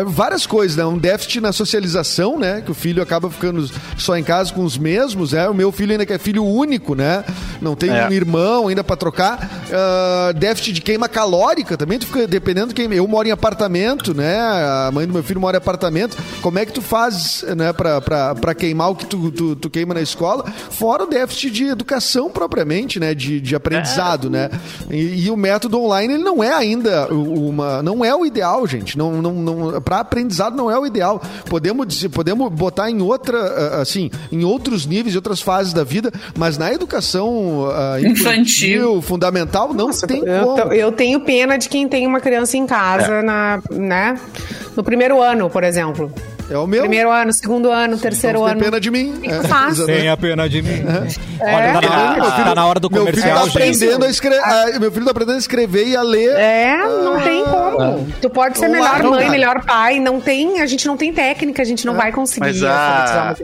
várias 0.07 0.47
coisas, 0.47 0.77
né? 0.77 0.85
Um 0.85 0.99
déficit 0.99 1.41
na 1.41 1.53
socialização, 1.53 2.39
né? 2.39 2.61
Que 2.61 2.71
o 2.71 2.75
filho 2.75 3.03
acaba 3.03 3.31
ficando 3.31 3.69
só 3.97 4.17
em 4.17 4.25
casa 4.25 4.53
com 4.53 4.65
os 4.65 4.79
mesmos, 4.79 5.33
né? 5.33 5.49
O 5.49 5.55
meu 5.55 5.73
filho 5.73 5.93
ainda 5.93 6.07
que 6.07 6.13
é 6.13 6.19
filho 6.19 6.45
único, 6.45 6.95
né? 6.95 7.25
Não 7.61 7.75
tem 7.75 7.91
é. 7.91 8.07
um 8.07 8.13
irmão 8.13 8.69
ainda 8.69 8.85
para 8.85 8.97
trocar. 8.97 9.67
Uh, 9.67 10.35
déficit 10.35 10.75
de 10.75 10.81
queima 10.81 11.09
calórica 11.09 11.77
também, 11.77 11.99
tu 11.99 12.07
fica 12.07 12.27
dependendo 12.27 12.69
de 12.69 12.75
quem. 12.75 12.93
Eu 12.93 13.07
moro 13.07 13.27
em 13.27 13.31
apartamento, 13.31 14.15
né? 14.15 14.39
A 14.41 14.91
mãe 14.93 15.07
do 15.07 15.13
meu 15.13 15.23
filho 15.23 15.41
mora 15.41 15.57
em 15.57 15.59
apartamento. 15.59 16.17
Como 16.41 16.59
é 16.59 16.67
que 16.67 16.73
tu 16.73 16.83
faz, 16.83 17.45
né, 17.57 17.73
pra, 17.73 18.01
pra, 18.01 18.35
pra 18.35 18.55
queimar 18.55 18.91
o 18.91 18.95
que 18.95 19.07
tu, 19.07 19.31
tu, 19.31 19.57
tu 19.57 19.71
queima 19.71 19.95
na 19.95 20.01
escola? 20.01 20.45
Fora 20.71 21.05
o 21.05 21.07
déficit 21.07 21.51
de 21.51 21.65
educação 21.65 22.31
propriamente, 22.31 23.01
né? 23.01 23.15
De, 23.15 23.41
de 23.41 23.55
aprendizado, 23.55 24.29
é. 24.29 24.31
né? 24.31 24.51
E, 24.91 25.27
e, 25.27 25.31
o 25.31 25.37
método 25.37 25.81
online, 25.81 26.15
ele 26.15 26.23
não 26.23 26.43
é 26.43 26.53
ainda 26.53 27.13
o 27.13 27.46
uma. 27.49 27.83
Não 27.83 28.05
é 28.05 28.15
o 28.15 28.25
ideal, 28.25 28.67
gente. 28.67 28.97
Não, 28.97 29.21
não, 29.23 29.33
não, 29.33 29.81
para 29.81 30.01
aprendizado 30.01 30.57
não 30.57 30.71
é 30.71 30.79
o 30.79 30.87
ideal. 30.87 31.21
Podemos, 31.49 32.07
podemos 32.09 32.53
botar 32.53 32.91
em 32.91 33.01
outra, 33.01 33.81
assim, 33.81 34.11
em 34.31 34.45
outros 34.45 34.87
níveis, 34.87 35.15
em 35.15 35.19
outras 35.19 35.41
fases 35.41 35.73
da 35.73 35.85
vida, 35.85 36.13
mas 36.37 36.59
na 36.59 36.73
educação 36.73 37.65
uh, 37.69 37.99
infantil, 38.05 39.01
fundamental, 39.03 39.73
não 39.73 39.89
Nossa, 39.89 40.07
tem 40.07 40.23
eu, 40.25 40.45
como. 40.45 40.73
Eu 40.73 40.93
tenho 40.93 41.21
pena 41.21 41.57
de 41.57 41.69
quem 41.69 41.89
tem 41.89 42.07
uma 42.07 42.21
criança 42.21 42.57
em 42.57 42.67
casa, 42.67 43.15
é. 43.15 43.23
na, 43.23 43.63
né? 43.71 44.19
No 44.77 44.83
primeiro 44.83 45.23
ano, 45.23 45.49
por 45.51 45.65
exemplo. 45.65 46.13
É 46.49 46.57
o 46.57 46.67
meu. 46.67 46.83
Primeiro 46.83 47.11
ano, 47.11 47.33
segundo 47.33 47.71
ano, 47.71 47.99
terceiro 47.99 48.39
então, 48.39 48.47
ano. 48.47 48.61
Tem 48.61 48.65
pena 48.65 48.81
de 48.81 48.91
mim. 48.91 49.21
É, 49.25 49.43
fácil. 49.49 49.87
Tem 49.87 50.09
a 50.09 50.17
pena 50.17 50.49
de 50.49 50.63
mim. 50.63 50.85
É. 51.41 51.55
Olha, 51.55 51.73
tá, 51.73 51.81
na, 51.81 52.31
tá 52.31 52.55
na 52.55 52.67
hora 52.67 52.81
do 52.81 52.91
meu 52.91 53.05
comercial, 53.05 53.41
filho 53.41 53.53
tá 53.53 53.59
aprendendo 53.59 54.05
a 54.05 54.09
escrever, 54.09 54.41
ah, 54.43 54.79
Meu 54.79 54.93
filho 54.93 55.05
tá 55.05 55.11
aprendendo 55.11 55.35
a 55.35 55.39
escrever 55.39 55.89
e 55.89 55.97
a 55.97 56.03
ler. 56.03 56.31
É, 56.37 56.77
não 56.79 57.17
ah, 57.17 57.23
tem 57.23 57.45
como. 57.45 58.13
Tu 58.21 58.31
pode 58.31 58.59
ser 58.59 58.69
melhor 58.69 59.03
mãe, 59.03 59.29
melhor 59.29 59.65
pai. 59.65 59.99
Não 60.01 60.21
tem, 60.21 60.61
a 60.61 60.67
gente 60.67 60.87
não 60.87 60.97
tem 60.97 61.13
técnica, 61.13 61.63
a 61.63 61.65
gente 61.65 61.85
não 61.85 61.95
é. 61.95 61.97
vai 61.97 62.13
conseguir 62.13 62.41
Mas 62.41 62.63
a, 62.63 63.35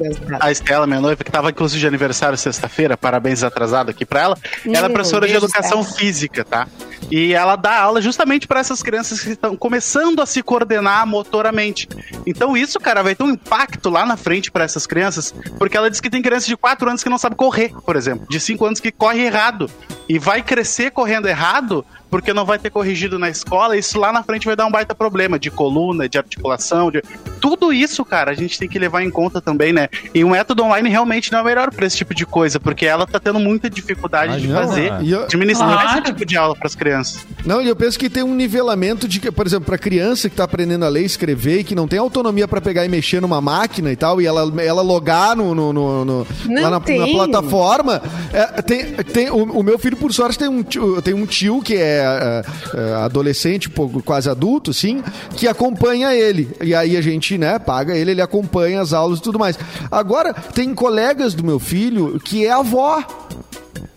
a 0.41 0.51
Estela, 0.51 0.87
minha 0.87 1.01
noiva, 1.01 1.23
que 1.23 1.31
tava 1.31 1.51
inclusive 1.51 1.81
de 1.81 1.87
aniversário 1.87 2.39
sexta-feira, 2.39 2.97
parabéns 2.97 3.43
atrasado 3.43 3.91
aqui 3.91 4.05
pra 4.05 4.21
ela. 4.21 4.39
Meu 4.65 4.77
ela 4.77 4.87
é 4.87 4.91
professora 4.91 5.27
de 5.27 5.35
educação 5.35 5.85
física, 5.85 6.45
tá? 6.45 6.67
E 7.11 7.35
ela 7.35 7.57
dá 7.57 7.79
aula 7.79 8.01
justamente 8.01 8.47
para 8.47 8.61
essas 8.61 8.83
crianças 8.83 9.21
que 9.21 9.31
estão 9.31 9.57
começando 9.57 10.21
a 10.23 10.27
se 10.27 10.43
coordenar 10.43 11.07
motoramente. 11.07 11.89
Então 12.27 12.57
isso, 12.57 12.79
cara, 12.81 12.92
vai 13.01 13.15
ter 13.15 13.23
um 13.23 13.31
impacto 13.31 13.89
lá 13.89 14.05
na 14.05 14.17
frente 14.17 14.51
para 14.51 14.65
essas 14.65 14.89
crianças, 14.89 15.33
porque 15.57 15.77
ela 15.77 15.89
diz 15.89 16.01
que 16.01 16.11
tem 16.11 16.21
crianças 16.21 16.49
de 16.49 16.57
4 16.57 16.89
anos 16.89 17.05
que 17.05 17.09
não 17.09 17.17
sabem 17.17 17.37
correr, 17.37 17.73
por 17.87 17.95
exemplo, 17.95 18.27
de 18.29 18.41
5 18.41 18.67
anos 18.67 18.81
que 18.81 18.91
corre 18.91 19.25
errado. 19.25 19.71
e 20.09 20.19
vai 20.19 20.43
crescer 20.43 20.91
correndo 20.91 21.29
errado 21.29 21.85
porque 22.13 22.35
não 22.35 22.45
vai 22.45 22.59
ter 22.59 22.69
corrigido 22.69 23.19
na 23.19 23.31
escola, 23.31 23.75
isso 23.75 23.99
lá 23.99 24.13
na 24.13 24.23
frente 24.23 24.45
vai 24.45 24.55
dar 24.55 24.67
um 24.67 24.71
baita 24.71 24.95
problema 24.95 25.39
de 25.39 25.51
coluna, 25.51 26.07
de 26.07 26.19
articulação, 26.19 26.91
de 26.91 27.03
tudo 27.41 27.73
isso, 27.73 28.05
cara, 28.05 28.31
a 28.31 28.35
gente 28.35 28.59
tem 28.59 28.69
que 28.69 28.79
levar 28.79 29.03
em 29.03 29.11
conta 29.11 29.41
também, 29.41 29.73
né? 29.73 29.89
E 30.15 30.23
o 30.23 30.29
método 30.29 30.63
online 30.63 30.91
realmente 30.91 31.33
não 31.33 31.39
é 31.39 31.43
o 31.43 31.45
melhor 31.47 31.71
para 31.73 31.87
esse 31.87 31.97
tipo 31.97 32.15
de 32.15 32.27
coisa, 32.27 32.61
porque 32.61 32.85
ela 32.85 33.07
tá 33.07 33.19
tendo 33.19 33.41
muita 33.41 33.71
dificuldade 33.71 34.35
Ah, 34.35 34.39
de 34.39 34.47
não, 34.47 34.55
fazer, 34.61 34.93
ah. 34.93 35.01
Eu- 35.03 35.23
administrar 35.25 35.73
Claro. 35.73 35.89
esse 36.01 36.03
tipo 36.03 36.27
de 36.27 36.37
aula 36.37 36.55
para 36.55 36.67
as 36.67 36.75
crianças. 36.75 37.27
Não, 37.47 37.63
e 37.63 37.69
eu 37.69 37.75
penso 37.75 37.99
que 37.99 38.11
tem 38.11 38.23
um 38.23 38.35
nivelamento 38.35 39.09
de 39.09 39.19
que, 39.19 39.31
por 39.33 39.47
exemplo, 39.47 39.65
para 39.65 39.79
criança 39.79 40.29
que 40.29 40.37
tá 40.37 40.45
aprendendo 40.45 40.85
a 40.85 40.89
ler 40.91 41.03
e 41.03 41.07
escrever 41.07 41.61
e 41.61 41.65
que 41.65 41.75
não 41.75 41.89
tem 41.89 41.99
autonomia 41.99 42.47
para 42.47 42.61
pegar 42.61 42.85
e 42.85 42.89
mexer 42.91 43.23
numa 43.23 43.41
máquina 43.41 43.91
e 43.91 43.97
tal, 43.97 44.21
e 44.21 44.27
ela, 44.27 44.43
ela 44.63 44.83
logar 44.83 45.35
no, 45.35 45.55
no, 45.55 45.73
no- 45.73 46.05
no- 46.05 46.27
lá 46.61 46.69
na, 46.71 46.79
na 46.79 46.81
plataforma. 46.81 48.03
é, 48.35 48.61
tem, 48.63 48.93
tem, 48.93 49.31
o, 49.31 49.45
o 49.45 49.63
meu 49.63 49.79
filho, 49.79 49.97
por 49.97 50.13
sorte, 50.13 50.39
tem 50.39 50.49
um 50.49 50.63
tio, 50.63 51.01
tem 51.01 51.15
um 51.15 51.25
tio 51.25 51.63
que 51.63 51.75
é, 51.77 52.02
é, 52.03 52.43
é, 52.75 52.95
adolescente, 52.97 53.71
pouco, 53.71 54.03
quase 54.03 54.29
adulto, 54.29 54.73
sim, 54.73 55.03
que 55.37 55.47
acompanha 55.49 56.15
ele. 56.15 56.51
E 56.63 56.75
aí 56.75 56.97
a 56.97 57.01
gente, 57.01 57.39
né, 57.39 57.59
paga 57.59 57.97
ele, 57.97 58.13
ele 58.13 58.23
acompanha 58.23 58.81
as 58.81 58.93
aulas 58.93 59.19
e 59.19 59.23
tudo 59.23 59.39
mais. 59.39 59.59
Agora, 59.91 60.33
tem 60.33 60.75
colegas 60.75 61.35
do 61.35 61.45
meu 61.45 61.59
filho 61.59 62.21
que 62.21 62.47
é 62.47 62.51
avó. 62.51 63.03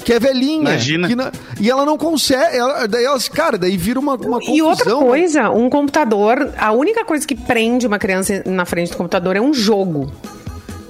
Que 0.04 0.14
é 0.14 0.20
velhinha. 0.20 0.70
Imagina. 0.70 1.08
não- 1.08 1.32
e 1.60 1.68
ela 1.70 1.84
não 1.84 1.98
consegue. 1.98 2.56
Ela, 2.56 2.88
daí 2.88 3.04
elas, 3.04 3.28
cara, 3.28 3.58
daí 3.58 3.76
vira 3.76 4.00
uma, 4.00 4.14
uma 4.14 4.40
confusão. 4.40 4.56
E 4.56 4.62
outra 4.62 4.94
né? 4.94 5.00
coisa, 5.00 5.50
um 5.50 5.68
computador, 5.68 6.54
a 6.58 6.72
única 6.72 7.04
coisa 7.04 7.26
que 7.26 7.34
prende 7.36 7.88
uma 7.88 7.98
criança 7.98 8.44
na 8.46 8.66
frente 8.66 8.92
do 8.92 8.98
computador 8.98 9.36
é 9.36 9.42
um 9.42 9.52
jogo. 9.52 10.12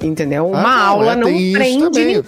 Entendeu? 0.02 0.48
Uma 0.48 0.62
não, 0.62 0.88
aula 0.88 1.12
é, 1.14 1.16
não 1.16 1.28
prende. 1.54 2.24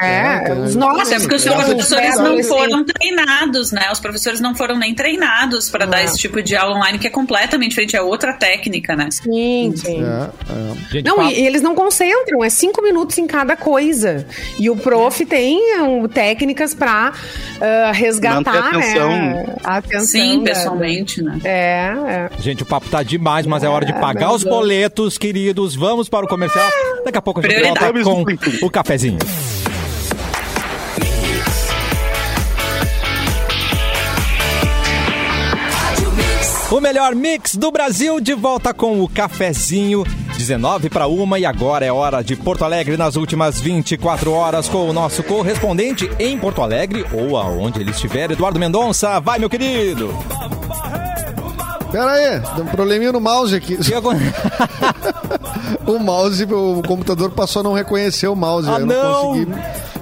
É, 0.00 0.50
É, 0.50 0.52
os 0.54 0.74
nossos. 0.76 1.08
Até 1.12 1.20
porque 1.20 1.34
os 1.36 1.44
professores 1.44 2.18
não 2.18 2.42
foram 2.44 2.84
treinados, 2.84 3.72
né? 3.72 3.88
Os 3.92 4.00
professores 4.00 4.40
não 4.40 4.54
foram 4.54 4.78
nem 4.78 4.94
treinados 4.94 5.68
para 5.70 5.86
dar 5.86 6.00
É. 6.00 6.04
esse 6.04 6.18
tipo 6.18 6.42
de 6.42 6.54
aula 6.56 6.76
online, 6.76 6.98
que 6.98 7.06
é 7.06 7.10
completamente 7.10 7.70
diferente, 7.70 7.96
é 7.96 8.02
outra 8.02 8.32
técnica, 8.32 8.94
né? 8.94 9.08
Sim, 9.10 9.72
sim. 9.76 10.02
É, 10.04 10.30
é. 10.52 10.90
Gente, 10.90 11.04
Não, 11.06 11.22
e, 11.30 11.40
e 11.40 11.46
eles 11.46 11.62
não 11.62 11.74
concentram, 11.74 12.44
é 12.44 12.50
cinco 12.50 12.82
minutos 12.82 13.16
em 13.18 13.26
cada 13.26 13.56
coisa. 13.56 14.26
E 14.58 14.68
o 14.70 14.76
prof 14.76 15.24
tem 15.26 15.80
um, 15.80 16.06
técnicas 16.08 16.74
pra 16.74 17.12
ah, 17.60 17.92
resgatar 17.92 18.68
atenção. 18.68 19.08
né, 19.08 19.56
a 19.64 19.76
atenção. 19.78 20.06
Sim, 20.06 20.42
pessoalmente, 20.44 21.22
né? 21.22 21.38
É, 21.44 21.92
é. 22.08 22.30
Gente, 22.40 22.62
o 22.62 22.66
papo 22.66 22.88
tá 22.88 23.02
demais, 23.02 23.46
mas 23.46 23.62
é 23.62 23.68
hora 23.68 23.84
de 23.84 23.92
pagar 23.94 24.32
os 24.32 24.44
boletos, 24.44 25.18
queridos. 25.18 25.74
Vamos 25.74 26.08
para 26.08 26.24
o 26.24 26.28
comercial. 26.28 26.68
Daqui 27.04 27.18
a 27.18 27.22
pouco 27.22 27.40
a 27.40 27.42
gente 27.42 27.62
volta 27.62 27.92
com 28.02 28.66
o 28.66 28.70
cafezinho. 28.70 29.18
O 36.70 36.80
melhor 36.80 37.16
mix 37.16 37.56
do 37.56 37.72
Brasil 37.72 38.20
de 38.20 38.32
volta 38.32 38.72
com 38.72 39.02
o 39.02 39.08
cafezinho. 39.08 40.04
19 40.38 40.88
para 40.88 41.08
uma 41.08 41.36
e 41.38 41.44
agora 41.44 41.84
é 41.84 41.92
hora 41.92 42.22
de 42.22 42.36
Porto 42.36 42.64
Alegre 42.64 42.96
nas 42.96 43.16
últimas 43.16 43.60
24 43.60 44.30
horas 44.30 44.68
com 44.68 44.88
o 44.88 44.92
nosso 44.92 45.22
correspondente 45.24 46.08
em 46.18 46.38
Porto 46.38 46.62
Alegre 46.62 47.04
ou 47.12 47.36
aonde 47.36 47.80
ele 47.80 47.90
estiver, 47.90 48.30
Eduardo 48.30 48.60
Mendonça. 48.60 49.18
Vai, 49.18 49.38
meu 49.40 49.50
querido. 49.50 50.14
Pera 51.90 52.12
aí, 52.12 52.40
deu 52.54 52.64
um 52.64 52.68
probleminha 52.68 53.12
no 53.12 53.20
mouse 53.20 53.54
aqui. 53.54 53.76
O 55.86 55.98
mouse, 55.98 56.44
o 56.44 56.82
computador 56.86 57.30
passou 57.30 57.60
a 57.60 57.62
não 57.62 57.72
reconhecer 57.72 58.28
o 58.28 58.36
mouse. 58.36 58.68
Ah, 58.68 58.78
eu 58.78 58.86
não. 58.86 58.94
não 58.94 59.22
consegui. 59.24 59.52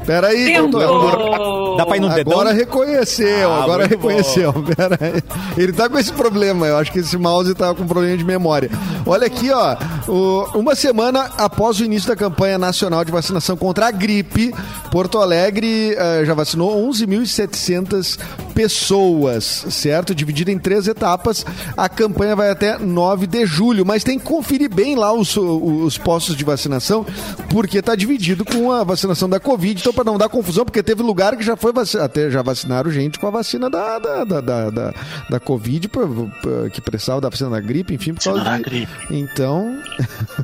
Pera 0.08 0.28
aí, 0.28 0.56
computador. 0.58 1.10
Tentou! 1.18 1.76
Dá 1.76 1.84
pra 1.86 1.96
ir 1.98 2.00
no 2.00 2.08
dedão? 2.08 2.32
Agora 2.32 2.52
reconheceu, 2.54 3.52
Ah, 3.52 3.62
agora 3.62 3.86
reconheceu. 3.86 4.52
Pera 4.74 4.98
aí. 4.98 5.22
Ele 5.56 5.72
tá 5.72 5.86
com 5.88 5.98
esse 5.98 6.10
problema, 6.12 6.66
eu 6.66 6.78
acho 6.78 6.90
que 6.90 7.00
esse 7.00 7.16
mouse 7.18 7.54
tá 7.54 7.74
com 7.74 7.86
problema 7.86 8.16
de 8.16 8.24
memória. 8.24 8.70
Olha 9.04 9.26
aqui, 9.26 9.50
ó. 9.50 9.76
o- 10.08 10.58
uma 10.58 10.74
semana 10.74 11.30
após 11.36 11.78
o 11.78 11.84
início 11.84 12.08
da 12.08 12.16
campanha 12.16 12.56
nacional 12.56 13.04
de 13.04 13.12
vacinação 13.12 13.54
contra 13.54 13.88
a 13.88 13.90
gripe, 13.90 14.54
Porto 14.90 15.18
Alegre 15.18 15.94
eh, 15.98 16.22
já 16.24 16.32
vacinou 16.32 16.88
11.700 16.88 18.18
pessoas, 18.54 19.66
certo? 19.70 20.14
Dividida 20.14 20.50
em 20.50 20.58
três 20.58 20.88
etapas. 20.88 21.44
A 21.76 21.88
campanha 21.88 22.34
vai 22.34 22.50
até 22.50 22.78
9 22.78 23.26
de 23.26 23.44
julho, 23.46 23.84
mas 23.84 24.02
tem 24.02 24.18
que 24.18 24.24
conferir 24.24 24.72
bem 24.74 24.96
lá 24.96 25.12
os, 25.12 25.36
os 25.36 25.96
postos 25.98 26.34
de 26.34 26.44
vacinação, 26.44 27.04
porque 27.50 27.80
tá 27.82 27.94
dividido 27.94 28.44
com 28.44 28.72
a 28.72 28.82
vacinação 28.82 29.28
da 29.28 29.38
Covid. 29.38 29.80
Então, 29.80 29.92
para 29.98 30.04
não 30.12 30.16
dar 30.16 30.28
confusão, 30.28 30.64
porque 30.64 30.80
teve 30.80 31.02
lugar 31.02 31.36
que 31.36 31.42
já 31.42 31.56
foi 31.56 31.72
até 32.00 32.30
já 32.30 32.40
vacinaram 32.40 32.88
gente 32.88 33.18
com 33.18 33.26
a 33.26 33.30
vacina 33.30 33.68
da, 33.68 33.98
da, 33.98 34.22
da, 34.24 34.40
da, 34.40 34.70
da, 34.70 34.94
da 35.28 35.40
Covid, 35.40 35.88
pra- 35.88 36.06
pra- 36.06 36.70
que 36.70 36.80
precisava 36.80 37.20
da 37.20 37.28
vacina 37.28 37.50
da 37.50 37.58
gripe, 37.60 37.94
enfim, 37.94 38.14
por 38.14 38.22
causa 38.22 38.44
Da 38.44 38.56
de... 38.58 38.62
gripe. 38.62 38.92
Então, 39.10 39.76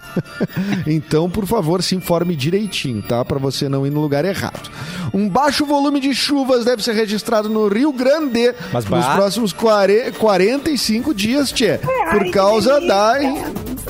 então, 0.86 1.30
por 1.30 1.46
favor, 1.46 1.82
se 1.84 1.94
informe 1.94 2.34
direitinho, 2.34 3.00
tá? 3.02 3.24
Para 3.24 3.38
você 3.38 3.68
não 3.68 3.86
ir 3.86 3.90
no 3.90 4.00
lugar 4.00 4.24
errado. 4.24 4.68
Um 5.12 5.28
baixo 5.28 5.64
volume 5.64 6.00
de 6.00 6.12
chuvas 6.12 6.64
deve 6.64 6.82
ser 6.82 6.92
registrado 6.94 7.48
no 7.48 7.68
Rio 7.68 7.92
Grande 7.92 8.52
Mas 8.72 8.84
nos 8.86 9.04
bah. 9.04 9.14
próximos 9.14 9.52
40, 9.52 10.18
45 10.18 11.14
dias, 11.14 11.52
tchê, 11.52 11.78
por 12.10 12.28
causa 12.32 12.80
da, 12.80 13.14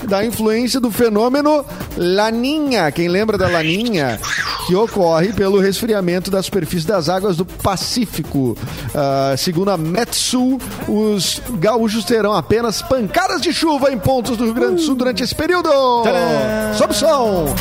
da 0.06 0.24
influência 0.26 0.78
do 0.78 0.90
fenômeno 0.90 1.64
Laninha. 1.96 2.92
Quem 2.92 3.08
lembra 3.08 3.38
da 3.38 3.48
Laninha? 3.48 4.18
Que 4.66 4.74
ocorre 4.74 5.30
pelo 5.32 5.60
resfriamento 5.60 6.30
da 6.30 6.42
superfície 6.42 6.86
das 6.86 7.08
águas 7.10 7.36
do 7.36 7.44
Pacífico. 7.44 8.56
Ah, 8.94 9.34
segundo 9.36 9.70
a 9.70 9.76
Metsul, 9.76 10.58
os 10.88 11.42
gaúchos 11.58 12.04
terão 12.04 12.32
apenas 12.32 12.80
pancadas 12.80 13.42
de 13.42 13.52
chuva 13.52 13.92
em 13.92 13.98
pontos 13.98 14.36
do 14.38 14.44
Rio 14.44 14.54
Grande 14.54 14.76
do 14.76 14.80
Sul 14.80 14.94
durante 14.94 15.22
esse 15.22 15.34
período. 15.34 15.68
Tcharam! 16.02 16.74
Sobe 16.78 16.92
o 16.92 16.96
som! 16.96 17.54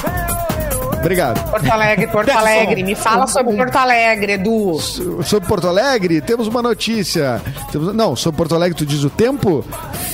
Obrigado. 0.97 1.43
Porto 1.51 1.69
Alegre, 1.69 2.07
Porto 2.07 2.29
Alegre. 2.31 2.81
Me 2.81 2.95
fala 2.95 3.27
sobre 3.27 3.53
Porto 3.57 3.75
Alegre, 3.75 4.33
Edu. 4.33 4.79
Sobre 4.79 5.49
Porto 5.49 5.67
Alegre, 5.67 6.21
temos 6.21 6.47
uma 6.47 6.61
notícia. 6.61 7.41
Temos- 7.73 7.93
não, 7.93 8.15
sobre 8.15 8.37
Porto 8.37 8.55
Alegre, 8.55 8.77
tu 8.77 8.85
diz 8.85 9.03
o 9.03 9.09
tempo? 9.09 9.65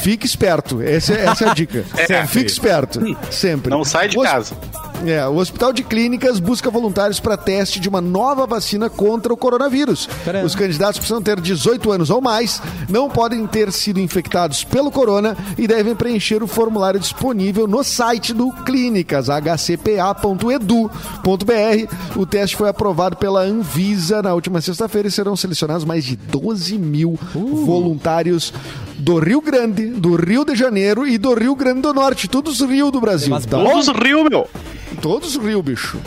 Fique 0.02 0.26
esperto. 0.26 0.82
Essa, 0.82 1.14
é- 1.14 1.26
essa 1.28 1.46
é 1.46 1.50
a 1.50 1.54
dica. 1.54 1.86
É. 2.10 2.26
Fique 2.26 2.50
esperto. 2.50 3.00
Sempre. 3.30 3.70
Não 3.70 3.84
sai 3.86 4.08
de 4.08 4.18
casa. 4.20 4.56
É, 5.06 5.26
o 5.28 5.38
Hospital 5.38 5.72
de 5.72 5.84
Clínicas 5.84 6.40
busca 6.40 6.70
voluntários 6.70 7.20
para 7.20 7.38
teste 7.38 7.80
de 7.80 7.88
uma 7.88 8.02
nova 8.02 8.46
vacina 8.46 8.90
contra 8.90 9.34
o 9.34 9.38
coronavírus. 9.38 10.10
Caramba. 10.26 10.46
Os 10.46 10.56
candidatos 10.56 11.00
precisam 11.00 11.22
ter 11.22 11.40
18 11.40 11.92
anos 11.92 12.10
ou 12.10 12.20
mais, 12.22 12.62
não 12.90 13.10
podem 13.10 13.46
ter 13.48 13.72
sido 13.72 14.00
infectados 14.00 14.64
pelo 14.64 14.92
corona 14.92 15.38
e 15.58 15.68
devem 15.68 15.96
preencher 15.96 16.44
o 16.44 16.48
formulário 16.48 17.00
disponível 17.00 17.68
no 17.68 17.84
site 17.84 18.34
do 18.34 18.52
Clínicas, 18.52 19.28
hcpa.edu.br. 19.28 19.80
O 22.16 22.26
teste 22.26 22.56
foi 22.58 22.70
aprovado 22.70 23.16
pela 23.16 23.42
Anvisa 23.42 24.22
na 24.22 24.34
última 24.34 24.60
sexta-feira 24.62 25.08
e 25.08 25.12
serão 25.12 25.36
selecionados 25.36 25.86
mais 25.86 26.04
de 26.04 26.16
12 26.16 26.78
mil 26.78 27.18
voluntários 27.34 28.54
do 29.00 29.18
Rio 29.18 29.42
Grande, 29.42 29.88
do 29.88 30.16
Rio 30.16 30.44
de 30.44 30.56
Janeiro 30.56 31.08
e 31.08 31.18
do 31.18 31.34
Rio 31.34 31.56
Grande 31.56 31.82
do 31.82 31.94
Norte, 31.94 32.28
todos 32.28 32.60
os 32.60 32.70
rios 32.70 32.92
do 32.92 33.00
Brasil. 33.00 33.30
Mas 33.30 33.46
tá? 33.46 33.58
Todos 33.58 33.88
riu, 33.88 34.24
meu. 34.30 34.48
Todos 35.02 35.36
os 35.36 35.44
rios, 35.44 35.64
bicho. 35.64 35.98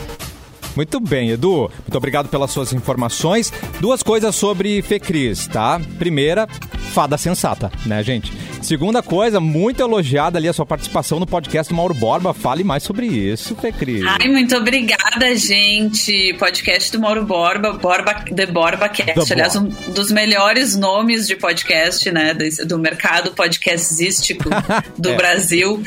Muito 0.76 0.98
bem, 1.00 1.30
Edu. 1.30 1.70
Muito 1.80 1.96
obrigado 1.96 2.28
pelas 2.28 2.50
suas 2.50 2.72
informações. 2.72 3.52
Duas 3.80 4.02
coisas 4.02 4.34
sobre 4.34 4.80
Fecris, 4.82 5.46
tá? 5.46 5.80
Primeira, 5.98 6.46
fada 6.92 7.16
sensata, 7.18 7.70
né, 7.86 8.02
gente? 8.02 8.32
Segunda 8.62 9.02
coisa, 9.02 9.40
muito 9.40 9.82
elogiada 9.82 10.38
ali 10.38 10.48
a 10.48 10.52
sua 10.52 10.64
participação 10.64 11.18
no 11.18 11.26
podcast 11.26 11.72
do 11.72 11.76
Mauro 11.76 11.94
Borba. 11.94 12.32
Fale 12.32 12.62
mais 12.62 12.84
sobre 12.84 13.06
isso, 13.06 13.56
Fecris. 13.56 14.04
Ai, 14.06 14.28
muito 14.28 14.56
obrigada, 14.56 15.34
gente. 15.36 16.32
Podcast 16.38 16.92
do 16.92 17.00
Mauro 17.00 17.24
Borba, 17.26 17.72
Borba 17.72 18.14
The 18.34 18.46
Borba 18.46 18.88
Cast. 18.88 19.26
The 19.26 19.34
Aliás, 19.34 19.56
um 19.56 19.64
dos 19.92 20.12
melhores 20.12 20.76
nomes 20.76 21.26
de 21.26 21.34
podcast, 21.34 22.08
né? 22.12 22.34
Do, 22.34 22.66
do 22.68 22.78
mercado 22.78 23.32
podcastístico 23.32 24.48
do 24.96 25.10
É. 25.10 25.16
Brasil. 25.16 25.82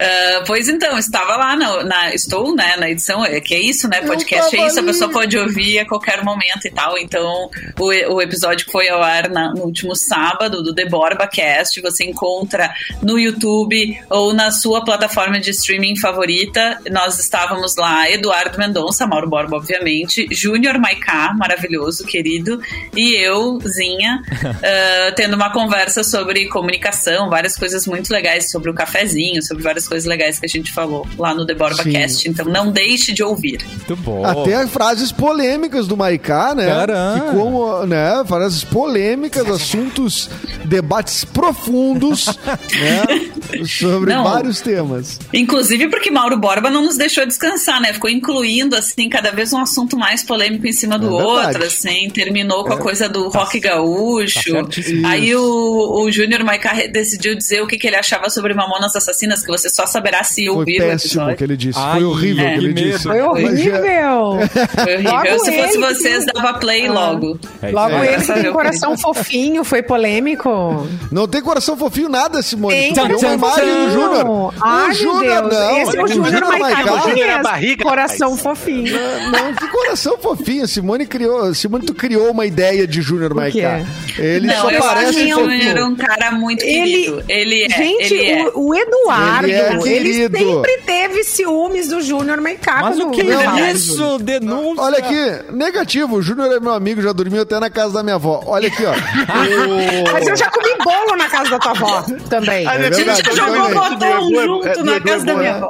Ah, 0.00 0.44
pois 0.46 0.66
então, 0.68 0.98
estava 0.98 1.36
lá 1.36 1.54
na, 1.56 1.84
na- 1.84 2.14
Estou, 2.14 2.54
né, 2.54 2.76
na 2.78 2.88
edição. 2.90 3.22
É 3.24 3.38
que 3.40 3.54
é 3.54 3.60
isso, 3.60 3.86
né? 3.86 4.00
Podcast 4.00 4.23
é 4.32 4.38
tava 4.38 4.56
isso, 4.66 4.80
a 4.80 4.82
pessoa 4.82 5.10
pode 5.10 5.36
ouvir 5.36 5.78
a 5.80 5.86
qualquer 5.86 6.22
momento 6.22 6.66
e 6.66 6.70
tal. 6.70 6.96
Então, 6.98 7.50
o, 7.78 8.14
o 8.14 8.22
episódio 8.22 8.66
foi 8.70 8.88
ao 8.88 9.02
ar 9.02 9.28
na- 9.28 9.52
no 9.52 9.62
último 9.64 9.94
sábado 9.96 10.62
do 10.62 10.74
The 10.74 10.86
Borba 10.88 11.26
Cast, 11.26 11.80
você 11.80 12.04
encontra 12.04 12.72
no 13.02 13.18
YouTube 13.18 13.98
ou 14.10 14.32
na 14.32 14.50
sua 14.52 14.84
plataforma 14.84 15.40
de 15.40 15.50
streaming 15.50 15.96
favorita. 15.96 16.78
Nós 16.90 17.18
estávamos 17.18 17.76
lá, 17.76 18.08
Eduardo 18.10 18.58
Mendonça, 18.58 19.06
Mauro 19.06 19.28
Borba, 19.28 19.56
obviamente, 19.56 20.28
Júnior 20.30 20.78
Maiká, 20.78 21.34
maravilhoso, 21.34 22.04
querido, 22.04 22.60
e 22.96 23.14
eu, 23.14 23.58
Zinha, 23.66 24.22
uh, 24.30 25.14
tendo 25.16 25.34
uma 25.34 25.50
conversa 25.52 26.04
sobre 26.04 26.46
comunicação, 26.48 27.28
várias 27.28 27.56
coisas 27.56 27.86
muito 27.86 28.12
legais 28.12 28.50
sobre 28.50 28.70
o 28.70 28.74
cafezinho, 28.74 29.42
sobre 29.42 29.62
várias 29.62 29.88
coisas 29.88 30.06
legais 30.06 30.38
que 30.38 30.46
a 30.46 30.48
gente 30.48 30.72
falou 30.72 31.06
lá 31.18 31.34
no 31.34 31.46
The 31.46 31.54
Borba 31.54 31.82
Sim. 31.82 31.92
Cast. 31.92 32.28
Então 32.28 32.46
não 32.46 32.70
deixe 32.70 33.12
de 33.12 33.22
ouvir. 33.22 33.64
Muito 33.66 33.96
bom. 33.96 34.13
Até 34.24 34.66
frases 34.66 35.10
polêmicas 35.10 35.86
do 35.86 35.96
Maiká, 35.96 36.54
né? 36.54 36.66
Caramba. 36.66 37.26
Ficou, 37.30 37.86
né? 37.86 38.22
Frases 38.26 38.64
polêmicas, 38.64 39.48
assuntos, 39.48 40.28
debates 40.64 41.24
profundos, 41.24 42.26
né? 42.46 43.30
Sobre 43.64 44.12
Não. 44.12 44.24
vários 44.24 44.60
temas. 44.60 45.18
Inclusive 45.32 45.88
porque 45.88 46.10
Mauro 46.10 46.36
Borba 46.38 46.70
não 46.70 46.82
nos 46.82 46.96
deixou 46.96 47.26
descansar, 47.26 47.80
né? 47.80 47.92
Ficou 47.92 48.10
incluindo, 48.10 48.76
assim, 48.76 49.08
cada 49.08 49.30
vez 49.30 49.52
um 49.52 49.58
assunto 49.60 49.96
mais 49.96 50.22
polêmico 50.22 50.66
em 50.66 50.72
cima 50.72 50.98
do 50.98 51.08
É 51.18 51.22
outro, 51.24 51.64
assim. 51.64 52.08
Terminou 52.10 52.64
com 52.64 52.72
a 52.72 52.78
coisa 52.78 53.08
do 53.08 53.28
rock 53.28 53.58
gaúcho. 53.60 54.52
tá. 54.52 55.08
Aí 55.08 55.34
o, 55.34 56.02
o 56.02 56.10
Júnior 56.10 56.42
Maiká 56.44 56.74
decidiu 56.92 57.34
dizer 57.34 57.62
o 57.62 57.66
que, 57.66 57.76
que 57.78 57.86
ele 57.86 57.96
achava 57.96 58.28
sobre 58.30 58.52
Mamonas 58.54 58.94
Assassinas, 58.96 59.40
que 59.42 59.48
você 59.48 59.68
só 59.68 59.86
saberá 59.86 60.22
se 60.24 60.46
Foi 60.46 60.56
ouvir 60.56 60.82
o 60.82 60.86
péssimo 60.86 61.30
o 61.30 61.36
que 61.36 61.44
ele 61.44 61.56
disse. 61.56 61.78
Ai, 61.78 61.94
Foi 62.00 62.04
horrível 62.04 62.44
o 62.44 62.48
é. 62.48 62.52
que 62.52 62.58
ele 62.64 62.72
disse. 62.72 63.02
Foi 63.04 63.18
é- 63.18 63.24
horrível. 63.24 63.74
Horrível. 64.04 65.02
Logo 65.12 65.38
se 65.44 65.52
fosse 65.52 65.78
vocês, 65.78 66.24
tem- 66.24 66.34
dava 66.34 66.58
play 66.58 66.86
Ah. 66.86 66.92
logo. 66.92 67.38
É 67.62 67.66
isso 67.68 67.74
Logo 67.76 67.94
aí. 67.96 68.08
ele 68.14 68.22
tem 68.42 68.52
coração 68.52 68.98
fofinho, 68.98 69.64
foi 69.64 69.82
polêmico. 69.82 70.86
Não 71.10 71.26
tem 71.28 71.42
coração 71.42 71.76
fofinho 71.76 72.08
nada, 72.08 72.42
Simone. 72.42 72.74
Tem 72.74 72.94
coração 72.94 73.28
uma 73.30 73.34
imagem 73.36 73.64
do 73.64 73.70
fofinho. 73.70 73.90
Júnior. 73.90 74.54
Ai, 74.60 74.84
o 74.84 74.86
meu 74.86 74.94
Júnior 74.94 75.42
não. 75.52 75.78
Esse 75.78 75.96
é 75.96 76.02
o 76.02 76.08
Júnior 76.08 76.32
Júnior 76.32 77.28
é 77.28 77.42
barriga, 77.42 77.84
Coração 77.84 78.36
fofinho. 78.36 78.94
Não, 79.30 79.54
que 79.54 79.66
coração 79.68 80.16
fofinho. 80.18 80.66
Simone 80.68 81.06
criou, 81.06 81.54
Simone, 81.54 81.84
tu 81.86 81.94
criou 81.94 82.30
uma 82.30 82.46
ideia 82.46 82.86
de 82.86 83.00
Júnior? 83.02 83.34
Maiká. 83.34 83.82
Ele 84.18 84.46
não, 84.46 84.54
só 84.62 84.70
eu 84.70 84.78
acho 84.78 84.88
parece 84.88 85.24
que 85.24 85.34
o 85.34 85.38
Júnior 85.40 85.76
é 85.76 85.84
um 85.84 85.96
cara 85.96 86.30
muito 86.32 86.62
Ele- 86.64 86.80
querido. 87.04 87.24
Ele 87.28 87.64
é. 87.64 87.68
Gente, 87.68 88.14
ele 88.14 88.30
é. 88.32 88.44
o, 88.54 88.68
o 88.68 88.74
Eduardo, 88.74 89.46
Ele 89.48 89.52
é 89.52 89.96
ele, 89.96 90.12
sempre 90.14 90.78
teve 90.86 91.24
ciúmes 91.24 91.88
do 91.88 92.00
Júnior 92.00 92.40
Maiká. 92.40 92.80
Mas 92.82 92.98
o 93.00 93.10
que 93.10 93.20
é 93.22 93.24
fala. 93.34 93.60
Isso? 93.94 94.18
Denúncia. 94.18 94.82
Olha 94.82 94.98
aqui, 94.98 95.52
negativo. 95.52 96.16
O 96.16 96.22
Júnior 96.22 96.52
é 96.52 96.60
meu 96.60 96.72
amigo, 96.72 97.02
já 97.02 97.12
dormiu 97.12 97.42
até 97.42 97.58
na 97.58 97.70
casa 97.70 97.94
da 97.94 98.02
minha 98.02 98.16
avó. 98.16 98.42
Olha 98.46 98.68
aqui, 98.68 98.84
ó. 98.84 98.92
Mas 100.12 100.26
eu 100.26 100.36
já 100.36 100.50
comi 100.50 100.70
bolo 100.84 101.16
na 101.16 101.28
casa 101.28 101.50
da 101.50 101.58
tua 101.58 101.70
avó 101.72 102.04
também. 102.28 102.66
É 102.66 102.78
verdade, 102.78 103.22
que 103.22 103.30
eu 103.30 103.36
Jogou 103.36 103.68
botão 103.74 104.08
é- 104.08 104.44
junto 104.44 104.68
é, 104.68 104.82
na 104.82 104.94
é 104.94 105.00
casa 105.00 105.24
da 105.24 105.34
minha 105.34 105.58
né? 105.58 105.68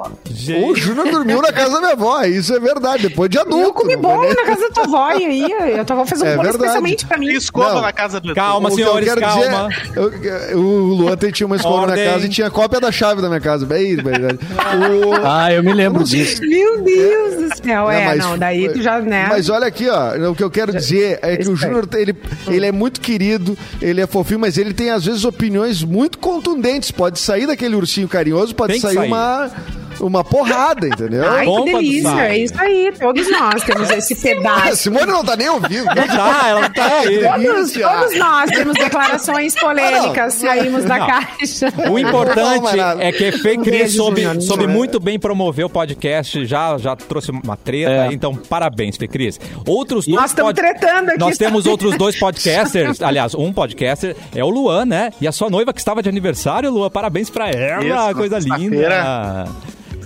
Avó. 0.52 0.66
O 0.66 0.76
Júnior 0.76 1.10
dormiu 1.10 1.40
na 1.42 1.52
casa 1.52 1.72
da 1.72 1.80
minha 1.80 1.92
avó, 1.92 2.22
isso 2.24 2.54
é 2.54 2.60
verdade, 2.60 3.08
depois 3.08 3.30
de 3.30 3.38
adulto. 3.38 3.62
Eu 3.68 3.72
comi 3.72 3.96
bolo 3.96 4.22
nem- 4.22 4.34
na 4.34 4.44
casa 4.44 4.60
da 4.68 4.70
tua 4.70 4.84
avó 4.84 5.12
e 5.18 5.24
aí 5.24 5.78
a 5.78 5.84
tua 5.84 5.96
avó 5.96 6.06
fez 6.06 6.20
um 6.20 6.26
É 6.26 6.30
bolo 6.36 6.42
verdade. 6.42 6.56
especialmente 6.64 7.06
pra 7.06 7.18
mim. 7.18 7.28
Escova 7.32 7.74
Não. 7.74 7.82
na 7.82 7.92
casa 7.92 8.20
do 8.20 8.34
Calma, 8.34 8.68
O 8.68 8.72
eu 8.72 8.76
senhores, 8.76 9.14
calma. 9.14 9.68
dizer, 9.68 9.92
eu- 9.98 10.12
eu- 10.50 10.58
o 10.58 10.94
Luan 10.94 11.16
tem- 11.16 11.30
tinha 11.30 11.46
uma 11.46 11.56
escola 11.56 11.86
na 11.86 11.96
casa 11.96 12.26
e 12.26 12.28
tinha 12.28 12.50
cópia 12.50 12.80
da 12.80 12.90
chave 12.92 13.20
da 13.22 13.28
minha 13.28 13.40
casa. 13.40 13.64
Bem, 13.66 13.96
bem, 13.96 14.02
verdade. 14.20 14.38
O- 14.42 15.14
Ah, 15.26 15.52
eu 15.52 15.62
me 15.62 15.72
lembro 15.72 16.04
disso. 16.04 16.40
Meu 16.42 16.82
Deus 16.82 17.34
do 17.50 17.56
céu, 17.64 17.90
é, 17.90 18.04
mas 18.04 18.18
não, 18.18 18.38
daí 18.38 18.68
tu 18.72 18.80
já, 18.82 19.00
né? 19.00 19.26
Mas 19.28 19.48
olha 19.48 19.66
aqui, 19.66 19.88
ó. 19.88 20.30
O 20.30 20.34
que 20.34 20.42
eu 20.42 20.50
quero 20.50 20.72
dizer 20.72 21.18
é 21.22 21.36
que 21.36 21.48
o. 21.48 21.56
Júnior, 21.56 21.88
ele, 21.94 22.14
ele 22.48 22.66
é 22.66 22.72
muito 22.72 23.00
querido, 23.00 23.56
ele 23.80 24.00
é 24.00 24.06
fofinho, 24.06 24.40
mas 24.40 24.58
ele 24.58 24.74
tem, 24.74 24.90
às 24.90 25.04
vezes, 25.04 25.24
opiniões 25.24 25.82
muito 25.82 26.18
contundentes. 26.18 26.90
Pode 26.90 27.18
sair 27.18 27.46
daquele 27.46 27.74
ursinho 27.76 28.06
carinhoso, 28.08 28.54
pode 28.54 28.78
sair, 28.80 28.94
sair. 28.96 29.06
uma, 29.08 29.50
uma 30.00 30.22
porrada, 30.24 30.86
entendeu? 30.86 31.24
Ai, 31.28 31.46
que 31.46 31.64
delícia, 31.64 32.08
é 32.28 32.38
isso 32.38 32.54
aí, 32.58 32.92
todos 32.98 33.30
nós 33.30 33.62
temos 33.62 33.90
esse 33.90 34.14
A 34.14 34.16
pedaço. 34.16 34.76
Simone 34.76 35.06
não 35.06 35.24
tá 35.24 35.36
nem 35.36 35.48
ouvindo. 35.48 35.84
Não 35.86 36.06
tá, 36.06 36.42
ela 36.48 36.60
não 36.62 36.72
tá 36.72 36.98
aí. 36.98 37.20
Todos, 37.22 37.72
todos 37.72 38.18
nós 38.18 38.50
temos 38.50 38.74
declarações 38.74 39.54
polêmicas, 39.54 40.34
saímos 40.34 40.84
da 40.84 40.98
Não. 40.98 41.06
caixa. 41.06 41.72
O 41.88 41.90
Não, 41.90 41.98
importante 41.98 42.80
é 43.00 43.12
que 43.12 43.32
Fê 43.32 43.56
Cris 43.58 43.94
soube, 43.96 44.42
soube 44.42 44.66
muito 44.66 44.98
bem 45.00 45.18
promover 45.18 45.64
o 45.64 45.68
podcast, 45.70 46.44
já, 46.46 46.76
já 46.78 46.94
trouxe 46.96 47.30
uma 47.30 47.56
treta, 47.56 47.90
É. 47.90 48.12
então 48.12 48.34
parabéns, 48.34 48.96
Fê 48.96 49.06
Cris. 49.08 49.38
Outros 49.66 50.06
dois 50.06 50.20
Nós 50.20 50.30
estamos 50.30 50.52
pod- 50.52 50.60
tretando 50.60 51.10
aqui. 51.10 51.18
Nós 51.20 51.38
temos 51.38 51.66
outros 51.66 51.96
dois 51.96 52.16
podcasters, 52.18 53.00
aliás, 53.02 53.34
um 53.34 53.52
podcaster 53.52 54.16
é 54.34 54.44
o 54.44 54.48
Luan, 54.48 54.84
né? 54.84 55.12
E 55.20 55.26
a 55.28 55.32
sua 55.32 55.48
noiva 55.50 55.72
que 55.72 55.78
estava 55.80 56.02
de 56.02 56.08
aniversário, 56.08 56.70
Luan, 56.70 56.90
parabéns 56.90 57.30
pra 57.30 57.50
ela, 57.50 58.08
Isso, 58.08 58.14
coisa 58.16 58.38
linda. 58.38 58.58
sexta-feira. 58.58 59.46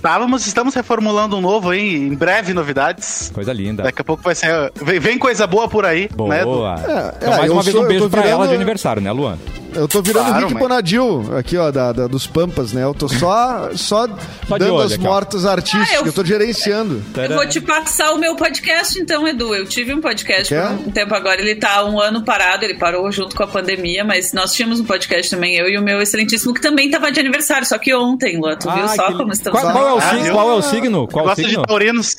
Estávamos, 0.03 0.47
estamos 0.47 0.73
reformulando 0.73 1.35
um 1.35 1.41
novo, 1.41 1.73
hein? 1.73 2.07
Em 2.07 2.15
breve, 2.15 2.53
novidades. 2.53 3.29
Coisa 3.33 3.51
linda. 3.51 3.83
Daqui 3.83 4.01
a 4.01 4.03
pouco 4.05 4.23
vai 4.23 4.33
ser. 4.33 4.71
Vem, 4.81 4.97
vem 4.97 5.17
coisa 5.17 5.45
boa 5.45 5.67
por 5.67 5.85
aí. 5.85 6.07
Boa. 6.15 6.29
Né, 6.29 6.41
Edu? 6.41 6.51
então, 6.51 6.95
É, 6.95 7.15
é, 7.19 7.29
mais 7.37 7.45
eu 7.47 7.53
uma 7.53 7.61
vez, 7.61 7.75
sou- 7.75 7.83
um 7.83 7.87
beijo 7.87 8.09
pra 8.09 8.25
ela 8.25 8.47
de 8.47 8.53
aniversário, 8.55 9.01
né, 9.01 9.11
Luan? 9.11 9.37
Eu 9.75 9.87
tô 9.87 10.01
virando 10.01 10.25
Claro, 10.25 10.39
Rick 10.47 10.53
mas- 10.55 10.63
Bonadil, 10.63 11.37
aqui, 11.37 11.55
ó, 11.55 11.69
da, 11.69 11.91
da- 11.91 12.07
dos 12.07 12.25
Pampas, 12.25 12.73
né? 12.73 12.83
Eu 12.83 12.93
tô 12.93 13.07
só, 13.07 13.69
só, 13.75 14.07
dando 14.07 14.73
olho 14.73 14.79
as 14.81 14.97
mortas 14.97 15.45
artísticas, 15.45 15.89
Ah, 15.91 15.95
eu- 15.97 16.05
eu 16.07 16.13
tô 16.13 16.25
gerenciando. 16.25 17.03
Eu 17.15 17.35
vou 17.35 17.45
te 17.47 17.61
passar 17.61 18.11
o 18.13 18.17
meu 18.17 18.35
podcast, 18.35 18.97
então, 18.99 19.27
Edu. 19.27 19.53
Eu 19.53 19.67
tive 19.67 19.93
um 19.93 20.01
podcast 20.01 20.47
Quer? 20.51 20.65
por 20.75 20.87
um 20.87 20.91
tempo 20.91 21.13
agora. 21.13 21.39
Ele 21.39 21.53
tá 21.55 21.83
um 21.85 21.99
ano 21.99 22.23
parado, 22.23 22.63
ele 22.65 22.75
parou 22.79 23.11
junto 23.11 23.35
com 23.35 23.43
a 23.43 23.47
pandemia, 23.47 24.03
mas 24.03 24.33
nós 24.33 24.53
tínhamos 24.53 24.79
um 24.79 24.85
podcast 24.85 25.29
também, 25.29 25.55
eu 25.55 25.67
e 25.69 25.77
o 25.77 25.83
meu 25.83 26.01
excelentíssimo, 26.01 26.51
que 26.53 26.61
também 26.61 26.89
tava 26.89 27.11
de 27.11 27.19
aniversário, 27.19 27.67
só 27.67 27.77
que 27.77 27.93
ontem, 27.93 28.37
Luan. 28.39 28.55
Tu 28.55 28.71
viu 28.71 28.83
Ah, 28.85 28.87
só 28.87 29.07
que 29.11 29.17
como 29.17 29.31
estamos 29.31 29.59
qual, 29.61 29.71
qual 29.71 29.88
é 29.89 29.93
o 29.93 29.97
Ah, 29.97 30.01
signo? 30.01 30.33
Qual 30.33 30.49
é 30.49 30.53
o 30.53 30.61
signo? 30.61 31.07
Qual 31.07 31.19
é 31.23 31.25
o 31.25 31.27
Gosta 31.29 31.41
de 31.43 31.49
signo? 31.49 31.65
taurinos. 31.65 32.15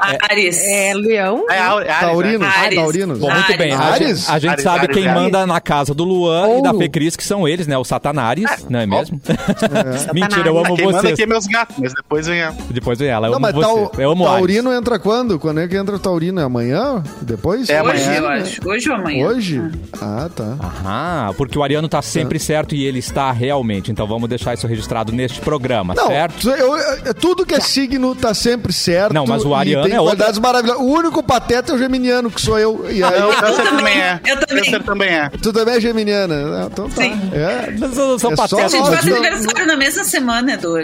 Tá, 0.00 0.12
é- 0.12 0.18
Ares. 0.32 0.58
É, 0.62 0.94
Leão. 0.94 1.44
É, 1.50 1.58
Ares, 1.58 1.88
Ares, 1.88 2.00
Taurinos, 2.00 2.40
né? 2.40 2.52
Ares. 2.56 2.74
taurinos. 2.78 3.18
Bom, 3.18 3.30
muito 3.30 3.44
Ares. 3.44 3.56
bem. 3.56 3.72
A 3.72 3.78
Ares? 3.78 4.18
gente, 4.20 4.30
a 4.30 4.38
gente 4.38 4.50
Ares, 4.52 4.64
sabe 4.64 4.78
Ares, 4.80 4.96
quem 4.96 5.08
Ares. 5.08 5.22
manda 5.22 5.46
na 5.46 5.60
casa 5.60 5.94
do 5.94 6.04
Luan 6.04 6.58
e 6.58 6.62
da 6.62 6.72
Oh. 6.72 6.78
Fê 6.78 6.88
Cris, 6.88 7.16
que 7.16 7.24
são 7.24 7.46
eles, 7.48 7.66
né? 7.66 7.76
Os 7.78 7.88
satanares, 7.88 8.66
não 8.68 8.80
é 8.80 8.86
mesmo? 8.86 9.20
Mentira, 10.12 10.48
eu 10.48 10.58
Ah, 10.58 10.66
amo 10.66 10.76
Quem 10.76 10.86
manda 10.86 11.00
vocês. 11.00 11.12
aqui 11.14 11.22
é 11.22 11.26
meus 11.26 11.46
gatos, 11.46 11.76
mas 11.78 11.92
depois 11.94 12.26
vem 12.26 12.42
a. 12.42 12.52
Depois 12.70 12.98
vem 12.98 13.08
ela, 13.08 13.26
eu 13.26 13.30
Não, 13.30 13.36
amo 13.38 13.42
mas 13.46 13.54
você. 13.54 14.02
Eu 14.02 14.10
amo 14.10 14.24
Ares. 14.26 14.36
Taurino 14.38 14.72
entra 14.72 14.98
quando? 14.98 15.38
Quando 15.38 15.60
é 15.60 15.68
que 15.68 15.76
entra 15.76 15.96
o 15.96 15.98
Taurino? 15.98 16.40
É 16.40 16.44
amanhã? 16.44 17.02
Depois? 17.22 17.68
É 17.68 17.82
Hoje, 17.82 18.02
amanhã. 18.04 18.18
eu 18.20 18.28
acho. 18.28 18.68
Hoje 18.68 18.90
ou 18.90 18.96
amanhã. 18.96 19.26
Hoje? 19.28 19.62
Ah, 20.00 20.28
tá. 20.34 20.56
Aham, 20.60 21.34
porque 21.36 21.58
o 21.58 21.62
Ariano 21.62 21.88
tá 21.88 22.02
sempre 22.02 22.38
certo 22.38 22.74
e 22.74 22.84
ele 22.84 22.98
está 22.98 23.30
realmente. 23.32 23.90
Então 23.90 24.06
vamos 24.06 24.28
deixar 24.28 24.54
isso 24.54 24.66
registrado 24.66 25.12
neste 25.12 25.40
programa, 25.40 25.94
Não, 25.94 26.06
certo? 26.08 26.50
eu- 26.50 26.76
eu- 26.76 27.14
tudo 27.14 27.44
que 27.46 27.54
é 27.54 27.60
signo 27.60 28.14
tá 28.14 28.34
sempre 28.34 28.72
certo. 28.72 29.12
Não, 29.12 29.26
mas 29.26 29.44
o 29.44 29.54
Ariano 29.54 29.85
tem 29.88 29.96
é 29.96 30.00
outra- 30.00 30.16
qualidades 30.16 30.38
maravilhosas. 30.40 30.82
O 30.82 30.86
único 30.86 31.22
pateta 31.22 31.72
é 31.72 31.74
o 31.74 31.78
geminiano, 31.78 32.30
que 32.30 32.40
sou 32.40 32.58
eu. 32.58 32.86
E 32.90 33.02
aí, 33.02 33.20
Eu 33.20 33.28
câncer 33.34 33.62
também, 33.64 33.98
é. 34.00 34.20
eu 34.26 34.36
também. 34.40 34.64
Câncer 34.64 34.82
também 34.82 35.08
é. 35.10 35.28
tu 35.42 35.52
também 35.52 35.74
é 35.74 35.80
geminiana. 35.80 36.34
Ah, 36.62 36.68
Então 36.70 36.88
tá. 36.88 37.02
Sim. 37.02 37.30
É, 37.32 37.70
Mas 37.78 37.94
são, 37.94 38.18
são 38.18 38.32
É 38.32 38.36
só 38.36 38.42
A 38.58 38.68
gente 38.68 38.80
nós, 38.80 38.94
faz 38.94 39.06
aniversário 39.12 39.66
na 39.66 39.76
mesma 39.76 40.04
semana, 40.04 40.52
Edu. 40.52 40.74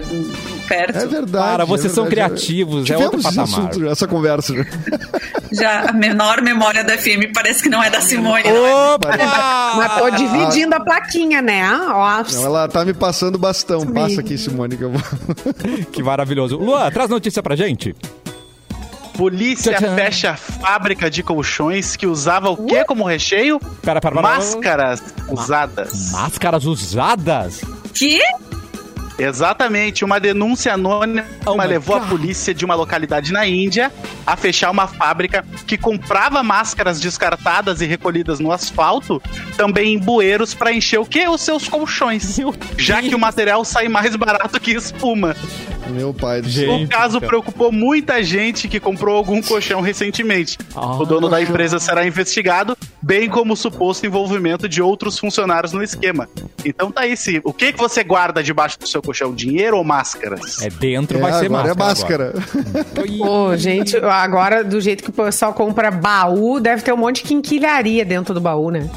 Perto. 0.68 0.96
é 0.98 1.06
verdade. 1.06 1.44
Cara, 1.44 1.64
vocês 1.66 1.92
é 1.92 1.94
são 1.94 2.04
verdade. 2.04 2.30
criativos, 2.30 2.82
é 2.82 2.84
Tivemos 2.94 3.04
outro 3.06 3.20
esse 3.20 3.36
patamar. 3.36 3.68
assunto, 3.70 3.86
essa 3.88 4.06
conversa. 4.08 4.54
Já 5.52 5.90
a 5.90 5.92
menor 5.92 6.40
memória 6.40 6.82
da 6.82 6.96
FM 6.96 7.30
parece 7.34 7.62
que 7.62 7.68
não 7.68 7.82
é 7.82 7.90
da 7.90 8.00
Simone. 8.00 8.44
não 8.44 8.66
é? 8.66 8.94
Opa! 8.94 9.08
Mas 9.76 9.98
tô 9.98 10.10
dividindo 10.10 10.74
a 10.74 10.80
plaquinha, 10.80 11.42
né? 11.42 11.62
Ó, 11.90 12.22
Não, 12.32 12.44
ela 12.46 12.68
tá 12.68 12.84
me 12.84 12.94
passando 12.94 13.38
bastão. 13.38 13.84
Passa 13.86 14.20
aqui, 14.20 14.38
Simone, 14.38 14.76
que 14.76 14.84
eu 14.84 14.90
vou. 14.90 15.02
Que 15.92 16.02
maravilhoso. 16.02 16.56
Luan, 16.56 16.90
traz 16.90 17.10
notícia 17.10 17.42
pra 17.42 17.54
gente. 17.54 17.94
Polícia 19.16 19.78
fecha 19.78 20.36
fábrica 20.36 21.10
de 21.10 21.22
colchões 21.22 21.96
que 21.96 22.06
usava 22.06 22.50
o 22.50 22.56
quê 22.66 22.84
como 22.84 23.04
recheio? 23.04 23.60
Pera, 23.82 24.00
pera, 24.00 24.14
pera. 24.14 24.22
Máscaras 24.22 25.02
usadas. 25.28 26.12
Máscaras 26.12 26.64
usadas? 26.64 27.60
Que? 27.94 28.20
Exatamente, 29.18 30.04
uma 30.04 30.18
denúncia 30.18 30.72
anônima 30.72 31.24
Oh 31.44 31.54
levou 31.54 31.96
God. 31.98 32.06
a 32.06 32.08
polícia 32.08 32.54
de 32.54 32.64
uma 32.64 32.74
localidade 32.74 33.30
na 33.32 33.46
Índia 33.46 33.92
a 34.26 34.36
fechar 34.36 34.70
uma 34.70 34.86
fábrica 34.86 35.44
que 35.66 35.76
comprava 35.76 36.42
máscaras 36.42 36.98
descartadas 36.98 37.80
e 37.82 37.86
recolhidas 37.86 38.40
no 38.40 38.50
asfalto, 38.50 39.22
também 39.56 39.94
em 39.94 39.98
bueiros 39.98 40.54
para 40.54 40.72
encher 40.72 40.98
o 40.98 41.04
quê? 41.04 41.28
Os 41.28 41.42
seus 41.42 41.68
colchões. 41.68 42.38
Meu 42.38 42.54
Já 42.78 42.96
Deus. 43.00 43.10
que 43.10 43.14
o 43.14 43.18
material 43.18 43.64
sai 43.64 43.86
mais 43.86 44.16
barato 44.16 44.58
que 44.58 44.72
espuma. 44.72 45.36
Meu 45.92 46.12
pai 46.14 46.40
do 46.42 46.48
Gente. 46.48 46.84
O 46.84 46.88
caso 46.88 47.18
cara. 47.20 47.28
preocupou 47.28 47.70
muita 47.72 48.22
gente 48.22 48.68
que 48.68 48.80
comprou 48.80 49.16
algum 49.16 49.40
colchão 49.42 49.80
recentemente. 49.80 50.58
Ah, 50.74 50.96
o 50.96 51.04
dono 51.04 51.28
da 51.28 51.40
empresa 51.42 51.78
será 51.78 52.06
investigado, 52.06 52.76
bem 53.00 53.28
como 53.28 53.52
o 53.54 53.56
suposto 53.56 54.06
envolvimento 54.06 54.68
de 54.68 54.80
outros 54.82 55.18
funcionários 55.18 55.72
no 55.72 55.82
esquema. 55.82 56.28
Então 56.64 56.90
tá 56.90 57.02
aí, 57.02 57.16
se 57.16 57.40
o 57.44 57.52
que, 57.52 57.72
que 57.72 57.78
você 57.78 58.02
guarda 58.04 58.42
debaixo 58.42 58.78
do 58.78 58.86
seu 58.88 59.02
colchão? 59.02 59.34
Dinheiro 59.34 59.76
ou 59.76 59.84
máscaras? 59.84 60.60
É 60.62 60.68
dentro, 60.70 61.18
É, 61.18 61.20
vai 61.20 61.32
ser 61.34 61.46
agora 61.46 61.74
máscara. 61.74 62.32
é 62.34 62.38
máscara. 62.40 63.16
Pô, 63.18 63.54
gente, 63.58 63.96
agora 63.96 64.62
do 64.64 64.80
jeito 64.80 65.02
que 65.04 65.10
o 65.10 65.12
pessoal 65.12 65.52
compra 65.52 65.90
baú, 65.90 66.60
deve 66.60 66.82
ter 66.82 66.92
um 66.92 66.96
monte 66.96 67.16
de 67.22 67.28
quinquilharia 67.28 68.04
dentro 68.04 68.32
do 68.34 68.40
baú, 68.40 68.70
né? 68.70 68.88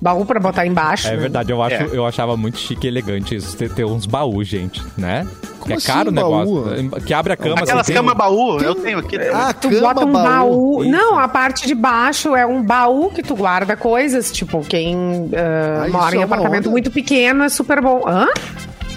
Baú 0.00 0.24
pra 0.24 0.40
botar 0.40 0.66
embaixo. 0.66 1.08
É 1.08 1.10
né? 1.12 1.16
verdade, 1.18 1.52
eu, 1.52 1.62
acho, 1.62 1.74
É. 1.74 1.88
eu 1.92 2.06
achava 2.06 2.36
muito 2.36 2.58
chique 2.58 2.86
e 2.86 2.88
elegante 2.88 3.34
isso, 3.36 3.54
ter, 3.56 3.70
ter 3.72 3.84
uns 3.84 4.06
baús, 4.06 4.48
gente, 4.48 4.82
né? 4.96 5.26
que 5.62 5.74
é 5.74 5.76
assim, 5.76 5.86
caro 5.88 6.08
o 6.08 6.12
baú? 6.12 6.64
negócio. 6.64 7.00
Que 7.02 7.12
abre 7.12 7.34
a 7.34 7.36
cama. 7.36 7.54
Aquelas 7.56 7.80
assim, 7.82 7.92
tem 7.92 7.96
camas 7.96 8.14
um- 8.14 8.16
baú, 8.18 8.58
eu 8.60 8.74
tenho 8.74 8.98
aqui. 8.98 9.18
Ah, 9.30 9.52
Tu 9.52 9.68
cama, 9.68 9.80
bota 9.94 10.06
um 10.06 10.12
baú. 10.12 10.82
Isso. 10.82 10.90
Não, 10.90 11.18
a 11.18 11.28
parte 11.28 11.66
de 11.66 11.74
baixo 11.74 12.34
é 12.34 12.46
um 12.46 12.62
baú 12.62 13.10
que 13.10 13.22
tu 13.22 13.36
guarda 13.36 13.76
coisas. 13.76 14.32
Tipo, 14.32 14.62
quem 14.64 15.28
ah, 15.36 15.82
Ah, 15.82 15.88
isso 15.88 15.96
mora 15.96 16.16
em 16.16 16.20
é 16.20 16.22
apartamento 16.24 16.60
onda? 16.64 16.70
muito 16.70 16.90
pequeno 16.90 17.44
é 17.44 17.48
super 17.50 17.82
bom. 17.82 18.02
Hã? 18.08 18.26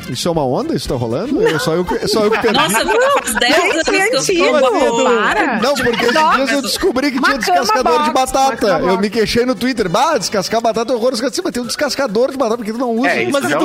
Isso 0.10 0.28
é 0.28 0.32
uma 0.32 0.46
onda? 0.46 0.76
Isso 0.76 0.88
tá 0.90 0.96
rolando? 0.96 1.42
Eu, 1.42 1.60
só, 1.60 1.74
eu, 1.74 1.86
que- 1.86 2.08
só 2.08 2.24
eu 2.26 2.32
que 2.32 2.40
penso. 2.40 2.54
Nossa, 2.54 2.86
faz 2.86 3.34
10 3.36 3.88
anos 4.12 4.26
que 4.26 4.42
é 4.42 4.50
eu 4.50 4.60
tô 4.62 5.04
para. 5.06 5.60
Não, 5.62 5.74
porque 5.76 6.06
esses 6.06 6.36
dias 6.36 6.52
eu 6.52 6.62
descobri 6.62 7.12
que 7.12 7.22
tinha 7.22 7.38
descascador 7.38 8.04
de 8.04 8.12
box, 8.12 8.32
batata. 8.32 8.66
uma 8.68 8.80
cama 8.80 8.92
Eu 8.92 9.00
me 9.00 9.10
queixei 9.10 9.46
no 9.46 9.56
Twitter. 9.56 9.90
Bah, 9.90 10.18
descascar 10.18 10.62
batata 10.62 10.92
é 10.94 10.96
horroroso. 10.96 11.24
Sim, 11.32 11.42
mas 11.44 11.54
tem 11.54 11.64
um 11.64 11.68
descascador 11.68 12.32
de 12.32 12.38
batata 12.38 12.58
porque 12.58 12.72
tu 12.72 12.78
não 12.78 12.92
usa. 12.96 13.08
É, 13.10 13.24
isso 13.24 13.32
Mas 13.32 13.44
isso? 13.46 13.58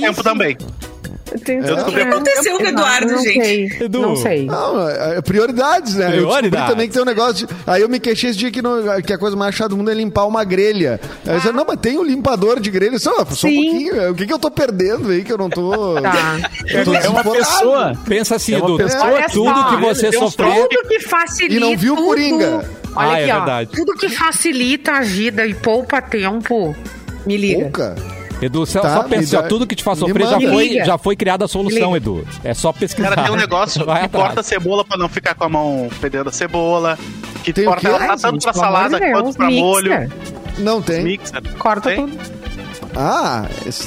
tempo 0.00 0.22
também. 0.22 0.56
Tem- 0.56 0.66
Eu 0.66 0.70
descobri 0.70 0.84
É. 0.84 0.93
há 1.34 1.84
pouco 1.84 1.98
aconteceu 2.00 2.56
com 2.58 2.64
o 2.64 2.66
Eduardo, 2.66 3.12
não 3.12 3.22
gente? 3.22 3.44
Sei, 3.44 3.72
Edu. 3.80 4.00
Não 4.02 4.16
sei. 4.16 4.46
Não, 4.46 4.88
é, 4.88 5.18
é 5.18 5.22
prioridades, 5.22 5.94
né? 5.94 6.10
Prioridades. 6.10 6.70
também 6.70 6.86
que 6.88 6.94
tem 6.94 7.02
um 7.02 7.06
negócio 7.06 7.46
de... 7.46 7.54
Aí 7.66 7.82
eu 7.82 7.88
me 7.88 7.98
queixei 7.98 8.30
esse 8.30 8.38
dia 8.38 8.50
que, 8.50 8.62
não- 8.62 9.00
que 9.02 9.12
a 9.12 9.18
coisa 9.18 9.36
mais 9.36 9.54
chata 9.54 9.70
do 9.70 9.76
mundo 9.76 9.90
é 9.90 9.94
limpar 9.94 10.26
uma 10.26 10.44
grelha. 10.44 11.00
Aí 11.26 11.34
eu 11.34 11.40
disse, 11.40 11.52
não, 11.52 11.64
mas 11.66 11.78
tem 11.80 11.98
um 11.98 12.04
limpador 12.04 12.60
de 12.60 12.70
grelha. 12.70 12.98
Só, 12.98 13.24
só 13.26 13.46
um 13.46 13.54
pouquinho. 13.54 14.10
O 14.10 14.14
que, 14.14 14.26
que 14.26 14.32
eu 14.32 14.38
tô 14.38 14.50
perdendo 14.50 15.10
aí 15.10 15.24
que 15.24 15.32
eu 15.32 15.38
não 15.38 15.50
tô... 15.50 16.00
Tá. 16.00 16.38
eu 16.70 16.84
tô 16.84 16.94
É 16.94 17.08
uma 17.08 17.24
pessoa. 17.24 17.92
Pensa 18.06 18.36
assim, 18.36 18.54
É 18.54 18.58
uma 18.58 18.66
Edu, 18.68 18.76
pessoa 18.76 19.04
Olha 19.04 19.26
tudo 19.28 19.50
só, 19.50 19.64
que 19.70 19.76
você 19.82 20.12
sofreu. 20.12 20.68
Tudo 20.68 20.88
que 20.88 21.00
facilita. 21.00 21.54
E 21.54 21.60
não 21.60 21.76
viu 21.76 21.94
o 21.94 21.96
Coringa. 21.96 22.64
Olha 22.96 23.08
Ah, 23.10 23.18
é 23.18 23.22
aqui, 23.24 23.32
ó. 23.32 23.36
verdade. 23.38 23.70
Tudo 23.74 23.94
que 23.94 24.08
facilita 24.08 24.92
a 24.92 25.00
vida 25.00 25.44
e 25.46 25.52
poupa 25.54 26.00
tempo. 26.00 26.76
Me 27.26 27.36
liga. 27.36 27.62
Pouca. 27.62 27.96
Edu, 28.42 28.66
só, 28.66 28.80
Tá, 28.80 28.94
só 28.96 29.02
pensa, 29.04 29.42
dá- 29.42 29.48
tudo 29.48 29.66
que 29.66 29.74
te 29.74 29.82
faz 29.82 29.98
sofrer 29.98 30.26
já 30.26 30.40
foi, 30.40 30.68
já 30.84 30.98
foi 30.98 31.16
criada 31.16 31.44
a 31.44 31.48
solução. 31.48 31.96
Edu. 31.96 32.26
É 32.42 32.52
só 32.52 32.72
pesquisar. 32.72 33.10
Cara, 33.10 33.22
tem 33.22 33.32
um 33.32 33.36
negócio 33.36 33.84
Vai 33.86 34.00
que 34.00 34.06
atrás. 34.06 34.24
corta 34.26 34.40
a 34.40 34.42
cebola 34.42 34.84
pra 34.84 34.96
não 34.98 35.08
ficar 35.08 35.34
com 35.34 35.44
a 35.44 35.48
mão 35.48 35.88
fedendo 36.00 36.28
a 36.28 36.32
cebola. 36.32 36.98
Que 37.42 37.52
Tem 37.52 37.64
corta 37.64 37.88
ela 37.88 37.98
Ai, 38.00 38.08
tanto 38.16 38.32
gente, 38.32 38.42
pra 38.42 38.52
salada 38.52 38.98
de 38.98 39.06
Deus, 39.06 39.22
quanto 39.22 39.36
pra 39.36 39.46
mixa. 39.46 39.60
molho. 39.60 40.12
Não 40.58 40.82
tem. 40.82 41.04
Mixer. 41.04 41.42
Corta 41.58 41.90
Tem? 41.90 42.06
tudo. 42.06 42.18
Ah, 42.96 43.46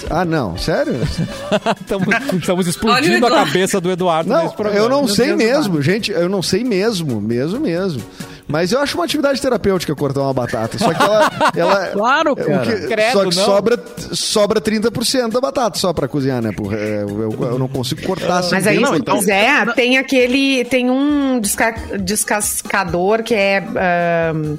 ah, 0.10 0.26
não. 0.26 0.58
Sério? 0.58 0.96
Estamos, 1.80 2.68
explodindo 2.68 3.26
a 3.26 3.32
cabeça 3.32 3.80
do 3.80 3.90
Eduardo 3.90 4.30
Não, 4.30 4.44
nesse 4.44 4.56
programa. 4.56 4.84
eu 4.86 4.90
não 4.90 5.06
Meu 5.06 5.16
sei 5.16 5.28
Deus, 5.28 5.38
mesmo, 5.68 5.82
gente. 5.82 6.12
Eu 6.12 6.28
não 6.30 6.42
sei 6.42 6.64
mesmo, 6.64 7.22
mesmo, 7.22 7.60
mesmo. 7.60 8.02
Mas 8.48 8.72
eu 8.72 8.80
acho 8.80 8.98
uma 8.98 9.04
atividade 9.04 9.42
terapêutica 9.42 9.94
cortar 9.96 10.22
uma 10.22 10.34
batata. 10.34 10.78
Só 10.80 10.94
que 10.94 11.04
ela. 11.04 11.30
ela 11.56 11.88
Claro, 11.88 12.36
cara. 12.36 12.60
que- 12.66 12.88
Credo, 12.88 13.12
só 13.12 13.20
que 13.30 13.36
não. 13.36 13.46
sobra, 13.46 13.84
sobra 14.14 14.62
30% 14.62 15.32
da 15.32 15.42
batata 15.42 15.78
só 15.78 15.92
pra 15.92 16.08
cozinhar, 16.08 16.42
né? 16.42 16.52
Por- 16.56 16.74
é, 16.74 17.04
eu, 17.04 17.38
eu 17.42 17.60
não 17.60 17.68
consigo 17.68 18.02
cortar 18.04 18.40
assim. 18.40 18.56
Mas 18.56 18.66
aí, 18.66 18.78
bem 18.78 18.86
se 18.86 18.92
cortado. 18.92 19.18
quiser, 19.20 19.74
tem 19.74 19.98
aquele. 19.98 20.64
Tem 20.66 20.90
um 20.90 21.40
desca- 21.40 21.76
descascador 22.00 23.22
que 23.24 23.34
é. 23.34 23.58
ahn, 23.60 24.56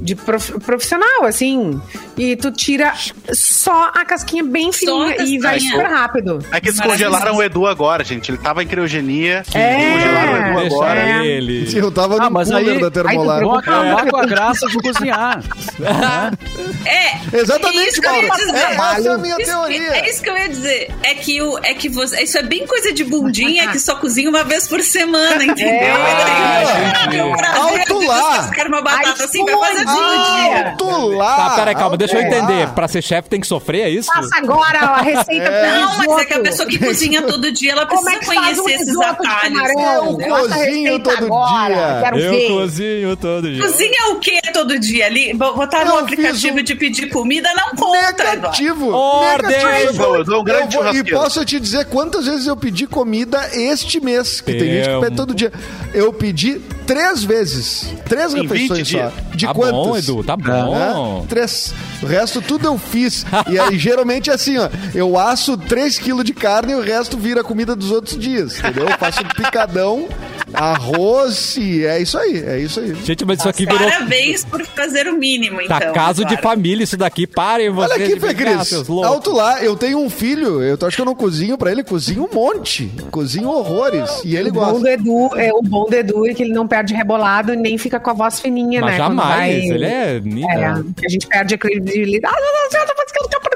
de 0.00 0.14
prof- 0.14 0.58
profissional, 0.60 1.24
assim. 1.24 1.80
E 2.16 2.36
tu 2.36 2.50
tira 2.50 2.92
só 3.32 3.90
a 3.94 4.04
casquinha 4.04 4.42
bem 4.44 4.72
fininha 4.72 5.16
e 5.22 5.38
vai 5.38 5.60
super 5.60 5.86
rápido. 5.86 6.38
É 6.50 6.60
que 6.60 6.70
descongelaram 6.72 7.36
o 7.36 7.42
Edu 7.42 7.66
agora, 7.66 8.02
gente. 8.04 8.30
Ele 8.30 8.38
tava 8.38 8.62
em 8.62 8.66
criogenia. 8.66 9.42
É. 9.54 9.76
Descongelaram 9.76 10.32
o 10.32 10.36
Edu 10.36 10.60
Deixa 10.60 10.76
agora. 10.76 11.00
É. 11.00 11.26
ele. 11.26 11.70
Sim, 11.70 11.78
eu 11.78 11.90
tava 11.92 12.16
Ah, 12.16 12.24
no 12.24 12.30
mas 12.30 12.50
aí- 12.50 12.64
da 12.64 12.70
aí 12.72 12.78
tu 12.80 12.90
termolar. 12.90 13.40
Vão 13.40 13.54
acabar 13.56 14.06
com 14.10 14.16
a 14.16 14.26
graça 14.26 14.66
de 14.66 14.78
cozinhar. 14.78 15.42
É. 16.86 17.36
Exatamente, 17.38 17.90
isso 17.90 18.00
que 18.00 18.06
eu 18.06 18.14
ia 18.14 18.28
Mauro. 18.28 18.36
dizer. 18.46 18.56
É, 18.56 18.72
essa 18.72 19.08
é 19.08 19.12
a 19.12 19.18
minha 19.18 19.36
Isso- 19.38 19.50
teoria. 19.52 19.88
É 19.88 20.10
isso 20.10 20.22
que 20.22 20.30
eu 20.30 20.36
ia 20.36 20.48
dizer. 20.48 20.90
É 21.02 21.14
que, 21.14 21.42
o, 21.42 21.58
é 21.58 21.74
que 21.74 21.88
você, 21.88 22.22
isso 22.22 22.38
é 22.38 22.42
bem 22.42 22.66
coisa 22.66 22.92
de 22.92 23.04
bundinha 23.04 23.68
que 23.68 23.78
só 23.78 23.96
cozinha 23.96 24.28
uma 24.30 24.44
vez 24.44 24.66
por 24.68 24.80
semana, 24.82 25.44
entendeu? 25.44 25.68
É, 25.68 27.24
o 27.24 27.36
prazer 27.36 27.80
Alto 27.80 28.06
lá. 28.06 28.30
descascar 28.38 28.68
uma 28.68 28.80
batata 28.82 29.14
Ai, 29.18 29.24
assim 29.24 29.44
vai 29.44 29.54
fazer 29.58 29.84
dia. 29.94 30.70
Alto 30.70 31.08
lá! 31.16 31.36
Tá, 31.36 31.50
peraí, 31.56 31.74
calma, 31.74 31.96
deixa 31.96 32.16
eu 32.16 32.20
lá. 32.22 32.26
entender. 32.28 32.68
Pra 32.70 32.88
ser 32.88 33.02
chefe 33.02 33.28
tem 33.28 33.40
que 33.40 33.46
sofrer, 33.46 33.82
é 33.82 33.90
isso? 33.90 34.08
Passa 34.12 34.36
agora 34.38 34.78
a 34.80 35.00
receita 35.02 35.50
pro 35.50 35.80
Não, 35.80 35.98
mas 35.98 36.22
é 36.22 36.24
que 36.24 36.34
a 36.34 36.40
pessoa 36.40 36.68
que 36.68 36.78
cozinha 36.78 37.22
todo 37.22 37.50
dia, 37.52 37.72
ela 37.72 37.86
Como 37.86 38.02
precisa 38.02 38.16
é 38.16 38.20
que 38.20 38.40
faz 38.40 38.58
um 38.58 38.62
conhecer 38.62 38.82
esses 38.82 39.00
atalhos. 39.00 39.70
Eu 39.70 40.18
cozinho 40.18 40.98
todo 41.00 41.24
agora, 41.26 41.74
dia. 41.74 42.00
Quero 42.02 42.18
Eu 42.18 42.30
ver. 42.32 42.48
cozinho 42.48 43.16
todo 43.16 43.50
dia. 43.50 43.62
Cozinha 43.62 44.10
o 44.12 44.16
que 44.20 44.40
todo 44.52 44.78
dia 44.78 45.06
ali? 45.06 45.32
Bo- 45.34 45.54
Botar 45.54 45.84
no 45.84 45.98
aplicativo 45.98 46.58
um- 46.58 46.62
de 46.62 46.74
pedir 46.74 47.08
comida 47.10 47.48
não 47.54 47.74
conta. 47.76 48.24
Negativo! 48.24 48.90
Ordem! 48.92 49.50
Negativo! 49.50 50.38
Um 50.38 50.44
grande 50.44 50.76
Eu 50.76 50.82
vou- 50.82 50.94
e 50.94 51.04
posso 51.04 51.44
te 51.44 51.58
dizer 51.60 51.86
quantas 51.86 52.26
vezes 52.26 52.46
eu 52.46 52.56
pedi 52.56 52.86
comida 52.86 53.48
este 53.52 54.00
mês, 54.00 54.40
que 54.40 54.52
tem 54.52 54.70
gente 54.70 54.88
que 54.88 55.00
pede 55.00 55.16
todo 55.16 55.34
dia. 55.34 55.52
Eu 55.98 56.12
pedi 56.12 56.60
três 56.86 57.24
vezes. 57.24 57.92
Três 58.08 58.32
refeições 58.32 58.88
20 58.88 58.98
só. 58.98 59.12
De 59.34 59.46
tá 59.46 59.52
quantas? 59.52 59.72
bom, 59.72 59.96
Edu, 59.96 60.22
tá 60.22 60.36
bom. 60.36 60.78
Né? 60.78 61.26
Três. 61.28 61.74
O 62.02 62.06
resto 62.06 62.40
tudo 62.40 62.66
eu 62.66 62.78
fiz. 62.78 63.24
e 63.48 63.58
aí, 63.58 63.76
geralmente 63.78 64.30
é 64.30 64.34
assim, 64.34 64.56
ó. 64.58 64.68
Eu 64.94 65.18
asso 65.18 65.56
3 65.56 65.98
quilos 65.98 66.24
de 66.24 66.32
carne 66.32 66.72
e 66.72 66.76
o 66.76 66.80
resto 66.80 67.16
vira 67.16 67.42
comida 67.42 67.74
dos 67.74 67.90
outros 67.90 68.18
dias, 68.18 68.58
entendeu? 68.58 68.88
Eu 68.88 68.98
faço 68.98 69.20
um 69.22 69.28
picadão, 69.28 70.08
arroz 70.54 71.56
e 71.56 71.84
é 71.84 72.00
isso 72.00 72.18
aí, 72.18 72.42
é 72.44 72.58
isso 72.58 72.80
aí. 72.80 72.94
Gente, 73.04 73.24
mas 73.24 73.38
isso 73.40 73.48
aqui 73.48 73.64
virou. 73.66 73.78
Parabéns 73.88 74.44
por 74.44 74.64
fazer 74.66 75.08
o 75.08 75.16
mínimo, 75.16 75.60
então. 75.60 75.78
Tá 75.78 75.90
caso 75.92 76.24
de 76.24 76.36
família 76.40 76.84
isso 76.84 76.96
daqui. 76.96 77.26
Parem 77.26 77.70
vocês. 77.70 77.92
Olha 77.92 78.04
aqui, 78.06 78.20
Fê 78.20 78.34
Cris. 78.34 78.72
Alto 79.04 79.32
lá, 79.32 79.62
eu 79.62 79.76
tenho 79.76 79.98
um 79.98 80.08
filho, 80.10 80.62
eu 80.62 80.78
acho 80.86 80.96
que 80.96 81.00
eu 81.02 81.06
não 81.06 81.14
cozinho 81.14 81.56
pra 81.58 81.70
ele, 81.70 81.82
cozinho 81.82 82.28
um 82.30 82.34
monte. 82.34 82.90
Cozinho 83.10 83.48
horrores. 83.48 84.22
E 84.24 84.36
ele 84.36 84.50
O 84.50 84.52
bom 84.52 84.60
gosta. 84.60 84.78
do 84.80 84.88
Edu, 84.88 85.30
é, 85.36 85.52
o 85.52 85.62
bom 85.62 85.84
do 85.86 85.94
Edu 85.94 86.26
é 86.26 86.34
que 86.34 86.42
ele 86.42 86.52
não 86.52 86.66
perde 86.66 86.94
rebolado 86.94 87.52
e 87.52 87.56
nem 87.56 87.76
fica 87.78 87.98
com 88.00 88.10
a 88.10 88.14
voz 88.14 88.40
fininha, 88.40 88.80
Mas 88.80 88.92
né? 88.92 88.96
jamais, 88.98 89.36
vai- 89.36 89.50
ele 89.76 89.84
é 89.84 90.20
nível. 90.20 90.48
É, 90.50 90.66
a 90.66 91.08
gente 91.08 91.26
perde 91.26 91.54
a 91.54 91.58
credibilidade. 91.88 92.34
Ah, 92.34 93.47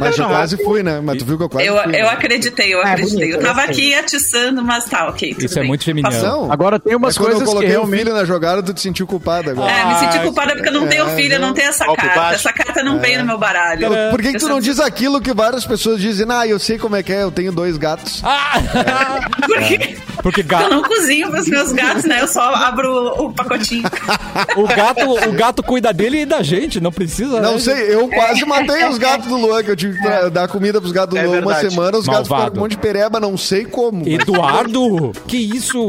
Mas 0.00 0.18
eu 0.18 0.26
quase 0.26 0.56
fui, 0.64 0.82
né? 0.82 1.00
Mas 1.02 1.18
tu 1.18 1.24
viu 1.24 1.36
que 1.36 1.44
eu 1.44 1.48
quase 1.48 1.66
Eu, 1.66 1.74
fui. 1.76 1.84
eu 1.86 1.90
né? 1.90 2.08
acreditei, 2.10 2.74
eu 2.74 2.78
É, 2.82 2.92
acreditei. 2.92 3.18
bonito, 3.28 3.36
eu 3.36 3.42
tava 3.42 3.60
eu 3.62 3.74
sei. 3.74 3.74
aqui 3.74 3.94
atiçando, 3.94 4.64
mas 4.64 4.84
tá, 4.84 5.08
ok. 5.08 5.34
tudo 5.34 5.44
Isso 5.46 5.58
é 5.58 5.60
bem. 5.60 5.68
muito 5.68 5.84
feminino. 5.84 6.14
Agora 6.50 6.78
tem 6.78 6.94
umas 6.94 7.16
é 7.16 7.18
quando 7.18 7.26
coisas 7.32 7.40
eu 7.40 7.46
que 7.46 7.52
coloquei 7.52 7.76
o 7.76 7.86
filho 7.86 8.14
na 8.14 8.24
jogada, 8.24 8.62
tu 8.62 8.72
te 8.74 8.80
sentiu 8.80 9.06
culpado 9.06 9.50
agora. 9.50 9.70
É, 9.70 9.84
me 9.86 9.94
senti 9.98 10.18
Ah, 10.18 10.22
culpada 10.22 10.54
porque 10.54 10.68
eu 10.68 10.72
não 10.72 10.86
tenho 10.86 11.08
é, 11.08 11.16
filho, 11.16 11.34
eu 11.34 11.40
não 11.40 11.52
tenho 11.54 11.68
essa 11.68 11.84
carta. 11.86 12.20
baixo. 12.20 12.34
Essa 12.34 12.52
carta 12.52 12.82
não 12.82 12.98
veio 12.98 13.18
no 13.20 13.24
meu 13.26 13.38
baralho. 13.38 13.86
Então, 13.86 14.10
Por 14.10 14.20
que, 14.22 14.30
que 14.30 14.36
Eu 14.36 14.40
tu 14.40 14.48
não 14.48 14.60
diz 14.60 14.78
aquilo 14.80 15.20
que 15.20 15.32
várias 15.32 15.64
pessoas 15.66 16.00
dizem? 16.00 16.26
Ah, 16.30 16.46
eu 16.46 16.58
sei 16.58 16.78
como 16.78 16.96
é 16.96 17.02
que 17.02 17.12
é, 17.12 17.22
eu 17.22 17.30
tenho 17.30 17.52
dois 17.52 17.76
gatos. 17.76 18.22
Ah! 18.24 18.60
Porque 19.46 19.96
Porque 20.22 20.40
eu 20.40 20.44
gato, 20.46 20.70
não 20.70 20.82
cozinho 20.82 21.30
pros 21.30 21.46
meus 21.48 21.72
gatos, 21.72 22.04
né? 22.04 22.20
Eu 22.20 22.28
só 22.28 22.54
abro 22.54 23.08
o 23.24 23.32
pacotinho. 23.32 23.84
o, 24.56 24.66
gato, 24.66 25.28
o 25.28 25.32
gato 25.32 25.62
cuida 25.62 25.92
dele 25.92 26.22
e 26.22 26.26
da 26.26 26.42
gente, 26.42 26.80
não 26.80 26.90
precisa. 26.92 27.40
Não 27.40 27.54
né? 27.54 27.58
sei, 27.58 27.94
eu 27.94 28.08
quase 28.08 28.44
matei 28.44 28.84
os 28.88 28.98
gatos 28.98 29.28
do 29.28 29.36
Luan, 29.46 29.62
que 29.62 29.70
eu 29.70 29.76
tive 29.76 29.96
que 29.96 30.02
tra- 30.02 30.28
dar 30.28 30.48
comida 30.48 30.80
pros 30.80 30.92
gatos 30.92 31.14
do 31.14 31.18
É 31.18 31.26
Luan 31.26 31.40
uma 31.40 31.54
semana, 31.56 31.98
os 31.98 32.06
gatos 32.06 32.28
Malvado. 32.28 32.28
ficaram 32.28 32.50
com 32.52 32.58
um 32.58 32.60
monte 32.62 32.70
de 32.72 32.78
pereba, 32.78 33.20
não 33.20 33.36
sei 33.36 33.64
como. 33.64 34.08
Eduardo, 34.08 35.12
que 35.26 35.36
isso? 35.36 35.86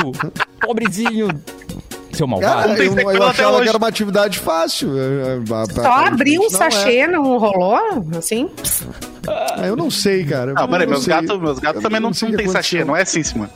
Pobrezinho. 0.62 1.28
Seu 2.14 2.26
Cara, 2.30 2.42
malvado. 2.42 2.76
tem 2.76 2.86
eu, 2.88 3.12
eu 3.12 3.24
achava 3.24 3.52
hoje. 3.56 3.64
que 3.64 3.70
era 3.70 3.78
uma 3.78 3.88
atividade 3.90 4.40
fácil. 4.40 4.90
Só 5.74 5.92
abrir 6.06 6.40
um 6.40 6.44
não 6.44 6.48
é. 6.48 6.50
sachê 6.50 7.08
não 7.08 7.38
rolou? 7.38 7.78
Assim? 8.18 8.50
Ah, 9.28 9.68
Eu 9.68 9.76
não 9.76 9.92
sei, 9.92 10.24
cara. 10.24 10.54
Não, 10.54 10.66
peraí, 10.68 10.88
meus 10.88 11.06
gatos, 11.06 11.38
meus 11.42 11.60
gatos 11.60 11.78
Eu 11.78 11.82
também 11.82 12.00
não, 12.00 12.12
não 12.12 12.28
o 12.28 12.32
que 12.32 12.38
tem 12.38 12.48
sachê, 12.48 12.86
não 12.86 12.96
é 12.96 13.02
assim, 13.02 13.22
Simone. 13.22 13.50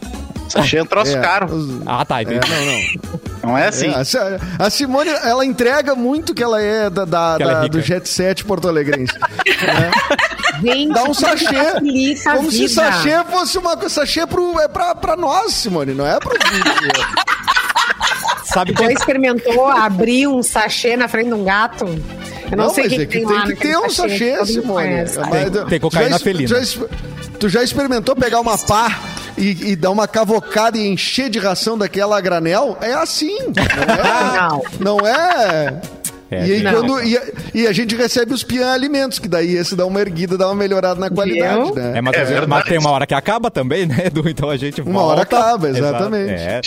Sachê 0.49 0.77
é 0.77 0.83
um 0.83 0.85
troço 0.85 1.15
É, 1.15 1.21
caro, 1.21 1.53
os- 1.53 1.81
Ah, 1.85 2.03
tá, 2.03 2.21
É, 2.21 2.25
não, 2.25 2.33
não. 2.33 3.51
não 3.51 3.57
é 3.57 3.67
assim. 3.67 3.87
É, 3.87 3.95
a 3.95 4.03
Si- 4.03 4.17
a 4.59 4.69
Simone, 4.69 5.09
ela 5.23 5.45
entrega 5.45 5.95
muito 5.95 6.33
que 6.33 6.43
ela 6.43 6.61
é 6.61 6.89
da, 6.89 7.05
da- 7.05 7.35
Que 7.37 7.43
ela 7.43 7.51
é 7.51 7.61
da- 7.61 7.67
do 7.67 7.81
Jet 7.81 8.09
Set 8.09 8.43
Porto 8.43 8.67
Alegrense. 8.67 9.13
Gente, 10.61 10.93
Dá 10.93 11.03
um 11.03 11.13
sachê. 11.13 11.55
Como 12.35 12.51
se 12.51 12.67
sachê 12.67 13.23
fosse 13.25 13.57
uma 13.57 13.77
coisa. 13.77 13.93
Sachê 13.95 14.25
pro, 14.27 14.59
é 14.59 14.67
pra, 14.67 14.93
pra 14.95 15.15
nós, 15.15 15.53
Simone, 15.53 15.93
não 15.93 16.05
é 16.05 16.19
pro 16.19 16.31
vídeo. 16.31 16.91
Sabe 18.45 18.73
Já 18.77 18.87
que 18.87 18.93
experimentou 18.93 19.67
abrir 19.67 20.27
um 20.27 20.41
sachê 20.41 20.97
na 20.97 21.07
frente 21.07 21.27
de 21.27 21.33
um 21.33 21.43
gato? 21.43 21.85
Eu 22.51 22.57
não, 22.57 22.69
sei 22.73 22.85
o 22.85 22.87
mas 22.87 22.95
que, 22.97 23.01
é 23.03 23.05
que 23.05 23.05
que 23.05 23.17
tem, 23.19 23.27
tem 23.27 23.37
lá 23.37 23.45
que 23.45 23.55
ter 23.55 23.77
um 23.77 23.89
sachê, 23.89 24.45
Simone. 24.45 24.87
conhece. 24.87 25.19
Mas- 25.19 25.49
Tem- 25.51 25.65
tem 25.65 25.79
cocaína 25.79 26.09
já 26.17 26.19
felina. 26.19 26.47
já 26.65 26.85
Tu 27.39 27.47
já 27.47 27.63
experimentou 27.63 28.15
pegar 28.15 28.39
uma 28.41 28.57
pá 28.57 28.99
e, 29.39 29.71
e 29.71 29.75
dar 29.75 29.89
uma 29.91 30.07
cavocada 30.07 30.77
e 30.77 30.87
encher 30.87 31.29
de 31.29 31.39
ração 31.39 31.77
daquela 31.77 32.17
a 32.17 32.21
granel? 32.21 32.77
É 32.81 32.93
assim. 32.93 33.37
Não 34.79 34.99
é? 34.99 34.99
não 34.99 35.07
é? 35.07 35.81
É, 36.31 36.45
e, 36.45 36.51
aí, 36.53 36.61
quando, 36.73 37.01
e, 37.01 37.17
a- 37.17 37.23
e 37.55 37.65
a 37.65 37.71
gente 37.73 37.95
recebe 37.95 38.31
os 38.35 38.43
pian 38.43 38.71
alimentos, 38.71 39.17
que 39.17 39.27
daí 39.27 39.55
esse 39.55 39.75
dá 39.75 39.83
uma 39.87 39.99
erguida, 39.99 40.37
dá 40.37 40.45
uma 40.45 40.53
melhorada 40.53 40.99
na 40.99 41.09
qualidade, 41.09 41.73
né? 41.73 41.93
É, 41.97 42.01
mas, 42.01 42.15
É 42.15 42.45
mas 42.45 42.65
tem 42.65 42.77
uma 42.77 42.91
hora 42.91 43.07
que 43.07 43.15
acaba 43.15 43.49
também, 43.49 43.87
né, 43.87 44.03
Edu? 44.05 44.29
Então 44.29 44.47
a 44.47 44.55
gente 44.55 44.79
Uma 44.79 44.91
volta. 44.99 45.11
hora 45.13 45.21
acaba, 45.23 45.69
exatamente. 45.69 46.31
É. 46.33 46.61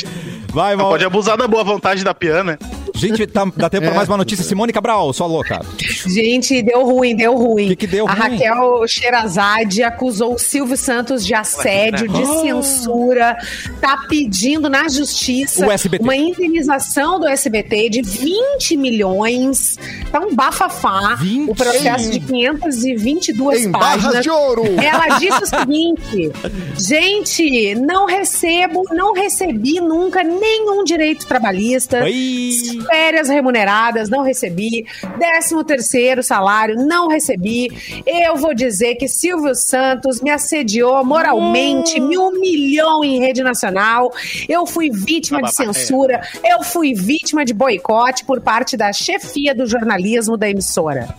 Vai, 0.52 0.76
pode 0.76 1.04
abusar 1.04 1.36
da 1.36 1.46
boa 1.46 1.62
vontade 1.62 2.02
da 2.02 2.12
piana. 2.12 2.58
Gente, 2.95 3.26
tá- 3.26 3.45
dá 3.57 3.68
tempo 3.70 3.84
pra 3.84 3.93
É. 3.93 3.97
mais 3.97 4.09
uma 4.09 4.16
notícia. 4.18 4.45
Simone 4.45 4.72
Cabral, 4.72 5.12
sua 5.12 5.26
louca. 5.26 5.61
Gente, 6.07 6.62
deu 6.62 6.84
ruim, 6.84 7.16
deu 7.16 7.36
ruim. 7.36 7.68
Que 7.68 7.76
que 7.76 7.86
deu 7.86 8.07
a 8.07 8.12
ruim? 8.12 8.36
Raquel 8.36 8.86
Sherazade 8.86 9.82
acusou 9.82 10.34
o 10.34 10.38
Silvio 10.38 10.76
Santos 10.76 11.24
de 11.24 11.34
assédio, 11.34 12.09
de 12.09 12.26
censura, 12.40 13.36
tá 13.80 13.97
pedindo 14.09 14.68
na 14.68 14.88
justiça 14.88 15.66
O 15.66 15.70
SBT. 15.70 16.03
uma 16.03 16.14
indenização 16.16 17.18
do 17.18 17.26
SBT 17.26 17.88
de 17.88 18.03
20 18.03 18.76
milhões. 18.76 19.78
Tá 20.11 20.20
um 20.20 20.34
bafafá. 20.34 21.16
20? 21.20 21.51
O 21.51 21.55
processo 21.55 22.11
de 22.11 22.20
522 22.20 23.64
Em 23.66 23.72
páginas. 23.72 24.03
barras 24.05 24.22
de 24.22 24.30
ouro. 24.30 24.64
Ela 24.80 25.18
disse 25.18 25.43
o 25.43 25.47
seguinte: 25.47 26.32
gente, 26.78 27.74
não 27.76 28.07
recebo, 28.07 28.82
não 28.93 29.12
recebi 29.12 29.80
nunca 29.80 30.22
nenhum 30.22 30.84
direito 30.84 31.26
trabalhista. 31.26 32.03
Oi. 32.05 32.53
Férias 32.87 33.28
remuneradas, 33.28 34.09
não 34.09 34.22
recebi. 34.22 34.87
Décimo 35.18 35.64
terceiro 35.64 36.22
salário, 36.22 36.76
não 36.76 37.09
recebi. 37.09 37.68
Eu 38.07 38.37
vou 38.37 38.55
dizer 38.55 38.97
que 38.97 39.09
Silvio 39.09 39.55
Santos 39.55 40.20
me 40.20 40.30
assediou 40.30 41.05
moralmente, 41.05 42.01
me 42.01 42.16
humilhou 42.16 43.05
em 43.05 43.20
rede 43.20 43.43
nacional. 43.43 44.12
Eu 44.49 44.66
fui 44.66 44.91
vítima 44.91 45.43
de 45.43 45.55
censura, 45.55 46.20
eu 46.45 46.62
fui 46.62 46.95
vítima 46.95 47.45
de 47.45 47.55
boicote 47.55 48.24
por 48.24 48.41
parte 48.41 48.76
da 48.76 48.93
chefia 48.93 49.55
do 49.55 49.66
jornalismo 49.66 50.37
da 50.37 50.49
emissora. 50.49 51.14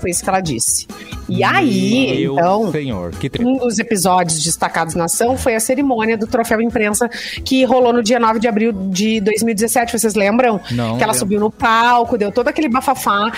Foi 0.00 0.10
isso 0.10 0.22
que 0.22 0.28
ela 0.28 0.40
disse. 0.40 0.86
E 1.28 1.42
aí, 1.42 2.20
Meu 2.22 2.32
então, 2.34 2.72
senhor, 2.72 3.12
um 3.40 3.56
dos 3.58 3.78
episódios 3.78 4.42
destacados 4.42 4.94
na 4.94 5.04
ação 5.04 5.36
foi 5.36 5.54
a 5.54 5.60
cerimônia 5.60 6.16
do 6.16 6.26
troféu 6.26 6.60
imprensa 6.60 7.08
que 7.44 7.64
rolou 7.64 7.92
no 7.92 8.02
dia 8.02 8.18
9 8.18 8.38
de 8.38 8.48
abril 8.48 8.72
de 8.72 9.20
2017. 9.20 9.98
Vocês 9.98 10.14
lembram? 10.14 10.60
Não. 10.70 10.96
Que 10.98 11.02
ela 11.04 11.14
subiu 11.14 11.40
no 11.40 11.50
palco, 11.50 12.18
deu 12.18 12.30
todo 12.30 12.48
aquele 12.48 12.68
bafafá. 12.68 13.32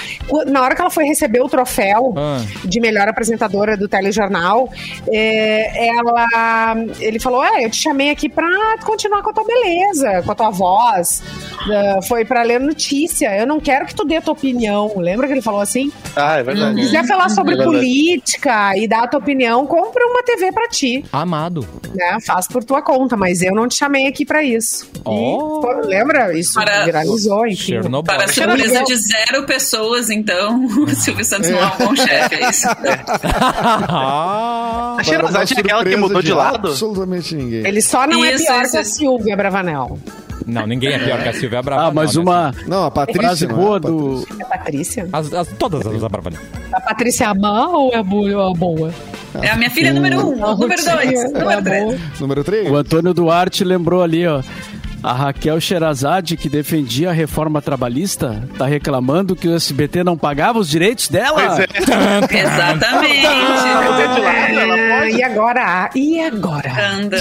Na 0.49 0.63
hora 0.63 0.75
que 0.75 0.81
ela 0.81 0.91
foi 0.91 1.05
receber 1.05 1.41
o 1.41 1.49
troféu 1.49 2.13
Ah. 2.17 2.43
de 2.65 2.81
melhor 2.81 3.09
apresentadora 3.09 3.77
do 3.77 3.89
telejornal, 3.89 4.69
é, 5.13 5.89
ela, 5.89 6.77
ele 7.01 7.19
falou: 7.21 7.45
É, 7.45 7.65
eu 7.65 7.71
te 7.71 7.77
chamei 7.77 8.11
aqui 8.11 8.29
pra 8.29 8.47
continuar 8.85 9.23
com 9.23 9.31
a 9.31 9.33
tua 9.33 9.45
beleza, 9.45 10.23
com 10.25 10.33
a 10.33 10.35
tua 10.35 10.51
voz. 10.51 11.23
Ah, 11.71 12.01
foi 12.07 12.25
pra 12.25 12.43
ler 12.43 12.61
notícia. 12.61 13.37
Eu 13.39 13.47
não 13.47 13.61
quero 13.61 13.87
que 13.87 13.95
tu 13.95 14.05
dê 14.05 14.17
a 14.17 14.23
tua 14.23 14.33
opinião. 14.33 14.93
Lembra 14.97 15.27
que 15.27 15.33
ele 15.33 15.43
falou 15.43 15.61
assim? 15.61 15.91
Ah, 16.15 16.39
é 16.39 16.43
verdade. 16.43 16.77
Se 16.81 16.87
quiser 16.87 17.07
falar 17.07 17.29
sobre 17.29 17.55
É 17.55 17.57
verdade. 17.57 17.76
Política 17.79 18.77
e 18.77 18.87
dar 18.89 19.05
a 19.05 19.09
tua 19.09 19.21
opinião, 19.21 19.67
compra 19.67 20.05
uma 20.07 20.23
TV 20.23 20.53
pra 20.53 20.69
ti, 20.69 21.05
Amado. 21.13 21.67
né? 21.95 22.19
Faz 22.27 22.47
por 22.49 22.63
tua 22.65 22.83
conta, 22.83 23.17
mas 23.17 23.43
eu 23.43 23.55
não 23.55 23.69
te 23.69 23.77
chamei 23.77 24.07
aqui 24.07 24.25
pra 24.25 24.43
isso. 24.43 24.87
E, 24.95 25.01
Oh. 25.05 25.61
pô, 25.61 25.73
lembra? 25.85 26.37
Isso 26.39 26.55
Para- 26.55 26.85
viralizou, 26.85 27.47
enfim. 27.47 27.57
Chernobyl. 27.75 28.03
Para 28.15 28.25
a 28.25 28.29
surpresa 28.33 28.85
de 28.85 28.97
zero 28.97 29.45
pessoas, 29.47 30.11
então, 30.11 30.65
o 30.85 30.89
Silvio 30.95 31.25
Santos 31.25 31.49
não 31.51 31.59
é 31.59 31.67
um 31.67 31.87
bom 31.87 31.97
chefe, 31.97 32.35
é 32.35 32.51
isso. 32.51 32.67
Ah. 33.89 34.97
A 34.99 35.03
Sherazade 35.05 35.55
é 35.57 35.61
aquela 35.61 35.85
que 35.85 35.97
mudou 35.97 36.23
de 36.23 36.33
lado? 36.33 36.69
Absolutamente 36.69 37.35
ninguém. 37.35 37.67
Ele 37.67 37.81
só 37.83 38.07
não 38.07 38.25
Isso, 38.25 38.43
é 38.45 38.47
pior 38.47 38.63
isso, 38.63 38.73
que 38.73 38.79
a. 38.79 38.85
Silvia 38.85 39.37
Bravanel. 39.37 39.99
Não, 40.47 40.67
ninguém 40.67 40.93
é 40.93 40.99
pior 40.99 41.21
que 41.23 41.29
a 41.29 41.33
Silvia 41.33 41.61
Brava. 41.63 41.89
Ah, 41.89 41.91
mas 41.91 42.15
não, 42.15 42.23
né? 42.25 42.31
uma 42.31 42.55
Não, 42.69 42.85
a 42.85 42.91
Patrícia. 42.91 43.23
frase 43.23 43.45
é 43.45 43.49
boa 43.49 43.77
a 43.79 43.81
Patrícia. 43.81 43.97
do. 43.99 44.27
É 44.39 44.43
a 44.43 44.47
Patrícia? 44.47 45.09
As, 45.13 45.33
as- 45.33 45.49
todas 45.59 45.87
as 45.87 46.05
Abravanel. 46.05 46.41
A 46.73 46.81
Patrícia 46.81 47.25
é 47.25 47.27
a 47.27 47.35
má 47.35 47.69
ou 47.69 47.93
é 47.93 47.97
a 47.97 48.03
boa? 48.03 48.51
A 48.51 48.55
boa? 48.55 48.95
É 49.43 49.51
a 49.51 49.57
minha 49.57 49.71
filha 49.71 49.93
número 49.93 50.19
um, 50.21 50.37
número 50.57 50.83
dois, 50.85 51.25
É 51.25 51.29
número 51.39 51.63
três. 51.63 52.01
Número 52.21 52.45
3? 52.45 52.71
O 52.71 52.77
Antônio 52.77 53.13
Duarte 53.13 53.65
lembrou 53.65 54.03
ali, 54.03 54.27
ó. 54.27 54.41
A 55.03 55.13
Raquel 55.13 55.61
Sherazade, 55.61 56.37
que 56.37 56.49
defendia 56.49 57.11
a 57.11 57.13
reforma 57.13 57.61
trabalhista, 57.63 58.43
tá 58.59 58.67
reclamando 58.67 59.37
que 59.37 59.47
o 59.47 59.55
SBT 59.55 60.03
não 60.03 60.17
pagava 60.17 60.59
os 60.59 60.69
direitos 60.69 61.09
dela. 61.09 61.43
Pois 61.47 61.59
é. 61.61 61.67
Exatamente. 62.43 63.27
Ela 64.73 64.97
Ah, 64.97 65.01
pode. 65.01 65.17
e 65.17 65.23
agora? 65.23 65.91
E 65.95 66.21
agora? 66.21 66.93
Anda. 66.95 67.17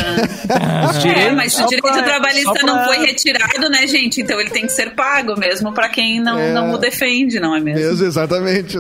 Os 0.89 1.05
É, 1.05 1.31
mas 1.31 1.53
o 1.59 1.65
direito 1.67 1.81
pra- 1.87 2.03
trabalhista 2.03 2.53
pra- 2.53 2.63
não 2.63 2.85
foi 2.85 2.97
retirado, 3.05 3.69
né, 3.69 3.87
gente? 3.87 4.21
Então 4.21 4.39
ele 4.39 4.49
tem 4.49 4.63
que 4.65 4.71
ser 4.71 4.91
pago 4.95 5.37
mesmo 5.39 5.71
pra 5.73 5.89
quem 5.89 6.19
não, 6.19 6.37
É. 6.39 6.51
não 6.53 6.73
o 6.73 6.77
defende, 6.77 7.39
não 7.39 7.55
é 7.55 7.59
mesmo? 7.59 7.79
Mesmo, 7.79 8.05
exatamente. 8.05 8.77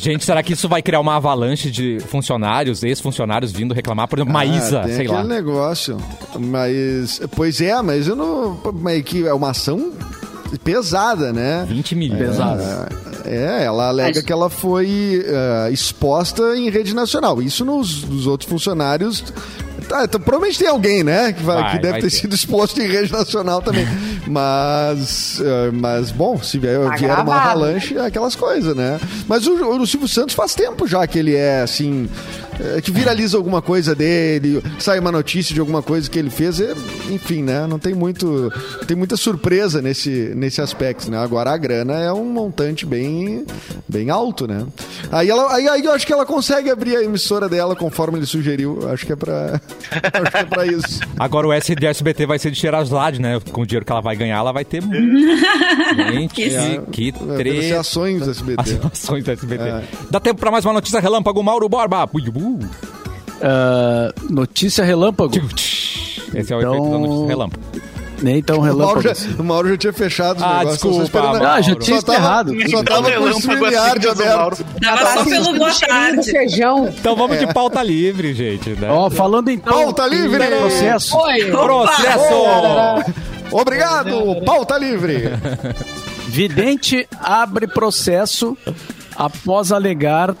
Gente, 0.00 0.24
será 0.24 0.42
que 0.42 0.52
isso 0.52 0.68
vai 0.68 0.82
criar 0.82 1.00
uma 1.00 1.16
avalanche 1.16 1.70
de 1.70 1.98
funcionários, 2.08 2.82
ex-funcionários 2.82 3.52
vindo 3.52 3.74
reclamar? 3.74 4.08
Por 4.08 4.18
exemplo, 4.18 4.32
Maísa, 4.34 4.80
Ah, 4.80 4.84
tem 4.84 4.92
sei 4.96 5.06
aquele 5.06 5.18
lá. 5.18 5.24
negócio. 5.24 5.96
Mas. 6.38 7.20
Pois 7.34 7.60
é, 7.60 7.80
mas 7.82 8.06
eu 8.08 8.16
não. 8.16 8.60
Mas 8.80 9.02
que 9.02 9.26
é 9.26 9.32
uma 9.32 9.50
ação 9.50 9.92
pesada, 10.58 11.32
né? 11.32 11.64
20 11.68 11.94
milhões. 11.94 12.36
É, 13.24 13.64
ela 13.64 13.88
alega 13.88 14.16
Mas- 14.18 14.24
que 14.24 14.32
ela 14.32 14.50
foi 14.50 15.24
ah, 15.28 15.70
exposta 15.70 16.42
em 16.56 16.68
rede 16.70 16.94
nacional. 16.94 17.40
Isso 17.40 17.64
nos, 17.64 18.04
nos 18.04 18.26
outros 18.26 18.48
funcionários. 18.48 19.24
Tá, 19.88 20.04
então, 20.04 20.20
provavelmente 20.20 20.58
tem 20.58 20.68
alguém, 20.68 21.02
né? 21.04 21.32
Que, 21.32 21.42
vai- 21.42 21.62
Vai, 21.62 21.70
que 21.72 21.78
deve 21.78 21.92
vai 21.92 22.00
ter, 22.00 22.10
ter. 22.10 22.16
sido 22.16 22.34
exposto 22.34 22.80
em 22.80 22.86
rede 22.86 23.12
nacional 23.12 23.60
também. 23.62 23.86
mas, 24.26 25.40
ah, 25.40 25.70
mas, 25.72 26.10
bom, 26.10 26.42
se 26.42 26.58
vier, 26.58 26.80
Tá 26.80 26.96
vier 26.96 27.18
uma 27.20 27.36
avalanche, 27.36 27.96
é 27.96 28.06
aquelas 28.06 28.34
coisas, 28.34 28.74
né? 28.74 29.00
Mas 29.28 29.46
o, 29.46 29.52
o 29.80 29.86
Silvio 29.86 30.08
Santos 30.08 30.34
faz 30.34 30.54
tempo 30.54 30.86
já 30.86 31.06
que 31.06 31.18
ele 31.18 31.34
é 31.34 31.62
assim. 31.62 32.08
é, 32.76 32.80
que 32.80 32.90
viraliza 32.90 33.36
alguma 33.36 33.60
coisa 33.62 33.94
dele, 33.94 34.62
sai 34.78 34.98
uma 34.98 35.12
notícia 35.12 35.52
de 35.54 35.60
alguma 35.60 35.82
coisa 35.82 36.08
que 36.08 36.18
ele 36.18 36.30
fez, 36.30 36.60
é, 36.60 36.72
enfim, 37.10 37.42
né? 37.42 37.66
Não 37.66 37.78
tem 37.78 37.94
muito, 37.94 38.50
tem 38.86 38.96
muita 38.96 39.16
surpresa 39.16 39.80
nesse, 39.82 40.32
nesse 40.34 40.60
aspecto, 40.60 41.10
né? 41.10 41.18
Agora 41.18 41.50
a 41.50 41.56
grana 41.56 41.94
é 41.94 42.12
um 42.12 42.24
montante 42.24 42.86
bem, 42.86 43.44
bem 43.88 44.10
alto, 44.10 44.46
né? 44.46 44.64
Aí, 45.12 45.28
ela, 45.30 45.52
aí, 45.54 45.68
aí 45.68 45.84
eu 45.84 45.92
acho 45.92 46.06
que 46.06 46.12
ela 46.12 46.24
consegue 46.26 46.70
abrir 46.70 46.96
a 46.96 47.02
emissora 47.02 47.48
dela 47.48 47.74
conforme 47.76 48.18
ele 48.18 48.26
sugeriu. 48.26 48.88
Acho 48.92 49.04
que 49.06 49.12
é 49.12 49.16
pra, 49.16 49.60
é 50.34 50.44
pra 50.44 50.66
isso. 50.66 51.00
Agora 51.18 51.46
o 51.46 51.52
SBT 51.52 52.26
vai 52.26 52.38
ser 52.38 52.50
de 52.50 52.58
Xerazade, 52.58 53.20
né? 53.20 53.40
Com 53.52 53.62
o 53.62 53.66
dinheiro 53.66 53.84
que 53.84 53.92
ela 53.92 54.00
vai 54.00 54.16
ganhar, 54.16 54.36
ela 54.38 54.52
vai 54.52 54.64
ter 54.64 54.80
muito. 54.84 55.34
Gente, 56.12 56.34
Que 56.34 56.50
ser 56.50 56.80
treta. 57.36 57.80
ações 57.80 58.20
do 58.24 58.30
SBT. 58.30 58.60
As 58.82 58.92
ações 58.92 59.24
da 59.24 59.32
SBT. 59.32 59.62
É. 59.64 59.82
Dá 60.10 60.18
tempo 60.20 60.40
pra 60.40 60.50
mais 60.50 60.64
uma 60.64 60.72
notícia 60.74 61.00
relâmpago, 61.00 61.42
Mauro 61.42 61.68
Borba. 61.68 62.08
Ui, 62.12 62.22
uh. 62.28 62.62
Notícia 64.32 64.84
relâmpago. 64.84 65.34
Esse 66.34 66.52
é 66.52 66.56
o 66.56 66.60
Então- 66.60 66.74
efeito 66.74 66.90
da 66.90 66.98
notícia 66.98 67.26
relâmpago. 67.28 67.62
Nem 68.24 68.42
tão 68.42 68.56
O 68.60 68.60
Mauro, 68.62 68.76
relâmpago. 68.78 69.02
já, 69.02 69.12
assim. 69.12 69.34
o 69.38 69.44
Mauro 69.44 69.68
já 69.68 69.76
tinha 69.76 69.92
fechado 69.92 70.36
os 70.38 70.42
Ah, 70.42 70.58
negócios. 70.60 70.80
só 70.80 70.88
desculpa. 71.02 71.48
Ah, 71.48 71.60
já 71.60 71.74
tinha 71.76 72.00
Só 72.00 72.06
tava, 72.06 72.44
só 72.70 72.82
tava 72.82 73.02
com 73.02 73.08
o 73.08 73.10
relâmpago 73.10 73.38
StreamYard 73.40 74.08
assim, 74.08 74.22
aberto. 74.22 74.64
Tava 74.80 75.06
só 75.14 75.24
pelo 75.24 75.54
boa 75.58 75.70
tarde. 75.74 76.30
feijão. 76.30 76.88
Então 76.88 77.14
vamos 77.16 77.38
de 77.38 77.46
pauta 77.52 77.82
livre, 77.82 78.32
gente. 78.34 78.70
Né? 78.70 78.88
Ó, 78.90 79.10
falando 79.10 79.50
então. 79.50 79.72
Pauta 79.84 80.06
em 80.06 80.10
livre! 80.10 80.46
Processo. 80.46 81.16
Oi. 81.16 81.44
Processo! 81.50 82.34
Obrigado, 83.52 84.42
pauta 84.44 84.76
livre. 84.78 85.30
Vidente 86.26 87.06
abre 87.20 87.66
processo 87.66 88.56
após 89.16 89.70
alegar 89.70 90.34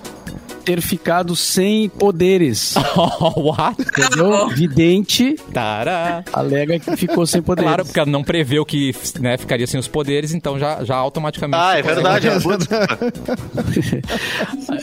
ter 0.64 0.80
ficado 0.80 1.36
sem 1.36 1.88
poderes. 1.88 2.74
What? 3.36 3.80
Entendeu? 3.80 4.48
Vidente 4.50 5.36
Tará. 5.52 6.24
alega 6.32 6.78
que 6.78 6.96
ficou 6.96 7.26
sem 7.26 7.42
poderes. 7.42 7.68
Claro, 7.68 7.84
porque 7.84 8.00
ela 8.00 8.10
não 8.10 8.24
preveu 8.24 8.64
que 8.64 8.94
né, 9.20 9.36
ficaria 9.36 9.66
sem 9.66 9.78
os 9.78 9.88
poderes, 9.88 10.32
então 10.32 10.58
já, 10.58 10.82
já 10.84 10.96
automaticamente. 10.96 11.62
Ah, 11.62 11.78
é 11.78 11.82
verdade. 11.82 12.28
é. 12.28 12.34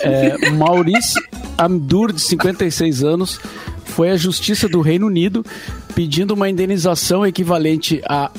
É, 0.03 0.49
Maurício 0.51 1.21
Amdur, 1.57 2.11
de 2.11 2.21
56 2.21 3.03
anos, 3.03 3.39
foi 3.85 4.09
à 4.09 4.17
Justiça 4.17 4.67
do 4.67 4.81
Reino 4.81 5.07
Unido 5.07 5.45
pedindo 5.93 6.33
uma 6.33 6.49
indenização 6.49 7.25
equivalente 7.25 8.01
a 8.07 8.31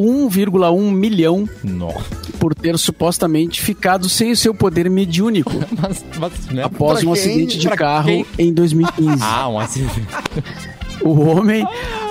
1,1 0.00 0.90
milhão 0.92 1.48
Nossa. 1.62 2.04
por 2.38 2.54
ter 2.54 2.78
supostamente 2.78 3.60
ficado 3.60 4.08
sem 4.08 4.32
o 4.32 4.36
seu 4.36 4.54
poder 4.54 4.88
mediúnico 4.88 5.52
Mas, 5.80 6.04
mas, 6.18 6.46
né? 6.46 6.62
após 6.64 7.00
Pra 7.00 7.10
um 7.10 7.12
quem? 7.14 7.22
acidente 7.22 7.58
de 7.58 7.66
Pra 7.68 7.76
carro 7.76 8.06
quem? 8.08 8.26
em 8.38 8.52
2015. 8.52 9.18
Ah, 9.22 9.48
um 9.48 9.58
acidente. 9.58 10.02
O 11.02 11.18
homem 11.20 11.66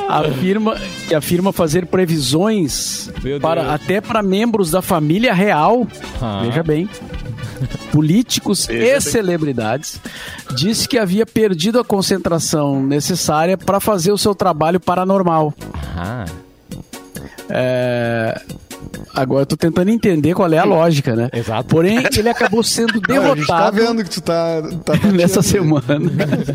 afirma 0.07 0.75
que 1.07 1.13
afirma 1.13 1.53
fazer 1.53 1.85
previsões 1.85 3.09
para 3.41 3.73
até 3.73 4.01
para 4.01 4.23
membros 4.23 4.71
da 4.71 4.81
família 4.81 5.33
real. 5.33 5.87
Ah. 6.21 6.41
Veja 6.43 6.63
bem. 6.63 6.89
Políticos 7.91 8.67
e 8.69 8.99
celebridades 9.01 9.99
disse 10.55 10.87
que 10.87 10.97
havia 10.97 11.25
perdido 11.25 11.79
a 11.79 11.83
concentração 11.83 12.81
necessária 12.81 13.57
para 13.57 13.79
fazer 13.79 14.11
o 14.11 14.17
seu 14.17 14.33
trabalho 14.33 14.79
paranormal. 14.79 15.53
Ah. 15.95 16.25
É, 17.52 18.39
agora 19.16 19.41
eu 19.41 19.45
tô 19.47 19.58
tentando 19.58 19.89
entender 19.89 20.34
qual 20.36 20.52
é 20.54 20.58
a 20.60 20.64
lógica, 20.64 21.16
né? 21.16 21.30
Exato. 21.34 21.66
Porém, 21.68 22.04
ele 22.16 22.30
acabou 22.30 22.62
sendo 22.64 22.93
Não, 23.10 23.32
a 23.32 23.36
gente 23.36 23.47
tá 23.47 23.70
derrotado 23.72 23.78
vendo 23.78 24.04
que 24.04 24.10
tu 24.10 24.22
tá. 24.22 24.62
tá 24.86 24.93
nessa 25.12 25.41
semana. 25.41 25.84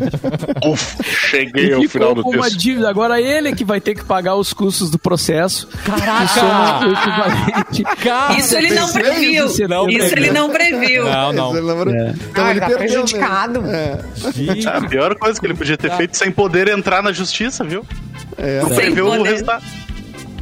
Uf, 0.65 0.95
cheguei 1.03 1.67
E 1.69 1.73
ao 1.73 1.81
final 1.83 1.89
ficou 2.09 2.15
do 2.15 2.23
com 2.23 2.29
uma 2.31 2.43
texto. 2.45 2.57
dívida. 2.57 2.89
Agora 2.89 3.19
ele 3.21 3.49
é 3.49 3.55
que 3.55 3.65
vai 3.65 3.81
ter 3.81 3.93
que 3.95 4.05
pagar 4.05 4.35
os 4.35 4.53
custos 4.53 4.89
do 4.89 4.97
processo. 4.97 5.67
Caraca! 5.85 6.85
Cara, 8.03 8.37
Isso 8.37 8.55
ele 8.55 8.73
não 8.73 8.91
previu. 8.91 9.45
nisso, 9.45 9.67
não 9.67 9.89
Isso 9.89 9.97
previu. 9.99 10.17
ele 10.17 10.31
não 10.31 10.49
previu. 10.49 11.03
Não, 11.05 11.33
não. 11.33 11.55
É. 11.57 12.13
Então 12.29 12.45
Ah, 12.45 12.51
ele 12.51 12.59
tá 12.59 12.67
perdeu. 12.67 12.77
prejudicado. 12.87 13.63
É, 13.67 13.99
a 14.73 14.81
pior 14.87 15.15
coisa 15.15 15.39
que 15.39 15.45
ele 15.45 15.53
podia 15.55 15.77
ter 15.77 15.91
feito 15.91 16.15
sem 16.17 16.31
poder 16.31 16.67
entrar 16.69 17.03
na 17.03 17.11
justiça, 17.11 17.63
viu? 17.63 17.85
é. 18.37 18.61
Não 18.61 18.69
Sem 18.69 18.77
preveu 18.77 19.07
o 19.07 19.17
poder. 19.17 19.45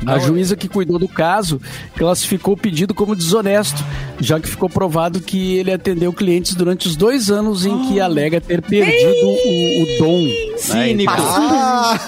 A 0.06 0.20
juíza 0.20 0.56
que 0.56 0.68
cuidou 0.68 0.98
do 1.00 1.08
caso 1.08 1.62
classificou 1.96 2.54
o 2.54 2.58
pedido 2.58 2.94
como 2.94 3.16
desonesto, 3.16 3.84
já 4.20 4.40
que 4.40 4.48
ficou 4.48 4.70
provado 4.70 5.20
que 5.22 5.56
ele 5.58 5.72
atendeu 5.72 6.12
clientes 6.14 6.56
durante 6.56 6.88
os 6.88 6.96
dois 6.96 7.30
anos 7.32 7.66
em 7.66 7.88
que 7.88 8.00
alega 8.00 8.40
ter 8.42 8.62
perdido 8.62 9.26
o, 9.26 9.84
o 9.84 9.98
dom. 10.00 10.58
Cínico. 10.58 11.12
Passando, 11.14 11.54
Ah, 11.54 12.00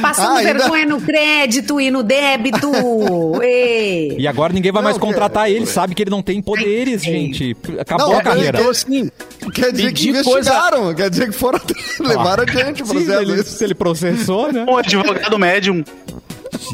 passando 0.00 0.26
Ah, 0.28 0.38
ainda- 0.38 0.52
vergonha 0.58 0.86
no 0.86 1.00
crédito 1.00 1.80
e 1.80 1.90
no 1.90 2.02
débito. 2.02 2.70
Ei. 3.42 4.16
E 4.18 4.26
agora 4.26 4.52
ninguém 4.52 4.70
vai 4.72 4.80
Não, 4.82 4.84
mais 4.84 4.96
que- 4.96 5.04
contratar 5.04 5.50
ele, 5.50 5.66
sabe 5.66 5.94
que 5.94 6.02
ele 6.02 6.10
não 6.10 6.22
tem 6.22 6.40
poderes, 6.42 7.02
gente. 7.02 7.56
Acabou 7.78 8.10
Não, 8.10 8.18
a 8.18 8.22
carreira. 8.22 8.58
Então, 8.60 8.70
assim, 8.70 9.10
quer 9.52 9.72
dizer 9.72 9.92
que 9.92 10.06
Pedir 10.06 10.24
coisa- 10.24 10.50
investigaram, 10.50 10.94
quer 10.94 11.10
dizer 11.10 11.26
que 11.26 11.32
foram 11.32 11.60
levaram 12.00 12.42
adiante 12.42 12.82
o 12.82 12.86
Sim, 12.86 12.92
processo. 12.94 13.22
ele, 13.22 13.42
se 13.42 13.64
ele 13.64 13.74
processou, 13.74 14.52
né? 14.52 14.64
Um 14.68 14.76
advogado 14.76 15.38
médium. 15.38 15.82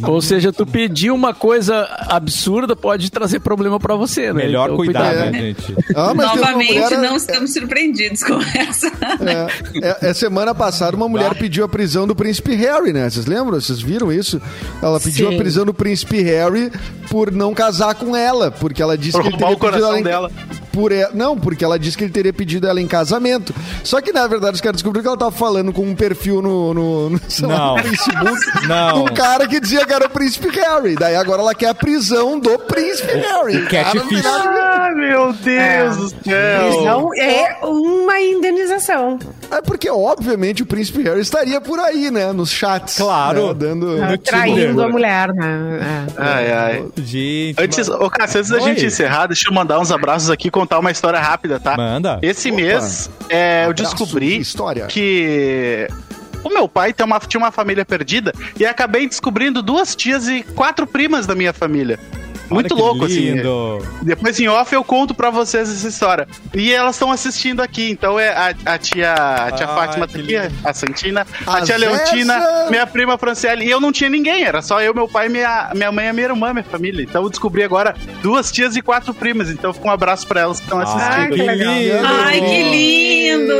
Ou 0.07 0.21
seja, 0.21 0.53
tu 0.53 0.67
pedir 0.67 1.11
uma 1.11 1.33
coisa 1.35 1.85
absurda 2.09 2.75
pode 2.77 3.11
trazer 3.11 3.41
problema 3.41 3.79
pra 3.79 3.95
você, 3.95 4.33
né? 4.33 4.45
Melhor 4.45 4.67
Então, 4.67 4.77
cuidar, 4.77 5.09
cuidado. 5.11 5.31
né, 5.33 5.39
gente? 5.41 5.75
Ah, 5.95 6.13
mas 6.15 6.31
teve 6.31 6.39
uma 6.43 6.47
Novamente, 6.51 6.75
mulher- 6.75 6.99
não 6.99 7.17
estamos 7.17 7.53
surpreendidos 7.53 8.23
com 8.23 8.35
essa. 8.59 8.87
É, 9.21 9.89
é, 10.07 10.11
é, 10.11 10.15
semana 10.15 10.55
passada 10.55 10.97
uma 10.97 11.09
mulher 11.09 11.35
pediu 11.35 11.65
a 11.65 11.69
prisão 11.69 12.07
do 12.07 12.15
príncipe 12.15 12.55
Harry, 12.55 12.93
né? 12.93 13.09
Vocês 13.09 13.27
lembram? 13.27 13.61
Vocês 13.61 13.81
viram 13.81 14.13
isso? 14.13 14.41
Ela 14.83 14.99
pediu 15.01 15.29
Sim. 15.29 15.35
a 15.35 15.39
prisão 15.39 15.65
do 15.65 15.75
príncipe 15.75 16.21
Harry 16.23 16.71
por 17.11 17.31
não 17.31 17.55
casar 17.55 17.95
com 17.95 18.15
ela, 18.17 18.51
porque 18.51 18.83
ela 18.83 18.97
disse 18.99 19.13
Por 19.13 19.23
que 19.23 19.29
ele 19.29 19.37
roubar 19.37 19.49
teria 19.49 19.57
o 19.57 19.61
coração 19.61 19.89
ela 19.91 20.01
em- 20.01 20.03
dela. 20.03 20.31
Por 20.75 20.91
e- 20.93 21.09
Não, 21.15 21.39
porque 21.39 21.65
ela 21.65 21.79
disse 21.79 21.97
que 21.97 22.05
ele 22.05 22.13
teria 22.13 22.33
pedido 22.33 22.67
ela 22.67 22.81
em 22.81 22.87
casamento. 22.87 23.55
Só 23.85 24.01
que, 24.01 24.13
na 24.13 24.27
verdade, 24.27 24.55
os 24.57 24.61
caras 24.61 24.77
descobriram 24.77 25.03
que 25.03 25.09
ela 25.09 25.17
tava 25.17 25.31
falando 25.31 25.73
com 25.73 25.83
um 25.83 25.95
perfil 25.95 26.43
no, 26.43 26.75
no, 26.75 27.11
no, 27.11 27.21
sei 27.29 27.47
lá, 27.47 27.59
Não. 27.59 27.77
no 27.77 27.83
Facebook. 27.85 28.67
Não. 28.69 29.05
Um 29.05 29.07
cara 29.07 29.47
que 29.47 29.61
dizia 29.61 29.87
que 29.87 29.93
era 29.93 30.07
o 30.07 30.11
príncipe 30.11 30.49
Harry. 30.49 30.97
Daí 30.97 31.15
agora 31.17 31.43
ela 31.43 31.55
quer 31.55 31.69
a 31.69 31.75
prisão 31.75 32.39
do 32.39 32.59
príncipe 32.59 33.13
Harry. 33.13 33.57
o 33.59 34.23
nada 34.23 34.51
a 34.51 34.53
ver. 34.53 34.75
Ah, 34.85 34.91
meu 34.95 35.33
Deus 35.33 35.97
do 35.97 36.09
céu. 36.25 36.71
Então 36.81 37.11
é 37.17 37.57
uma 37.63 38.21
indenização. 38.21 39.19
É 39.51 39.61
porque, 39.63 39.89
obviamente, 39.91 40.63
o 40.63 40.67
príncipe 40.67 41.03
Harry 41.03 41.21
estaria 41.21 41.61
por 41.61 41.79
aí, 41.79 42.11
né? 42.11 42.33
Nos 42.33 42.51
chats. 42.51 42.97
Claro. 42.97 43.49
né, 43.49 43.55
Dando... 43.55 43.97
No 43.99 44.19
Traindo 44.19 44.83
a 44.83 44.89
mulher, 44.89 45.33
né? 45.33 46.07
É. 46.17 46.21
Ai, 46.21 46.53
ai. 46.53 46.87
Gente. 46.97 47.63
Antes, 47.63 47.89
ô, 47.89 48.11
Cássio, 48.11 48.41
antes 48.41 48.51
da 48.51 48.59
gente 48.61 48.85
encerrar, 48.85 49.27
deixa 49.27 49.49
eu 49.49 49.55
mandar 49.55 49.79
uns 49.79 49.93
abraços 49.93 50.31
aqui 50.31 50.49
e 50.49 50.51
contar 50.51 50.79
uma 50.79 50.91
história 50.91 51.19
rápida, 51.21 51.61
tá? 51.61 51.77
Manda. 51.77 52.19
Esse 52.23 52.49
Opa. 52.49 52.57
mês, 52.57 53.11
é, 53.29 53.67
eu 53.67 53.73
descobri 53.73 54.37
de 54.37 54.41
história. 54.41 54.87
que 54.87 55.87
o 56.43 56.49
meu 56.49 56.69
pai 56.69 56.93
tem 56.93 57.07
uma- 57.07 57.21
tinha 57.21 57.39
uma 57.41 57.53
família 57.53 57.85
perdida 57.85 58.33
e 58.59 58.67
acabei 58.67 59.07
descobrindo 59.09 59.63
duas 59.63 59.95
tias 59.95 60.27
e 60.29 60.43
quatro 60.55 60.87
primas 60.87 61.27
da 61.27 61.35
minha 61.35 61.53
família. 61.53 61.99
Muito 62.55 62.75
louco, 62.75 63.05
assim. 63.05 63.33
lindo. 63.33 63.79
Depois 64.03 64.39
em 64.41 64.49
off 64.49 64.73
eu 64.75 64.83
conto 64.85 65.15
pra 65.15 65.31
vocês 65.31 65.69
essa 65.71 65.89
história. 65.89 66.27
E 66.55 66.73
elas 66.73 66.95
estão 66.97 67.11
assistindo 67.11 67.61
aqui, 67.61 67.91
então 67.91 68.19
é 68.19 68.29
a, 68.31 68.55
a 68.75 68.79
tia, 68.79 69.13
a 69.13 69.51
tia 69.53 69.67
Ai, 69.69 69.75
Fátima 69.75 70.07
tá 70.09 70.19
aqui, 70.19 70.23
lindo. 70.23 70.55
a 70.65 70.73
Santina, 70.73 71.27
a, 71.47 71.57
A 71.59 71.63
tia 71.63 71.77
Leontina, 71.77 72.39
Zessa. 72.41 72.71
minha 72.71 72.87
prima 72.87 73.19
Franciele. 73.19 73.65
E 73.65 73.71
eu 73.71 73.81
não 73.81 73.93
tinha 73.93 74.09
ninguém, 74.11 74.45
era 74.45 74.63
só 74.63 74.81
eu, 74.81 74.95
meu 74.95 75.09
pai, 75.09 75.29
minha, 75.29 75.71
minha 75.75 75.91
mãe 75.93 76.07
e 76.09 76.13
minha 76.13 76.27
irmã, 76.29 76.53
minha 76.53 76.65
família. 76.65 77.03
Então 77.03 77.23
eu 77.23 77.31
descobri 77.31 77.63
agora 77.63 77.95
duas 78.23 78.51
tias 78.53 78.77
e 78.77 78.83
quatro 78.83 79.13
primas. 79.15 79.51
Então 79.51 79.73
fica 79.73 79.87
um 79.87 79.91
abraço 79.91 80.27
pra 80.27 80.41
elas 80.43 80.59
que 80.59 80.65
estão 80.67 80.81
assistindo. 80.81 81.35
que 81.35 81.43
lindo. 81.43 82.07
Ai, 82.07 82.41
que 82.41 82.63
lindo! 82.63 83.55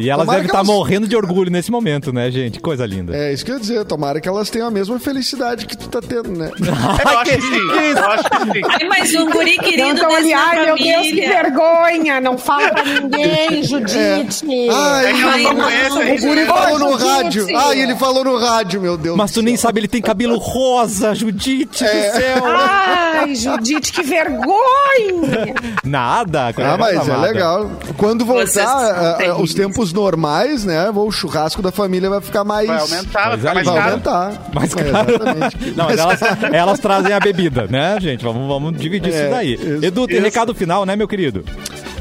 E 0.00 0.08
elas 0.08 0.22
Tomara 0.24 0.38
devem 0.38 0.46
estar 0.46 0.58
elas- 0.58 0.66
morrendo 0.68 1.08
de 1.08 1.16
orgulho 1.16 1.50
nesse 1.50 1.70
momento, 1.70 2.12
né, 2.12 2.30
gente? 2.30 2.60
Coisa 2.60 2.86
linda. 2.86 3.16
É 3.16 3.32
isso 3.32 3.44
que 3.44 3.50
eu 3.50 3.56
ia 3.56 3.60
dizer. 3.60 3.84
Tomara 3.84 4.20
que 4.20 4.28
elas 4.28 4.48
tenham 4.48 4.68
a 4.68 4.70
mesma 4.70 4.98
felicidade 5.00 5.66
que 5.66 5.76
tu 5.76 5.88
tá 5.88 6.00
tendo, 6.00 6.30
né? 6.30 6.50
Eu 6.58 7.18
acho 7.18 7.30
que 7.32 7.40
sim, 7.40 7.77
eu 7.80 8.10
acho 8.10 8.24
que 8.30 8.38
sim. 8.52 8.62
Ai, 8.68 8.88
mais 8.88 9.14
um 9.14 9.30
guri 9.30 9.52
Então 9.52 9.64
querido 9.64 10.06
ali, 10.06 10.30
na 10.34 10.40
ai 10.40 10.64
meu 10.66 10.76
Deus, 10.76 10.86
que 10.86 10.92
família. 10.92 11.28
vergonha, 11.28 12.20
não 12.20 12.38
fala 12.38 12.70
pra 12.70 12.84
ninguém, 12.84 13.62
Judite. 13.64 14.46
Ai, 14.70 15.06
É 15.06 15.12
que 15.12 15.22
elas 15.22 15.42
não 15.42 15.52
não, 15.54 15.66
o 15.66 16.18
guri 16.18 16.40
ele 16.40 16.46
falou 16.46 16.78
no 16.78 16.90
Judite. 16.98 17.08
rádio. 17.08 17.46
Ai, 17.58 17.80
ele 17.80 17.96
falou 17.96 18.24
no 18.24 18.38
rádio, 18.38 18.80
meu 18.80 18.96
Deus. 18.96 19.16
Mas 19.16 19.32
tu 19.32 19.42
nem 19.42 19.56
sabe, 19.56 19.80
ele 19.80 19.88
tem 19.88 20.00
cabelo 20.02 20.36
rosa, 20.38 21.14
Judite 21.14 21.84
do 21.84 21.88
céu. 21.90 22.44
Ai, 22.46 23.34
Judite, 23.34 23.92
que 23.92 24.02
vergonha. 24.02 25.54
Nada. 25.84 26.48
Ah, 26.56 26.76
mas 26.78 26.94
é 27.08 27.10
nada. 27.10 27.20
legal. 27.22 27.70
Quando 27.96 28.24
voltar 28.24 29.16
terríveis. 29.16 29.40
os 29.42 29.54
tempos 29.54 29.92
normais, 29.92 30.64
né? 30.64 30.90
O 30.94 31.10
churrasco 31.10 31.62
da 31.62 31.70
família 31.72 32.08
vai 32.10 32.20
ficar 32.20 32.44
mais. 32.44 32.66
Vai 32.66 32.78
aumentar, 32.78 33.36
vai 33.36 33.36
Mas 33.36 33.38
ficar 33.40 33.54
mais 33.54 33.66
Vai 33.66 33.74
caro. 33.76 33.90
aumentar. 33.90 34.32
Mais 34.54 34.72
É, 34.76 34.84
caro. 34.84 35.10
exatamente. 35.10 35.70
Não, 35.76 35.84
mas 35.86 35.98
elas, 35.98 36.20
elas 36.52 36.78
trazem 36.78 37.12
a 37.12 37.20
bebida, 37.20 37.57
né, 37.66 37.98
gente? 38.00 38.24
Vamos, 38.24 38.46
vamos 38.46 38.78
dividir 38.78 39.12
É, 39.12 39.20
isso 39.22 39.30
daí. 39.30 39.58
Edu, 39.82 40.06
tem 40.06 40.20
recado 40.20 40.54
final, 40.54 40.84
né, 40.84 40.94
meu 40.94 41.08
querido? 41.08 41.44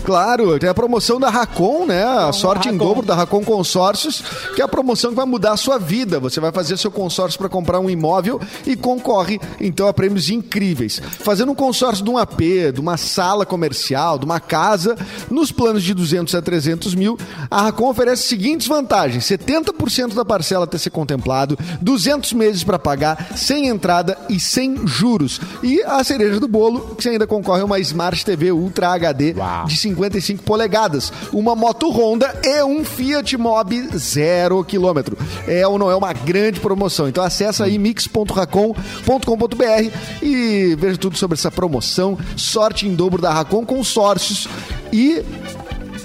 Claro, 0.07 0.57
tem 0.57 0.69
a 0.69 0.73
promoção 0.73 1.19
da 1.19 1.29
Racon, 1.29 1.85
né? 1.85 2.01
A 2.01 2.31
sorte 2.31 2.69
em 2.69 2.77
dobro 2.77 3.05
da 3.05 3.13
Racon 3.13 3.43
Consórcios, 3.43 4.23
que 4.55 4.61
é 4.61 4.63
a 4.63 4.67
promoção 4.67 5.09
que 5.09 5.17
vai 5.17 5.25
mudar 5.25 5.51
a 5.51 5.57
sua 5.57 5.77
vida. 5.77 6.17
Você 6.17 6.39
vai 6.39 6.49
fazer 6.49 6.77
seu 6.77 6.89
consórcio 6.89 7.37
para 7.37 7.49
comprar 7.49 7.81
um 7.81 7.89
imóvel 7.89 8.39
e 8.65 8.77
concorre 8.77 9.37
então 9.59 9.85
a 9.85 9.93
prêmios 9.93 10.29
incríveis. 10.29 11.01
Fazendo 11.19 11.51
um 11.51 11.55
consórcio 11.55 12.05
de 12.05 12.09
um 12.09 12.17
AP, 12.17 12.39
de 12.73 12.79
uma 12.79 12.95
sala 12.95 13.45
comercial, 13.45 14.17
de 14.17 14.23
uma 14.23 14.39
casa, 14.39 14.95
nos 15.29 15.51
planos 15.51 15.83
de 15.83 15.93
200 15.93 16.33
a 16.35 16.41
300 16.41 16.95
mil, 16.95 17.19
a 17.51 17.63
Racon 17.63 17.89
oferece 17.89 18.23
as 18.23 18.29
seguintes 18.29 18.65
vantagens: 18.65 19.25
70% 19.25 20.13
da 20.13 20.23
parcela 20.23 20.63
até 20.63 20.77
ser 20.77 20.91
contemplado, 20.91 21.59
200 21.81 22.31
meses 22.31 22.63
para 22.63 22.79
pagar, 22.79 23.35
sem 23.35 23.67
entrada 23.67 24.17
e 24.29 24.39
sem 24.39 24.87
juros. 24.87 25.41
E 25.61 25.81
a 25.81 26.01
cereja 26.01 26.39
do 26.39 26.47
bolo, 26.47 26.95
que 26.95 27.03
você 27.03 27.09
ainda 27.09 27.27
concorre 27.27 27.61
a 27.61 27.65
uma 27.65 27.77
Smart 27.79 28.23
TV 28.23 28.53
Ultra 28.53 28.93
HD 28.93 29.33
Uau. 29.37 29.65
de 29.65 29.75
55 29.97 30.43
polegadas, 30.43 31.11
uma 31.33 31.55
moto 31.55 31.89
Honda 31.89 32.39
e 32.43 32.61
um 32.63 32.85
Fiat 32.85 33.35
Mobi 33.37 33.87
zero 33.97 34.63
quilômetro. 34.63 35.17
É 35.47 35.67
ou 35.67 35.79
não 35.79 35.89
é 35.89 35.95
uma 35.95 36.13
grande 36.13 36.59
promoção? 36.59 37.07
Então 37.07 37.23
acessa 37.23 37.65
aí 37.65 37.79
mix.racon.com.br 37.79 39.91
e 40.21 40.75
veja 40.77 40.97
tudo 40.97 41.17
sobre 41.17 41.35
essa 41.35 41.51
promoção. 41.51 42.17
Sorte 42.35 42.87
em 42.87 42.95
dobro 42.95 43.21
da 43.21 43.33
Racon 43.33 43.65
Consórcios 43.65 44.47
e 44.93 45.23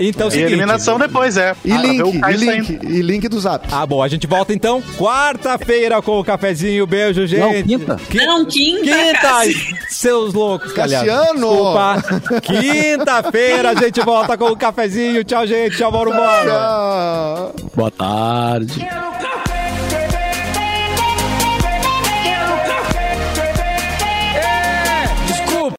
Então, 0.00 0.26
é 0.26 0.28
E 0.28 0.32
seguinte, 0.32 0.52
eliminação 0.52 0.96
depois, 0.98 1.36
é. 1.36 1.56
E 1.64 1.72
Ah, 1.72 1.82
link, 1.82 2.16
e 2.16 2.36
link, 2.36 2.78
e 2.84 3.02
link 3.02 3.28
do 3.28 3.40
Zap. 3.40 3.66
Ah, 3.72 3.84
bom, 3.84 4.00
a 4.00 4.06
gente 4.06 4.26
volta 4.28 4.54
então 4.54 4.80
quarta-feira 4.96 6.00
com 6.00 6.20
o 6.20 6.24
cafezinho. 6.24 6.86
Beijo, 6.86 7.26
gente. 7.26 7.64
quinta. 7.64 7.98
Não, 8.14 8.44
quinta, 8.44 8.82
Quinta, 8.84 9.88
seus 9.88 10.34
loucos. 10.34 10.72
Cassiano. 10.72 11.32
Desculpa. 11.34 12.04
Quinta-feira 12.42 13.70
a 13.70 13.74
gente 13.74 14.00
volta 14.02 14.38
com 14.38 14.46
o 14.46 14.56
cafezinho. 14.56 15.24
Tchau, 15.24 15.46
gente. 15.46 15.76
Tchau, 15.76 15.90
Mauro. 15.90 16.12
Boa 17.74 17.90
tarde. 17.90 18.86